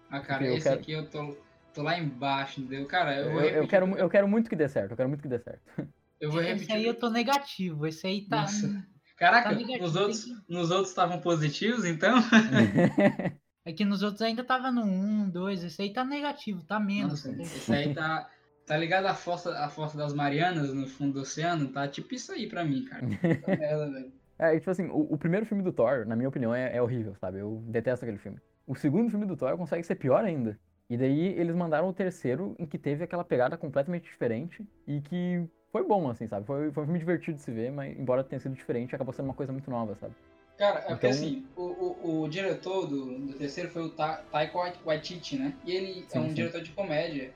Ah, 0.08 0.20
cara, 0.20 0.46
esse 0.46 0.62
quero... 0.62 0.80
aqui 0.80 0.92
eu 0.92 1.10
tô, 1.10 1.36
tô 1.74 1.82
lá 1.82 1.98
embaixo, 1.98 2.60
entendeu? 2.60 2.86
Cara, 2.86 3.16
eu 3.16 3.32
vou 3.32 3.40
eu, 3.40 3.48
eu, 3.62 3.68
quero, 3.68 3.98
eu 3.98 4.08
quero 4.08 4.28
muito 4.28 4.48
que 4.48 4.56
dê 4.56 4.68
certo, 4.68 4.92
eu 4.92 4.96
quero 4.96 5.08
muito 5.08 5.22
que 5.22 5.28
dê 5.28 5.38
certo. 5.38 5.60
Eu 6.20 6.32
vou 6.32 6.40
repetir. 6.40 6.64
Esse 6.64 6.72
aí 6.72 6.84
eu 6.84 6.94
tô 6.94 7.08
negativo, 7.10 7.86
esse 7.86 8.04
aí 8.04 8.22
tá. 8.22 8.40
Nossa. 8.40 8.84
Caraca, 9.16 9.50
tá 9.50 9.54
nos, 9.54 9.94
outros, 9.94 10.24
que... 10.24 10.32
nos 10.48 10.70
outros 10.72 10.88
estavam 10.88 11.20
positivos, 11.20 11.84
então? 11.84 12.18
é 13.64 13.72
que 13.72 13.84
nos 13.84 14.02
outros 14.02 14.22
ainda 14.22 14.42
tava 14.42 14.72
no 14.72 14.82
1, 14.82 15.30
2, 15.30 15.62
esse 15.62 15.80
aí 15.80 15.92
tá 15.92 16.04
negativo, 16.04 16.64
tá 16.64 16.80
menos. 16.80 17.24
Nossa, 17.24 17.40
esse 17.40 17.72
aí 17.72 17.94
tá. 17.94 18.28
Tá 18.68 18.76
ligado 18.76 19.06
a 19.06 19.14
força, 19.14 19.58
a 19.58 19.68
força 19.70 19.96
das 19.96 20.12
Marianas 20.12 20.74
no 20.74 20.86
fundo 20.86 21.14
do 21.14 21.20
oceano? 21.20 21.68
Tá 21.68 21.88
tipo 21.88 22.14
isso 22.14 22.30
aí 22.30 22.46
pra 22.46 22.64
mim, 22.64 22.84
cara. 22.84 23.06
É, 24.40 24.56
tipo 24.56 24.70
assim, 24.70 24.86
o, 24.86 25.14
o, 25.14 25.18
primeiro 25.18 25.44
filme 25.44 25.64
do 25.64 25.72
Thor, 25.72 26.06
na 26.06 26.14
minha 26.14 26.28
opinião, 26.28 26.54
é, 26.54 26.76
é, 26.76 26.80
horrível, 26.80 27.12
sabe? 27.16 27.40
Eu 27.40 27.60
detesto 27.66 28.04
aquele 28.04 28.18
filme. 28.20 28.38
O 28.68 28.76
segundo 28.76 29.10
filme 29.10 29.26
do 29.26 29.36
Thor 29.36 29.56
consegue 29.56 29.82
ser 29.82 29.96
pior 29.96 30.24
ainda. 30.24 30.56
E 30.88 30.96
daí 30.96 31.34
eles 31.36 31.56
mandaram 31.56 31.88
o 31.88 31.92
terceiro, 31.92 32.54
em 32.56 32.64
que 32.64 32.78
teve 32.78 33.02
aquela 33.02 33.24
pegada 33.24 33.56
completamente 33.56 34.04
diferente 34.04 34.64
e 34.86 35.00
que 35.00 35.44
foi 35.72 35.82
bom, 35.82 36.08
assim, 36.08 36.28
sabe? 36.28 36.46
Foi, 36.46 36.70
foi 36.70 36.84
um 36.84 36.86
filme 36.86 37.00
divertido 37.00 37.36
de 37.36 37.42
se 37.42 37.50
ver, 37.50 37.72
mas 37.72 37.98
embora 37.98 38.22
tenha 38.22 38.38
sido 38.38 38.54
diferente, 38.54 38.94
acabou 38.94 39.12
sendo 39.12 39.24
uma 39.24 39.34
coisa 39.34 39.50
muito 39.50 39.68
nova, 39.68 39.96
sabe? 39.96 40.14
Cara, 40.56 40.78
é 40.78 40.82
então... 40.82 40.90
porque 40.90 41.06
assim, 41.08 41.44
o, 41.56 41.62
o, 41.62 42.22
o, 42.22 42.28
diretor 42.28 42.86
do, 42.86 43.18
do 43.18 43.32
terceiro 43.32 43.70
foi 43.70 43.82
o 43.82 43.90
Ta 43.90 44.22
Taika 44.30 44.56
Waititi, 44.84 45.36
né? 45.36 45.52
E 45.64 45.72
ele 45.72 46.04
sim, 46.08 46.18
é 46.18 46.20
um 46.20 46.28
sim. 46.28 46.34
diretor 46.34 46.60
de 46.60 46.70
comédia 46.70 47.32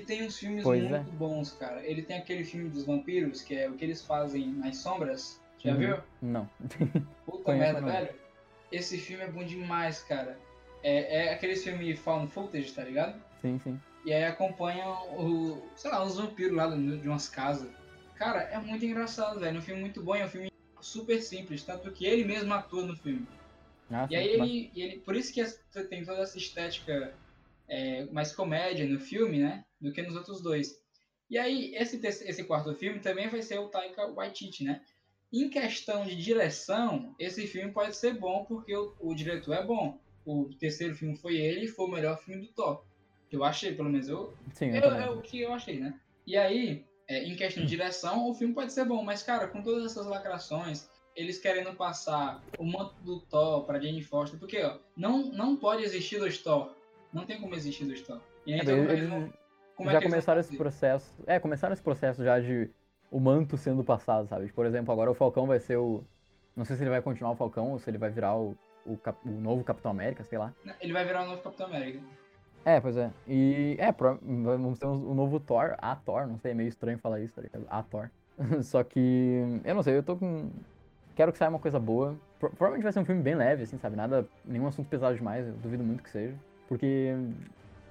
que 0.00 0.06
tem 0.06 0.26
uns 0.26 0.38
filmes 0.38 0.62
pois 0.62 0.82
muito 0.82 0.94
é. 0.94 1.12
bons, 1.12 1.52
cara. 1.52 1.84
Ele 1.84 2.02
tem 2.02 2.18
aquele 2.18 2.44
filme 2.44 2.68
dos 2.68 2.84
vampiros, 2.84 3.40
que 3.40 3.56
é 3.56 3.68
o 3.68 3.74
que 3.74 3.84
eles 3.84 4.04
fazem 4.04 4.48
nas 4.48 4.76
sombras. 4.76 5.40
Já 5.58 5.72
uhum. 5.72 5.78
viu? 5.78 5.96
Não. 6.20 6.50
Puta 7.24 7.54
merda, 7.54 7.80
velho. 7.80 8.10
Esse 8.70 8.98
filme 8.98 9.24
é 9.24 9.28
bom 9.28 9.44
demais, 9.44 10.02
cara. 10.02 10.38
É, 10.82 11.26
é 11.26 11.32
aquele 11.32 11.56
filme 11.56 11.96
found 11.96 12.30
footage, 12.30 12.72
tá 12.72 12.84
ligado? 12.84 13.20
Sim, 13.40 13.58
sim. 13.64 13.80
E 14.04 14.12
aí 14.12 14.24
acompanham 14.24 14.92
o, 15.18 15.62
sei 15.74 15.90
lá, 15.90 16.04
os 16.04 16.16
vampiros 16.16 16.54
lá 16.54 16.68
de 16.68 17.08
umas 17.08 17.28
casas. 17.28 17.70
Cara, 18.14 18.42
é 18.42 18.58
muito 18.58 18.84
engraçado, 18.84 19.40
velho. 19.40 19.56
É 19.56 19.58
um 19.58 19.62
filme 19.62 19.80
muito 19.80 20.02
bom, 20.02 20.14
é 20.14 20.24
um 20.24 20.28
filme 20.28 20.50
super 20.80 21.20
simples, 21.20 21.62
tanto 21.64 21.90
que 21.90 22.06
ele 22.06 22.24
mesmo 22.24 22.52
atua 22.52 22.84
no 22.84 22.96
filme. 22.96 23.26
Ah, 23.90 24.06
e 24.10 24.16
aí 24.16 24.28
ele, 24.28 24.70
ele, 24.76 24.98
por 24.98 25.16
isso 25.16 25.32
que 25.32 25.44
tem 25.84 26.04
toda 26.04 26.22
essa 26.22 26.36
estética 26.36 27.14
é, 27.68 28.04
mais 28.06 28.32
comédia 28.32 28.86
no 28.86 29.00
filme, 29.00 29.38
né? 29.38 29.64
Do 29.80 29.92
que 29.92 30.02
nos 30.02 30.16
outros 30.16 30.40
dois. 30.40 30.80
E 31.28 31.38
aí, 31.38 31.74
esse, 31.74 32.04
esse 32.06 32.44
quarto 32.44 32.74
filme 32.74 33.00
também 33.00 33.28
vai 33.28 33.42
ser 33.42 33.58
o 33.58 33.68
Taika 33.68 34.06
Waititi, 34.12 34.64
né? 34.64 34.80
Em 35.32 35.50
questão 35.50 36.04
de 36.04 36.14
direção, 36.14 37.14
esse 37.18 37.46
filme 37.46 37.72
pode 37.72 37.96
ser 37.96 38.14
bom 38.14 38.44
porque 38.44 38.74
o, 38.74 38.94
o 39.00 39.14
diretor 39.14 39.54
é 39.54 39.64
bom. 39.64 39.98
O 40.24 40.50
terceiro 40.58 40.94
filme 40.94 41.16
foi 41.16 41.36
ele 41.36 41.64
e 41.64 41.68
foi 41.68 41.86
o 41.86 41.90
melhor 41.90 42.18
filme 42.18 42.40
do 42.40 42.52
Thor. 42.52 42.84
Que 43.28 43.36
eu 43.36 43.44
achei, 43.44 43.74
pelo 43.74 43.90
menos. 43.90 44.08
Eu, 44.08 44.34
Sim, 44.52 44.70
eu, 44.70 44.84
é 44.84 45.10
o 45.10 45.20
que 45.20 45.40
eu 45.40 45.52
achei, 45.52 45.80
né? 45.80 45.98
E 46.26 46.36
aí, 46.36 46.84
é, 47.08 47.24
em 47.24 47.34
questão 47.36 47.62
de 47.62 47.68
direção, 47.68 48.28
o 48.28 48.34
filme 48.34 48.54
pode 48.54 48.72
ser 48.72 48.84
bom, 48.84 49.02
mas, 49.02 49.22
cara, 49.22 49.48
com 49.48 49.62
todas 49.62 49.84
essas 49.84 50.06
lacrações, 50.06 50.88
eles 51.14 51.38
querendo 51.38 51.74
passar 51.74 52.42
o 52.58 52.64
manto 52.64 52.94
do 53.02 53.20
Thor 53.20 53.64
pra 53.64 53.80
Jane 53.80 54.02
Foster, 54.02 54.38
porque, 54.38 54.62
ó, 54.62 54.78
não, 54.96 55.24
não 55.32 55.56
pode 55.56 55.82
existir 55.82 56.18
dois 56.18 56.38
Thor. 56.38 56.72
Não 57.12 57.24
tem 57.24 57.40
como 57.40 57.54
existir 57.54 57.84
dois 57.84 58.02
Thor. 58.02 58.20
E 58.44 58.54
aí, 58.54 58.60
é, 58.60 58.62
então, 58.62 58.90
eles, 58.90 59.08
vão, 59.08 59.32
como 59.76 59.90
já 59.90 59.98
é 59.98 60.02
começaram 60.02 60.40
esse 60.40 60.56
processo. 60.56 61.14
É, 61.26 61.38
começaram 61.38 61.72
esse 61.74 61.82
processo 61.82 62.24
já 62.24 62.40
de 62.40 62.70
o 63.10 63.20
manto 63.20 63.56
sendo 63.56 63.84
passado, 63.84 64.26
sabe? 64.26 64.50
Por 64.52 64.66
exemplo, 64.66 64.92
agora 64.92 65.10
o 65.10 65.14
Falcão 65.14 65.46
vai 65.46 65.60
ser 65.60 65.76
o. 65.76 66.02
Não 66.56 66.64
sei 66.64 66.76
se 66.76 66.82
ele 66.82 66.90
vai 66.90 67.02
continuar 67.02 67.32
o 67.32 67.36
Falcão 67.36 67.72
ou 67.72 67.78
se 67.78 67.88
ele 67.90 67.98
vai 67.98 68.10
virar 68.10 68.34
o, 68.36 68.56
o, 68.86 68.96
Cap... 68.96 69.18
o 69.24 69.30
novo 69.30 69.62
Capitão 69.62 69.90
América, 69.90 70.24
sei 70.24 70.38
lá. 70.38 70.52
Ele 70.80 70.92
vai 70.92 71.04
virar 71.04 71.24
o 71.24 71.26
novo 71.28 71.42
Capitão 71.42 71.66
América. 71.66 72.00
É, 72.64 72.80
pois 72.80 72.96
é. 72.96 73.12
E 73.28 73.76
é, 73.78 73.92
vamos 73.92 74.78
ter 74.78 74.86
o 74.86 74.90
um 74.90 75.14
novo 75.14 75.38
Thor, 75.38 75.76
a 75.78 75.94
Thor, 75.94 76.26
não 76.26 76.38
sei, 76.38 76.50
é 76.50 76.54
meio 76.54 76.68
estranho 76.68 76.98
falar 76.98 77.20
isso, 77.20 77.34
tá 77.34 77.42
ligado? 77.42 77.66
A 77.68 77.82
Thor. 77.82 78.10
Só 78.64 78.82
que, 78.82 79.60
eu 79.64 79.74
não 79.74 79.82
sei, 79.82 79.96
eu 79.96 80.02
tô 80.02 80.16
com. 80.16 80.50
Quero 81.14 81.32
que 81.32 81.38
saia 81.38 81.48
uma 81.48 81.58
coisa 81.58 81.78
boa. 81.78 82.16
Provavelmente 82.38 82.82
vai 82.82 82.92
ser 82.92 83.00
um 83.00 83.04
filme 83.04 83.22
bem 83.22 83.34
leve, 83.34 83.62
assim, 83.62 83.78
sabe? 83.78 83.96
Nada, 83.96 84.26
nenhum 84.44 84.66
assunto 84.66 84.88
pesado 84.88 85.14
demais, 85.14 85.46
eu 85.46 85.54
duvido 85.54 85.84
muito 85.84 86.02
que 86.02 86.10
seja. 86.10 86.34
Porque, 86.68 87.14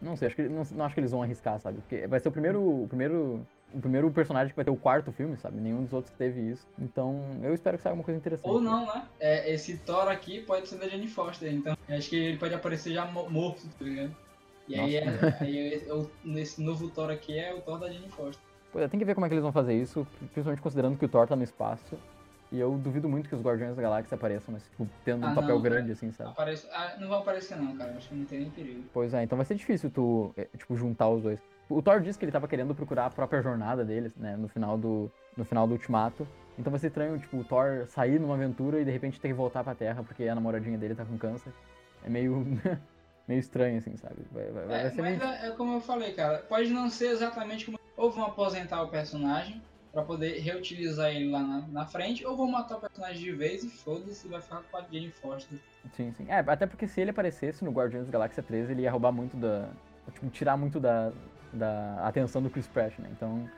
não 0.05 0.15
sei, 0.15 0.27
acho 0.27 0.35
que, 0.35 0.43
não, 0.43 0.63
não 0.71 0.85
acho 0.85 0.93
que 0.93 1.01
eles 1.01 1.11
vão 1.11 1.23
arriscar, 1.23 1.59
sabe? 1.59 1.79
Porque 1.79 2.07
vai 2.07 2.19
ser 2.19 2.29
o 2.29 2.31
primeiro, 2.31 2.61
o 2.61 2.87
primeiro 2.87 3.45
o 3.73 3.81
primeiro 3.81 4.09
personagem 4.09 4.49
que 4.49 4.55
vai 4.55 4.63
ter 4.63 4.71
o 4.71 4.77
quarto 4.77 5.11
filme, 5.11 5.35
sabe? 5.37 5.59
Nenhum 5.59 5.83
dos 5.83 5.91
outros 5.91 6.15
teve 6.15 6.39
isso. 6.39 6.65
Então, 6.79 7.21
eu 7.43 7.53
espero 7.53 7.77
que 7.77 7.83
saia 7.83 7.91
alguma 7.91 8.05
coisa 8.05 8.17
interessante. 8.17 8.49
Ou 8.49 8.61
não, 8.61 8.85
né? 8.85 9.03
É, 9.19 9.51
esse 9.51 9.77
Thor 9.79 10.07
aqui 10.07 10.39
pode 10.41 10.67
ser 10.69 10.77
da 10.77 10.87
Jane 10.87 11.07
Foster, 11.07 11.53
então 11.53 11.75
acho 11.89 12.09
que 12.09 12.15
ele 12.15 12.37
pode 12.37 12.53
aparecer 12.53 12.93
já 12.93 13.05
morto, 13.05 13.67
tá 13.77 13.83
ligado? 13.83 14.15
E 14.67 14.79
aí, 14.79 14.95
é, 14.95 15.03
aí 15.41 15.83
eu, 15.87 16.09
nesse 16.23 16.61
novo 16.61 16.89
Thor 16.89 17.11
aqui 17.11 17.37
é 17.37 17.53
o 17.53 17.61
Thor 17.61 17.77
da 17.77 17.91
Jane 17.91 18.09
Foster. 18.09 18.41
Pois 18.71 18.85
é, 18.85 18.87
tem 18.87 18.99
que 18.99 19.05
ver 19.05 19.13
como 19.13 19.25
é 19.25 19.29
que 19.29 19.35
eles 19.35 19.43
vão 19.43 19.51
fazer 19.51 19.73
isso, 19.73 20.07
principalmente 20.31 20.61
considerando 20.61 20.97
que 20.97 21.05
o 21.05 21.09
Thor 21.09 21.27
tá 21.27 21.35
no 21.35 21.43
espaço. 21.43 21.97
E 22.55 22.59
eu 22.61 22.77
duvido 22.77 23.09
muito 23.09 23.27
que 23.27 23.35
os 23.35 23.41
Guardiões 23.41 23.75
da 23.75 23.81
Galáxia 23.81 24.15
apareçam, 24.15 24.53
mas 24.53 24.63
tipo, 24.63 24.87
tendo 25.03 25.25
ah, 25.25 25.31
um 25.31 25.35
papel 25.35 25.55
não, 25.55 25.61
grande, 25.61 25.91
assim, 25.91 26.09
sabe? 26.13 26.29
Aparece... 26.29 26.65
Ah, 26.71 26.95
não 26.97 27.09
vão 27.09 27.17
aparecer 27.19 27.57
não, 27.57 27.75
cara. 27.75 27.91
Acho 27.97 28.07
que 28.07 28.15
não 28.15 28.23
tem 28.23 28.39
nem 28.39 28.49
perigo. 28.49 28.81
Pois 28.93 29.13
é, 29.13 29.23
então 29.23 29.35
vai 29.35 29.45
ser 29.45 29.55
difícil 29.55 29.91
tu, 29.91 30.33
é, 30.37 30.45
tipo, 30.57 30.73
juntar 30.77 31.09
os 31.09 31.21
dois. 31.21 31.37
O 31.69 31.81
Thor 31.81 31.99
disse 31.99 32.17
que 32.17 32.23
ele 32.23 32.31
tava 32.31 32.47
querendo 32.47 32.73
procurar 32.73 33.07
a 33.07 33.09
própria 33.09 33.41
jornada 33.41 33.83
deles, 33.83 34.15
né, 34.15 34.37
no 34.37 34.47
final 34.47 34.77
do, 34.77 35.11
no 35.35 35.43
final 35.43 35.67
do 35.67 35.73
Ultimato. 35.73 36.25
Então 36.57 36.71
vai 36.71 36.79
ser 36.79 36.87
estranho, 36.87 37.19
tipo, 37.19 37.35
o 37.35 37.43
Thor 37.43 37.85
sair 37.87 38.21
numa 38.21 38.35
aventura 38.35 38.79
e 38.79 38.85
de 38.85 38.91
repente 38.91 39.19
ter 39.19 39.27
que 39.27 39.33
voltar 39.33 39.61
pra 39.61 39.75
Terra 39.75 40.01
porque 40.01 40.25
a 40.25 40.33
namoradinha 40.33 40.77
dele 40.77 40.95
tá 40.95 41.03
com 41.03 41.17
câncer. 41.17 41.51
É 42.05 42.09
meio... 42.09 42.45
meio 43.27 43.39
estranho, 43.39 43.79
assim, 43.79 43.97
sabe? 43.97 44.15
Vai, 44.31 44.49
vai, 44.51 44.63
é, 44.63 44.67
vai 44.67 44.89
ser 44.91 45.01
mas 45.01 45.17
meio... 45.17 45.29
é, 45.29 45.47
é, 45.49 45.51
como 45.51 45.73
eu 45.73 45.81
falei, 45.81 46.13
cara. 46.13 46.37
Pode 46.47 46.69
não 46.69 46.89
ser 46.89 47.07
exatamente 47.07 47.65
como. 47.65 47.77
Ou 47.97 48.11
vão 48.11 48.25
aposentar 48.25 48.81
o 48.81 48.87
personagem 48.87 49.61
para 49.95 50.03
poder 50.03 50.41
reutilizar 50.41 51.09
ele 51.09 51.31
lá 51.31 51.39
na, 51.41 51.61
na, 51.69 51.85
frente, 51.85 52.25
ou 52.25 52.35
vão 52.35 52.51
matar 52.51 52.75
o 52.75 52.81
personagem 52.81 53.23
de 53.23 53.31
vez 53.31 53.63
e 53.63 53.69
foda-se, 53.69 54.27
vai 54.27 54.41
ficar 54.41 54.61
com 54.69 54.77
a 54.77 54.81
Jane 54.81 55.09
Foster. 55.09 55.57
Sim, 55.95 56.11
sim. 56.11 56.25
É, 56.27 56.39
até 56.39 56.67
porque 56.67 56.85
se 56.85 56.99
ele 56.99 57.11
aparecesse 57.11 57.63
no 57.63 57.71
Guardiões 57.71 58.05
da 58.05 58.11
Galáxia 58.11 58.43
13, 58.43 58.73
ele 58.73 58.81
ia 58.81 58.91
roubar 58.91 59.13
muito 59.13 59.37
da. 59.37 59.69
Tipo, 60.11 60.29
tirar 60.31 60.57
muito 60.57 60.81
da, 60.81 61.13
da 61.53 62.05
atenção 62.05 62.43
do 62.43 62.49
Chris 62.49 62.67
Pratt, 62.67 62.99
né? 62.99 63.07
Então 63.13 63.49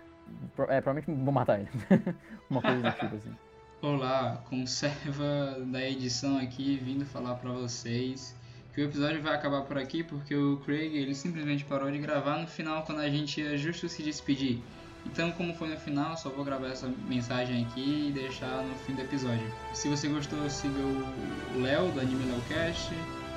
É, 0.69 0.79
provavelmente 0.79 1.11
vou 1.11 1.33
matar 1.33 1.59
ele. 1.59 1.69
Uma 2.47 2.61
coisa 2.61 2.83
do 2.83 2.91
tipo 2.91 3.15
assim. 3.15 3.35
Olá, 3.81 4.43
conserva 4.47 5.57
da 5.65 5.83
edição 5.83 6.38
aqui, 6.38 6.77
vindo 6.77 7.03
falar 7.03 7.33
para 7.35 7.51
vocês 7.51 8.35
que 8.75 8.81
o 8.81 8.85
episódio 8.85 9.23
vai 9.23 9.33
acabar 9.33 9.63
por 9.63 9.75
aqui 9.75 10.03
porque 10.03 10.35
o 10.35 10.57
Craig 10.57 10.95
ele 10.95 11.15
simplesmente 11.15 11.65
parou 11.65 11.89
de 11.89 11.97
gravar 11.97 12.38
no 12.38 12.45
final 12.45 12.83
quando 12.83 12.99
a 13.01 13.09
gente 13.09 13.41
ia 13.41 13.57
justo 13.57 13.89
se 13.89 14.03
despedir. 14.03 14.61
Então, 15.05 15.31
como 15.31 15.53
foi 15.53 15.69
no 15.69 15.77
final, 15.77 16.17
só 16.17 16.29
vou 16.29 16.43
gravar 16.43 16.67
essa 16.67 16.91
mensagem 17.07 17.65
aqui 17.65 18.07
e 18.09 18.11
deixar 18.11 18.63
no 18.63 18.75
fim 18.75 18.93
do 18.93 19.01
episódio. 19.01 19.51
Se 19.73 19.87
você 19.87 20.07
gostou, 20.07 20.49
siga 20.49 20.79
o 20.79 21.61
Léo 21.61 21.91
do 21.91 21.99
Anime 21.99 22.25
Leocast. 22.25 22.91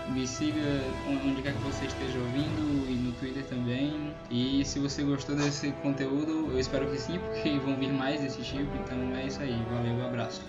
Me 0.08 0.26
siga 0.26 0.82
onde 1.06 1.40
quer 1.40 1.52
que 1.52 1.60
você 1.60 1.84
esteja 1.84 2.18
ouvindo 2.18 2.90
e 2.90 2.94
no 2.94 3.12
Twitter 3.12 3.44
também. 3.44 4.12
E 4.28 4.64
se 4.64 4.80
você 4.80 5.04
gostou 5.04 5.36
desse 5.36 5.70
conteúdo, 5.82 6.50
eu 6.50 6.58
espero 6.58 6.90
que 6.90 6.98
sim, 6.98 7.18
porque 7.30 7.58
vão 7.58 7.76
vir 7.76 7.92
mais 7.92 8.20
desse 8.20 8.42
tipo. 8.42 8.76
Então 8.76 9.16
é 9.16 9.26
isso 9.26 9.40
aí. 9.40 9.56
Valeu, 9.70 9.92
um 9.92 10.06
abraço. 10.06 10.42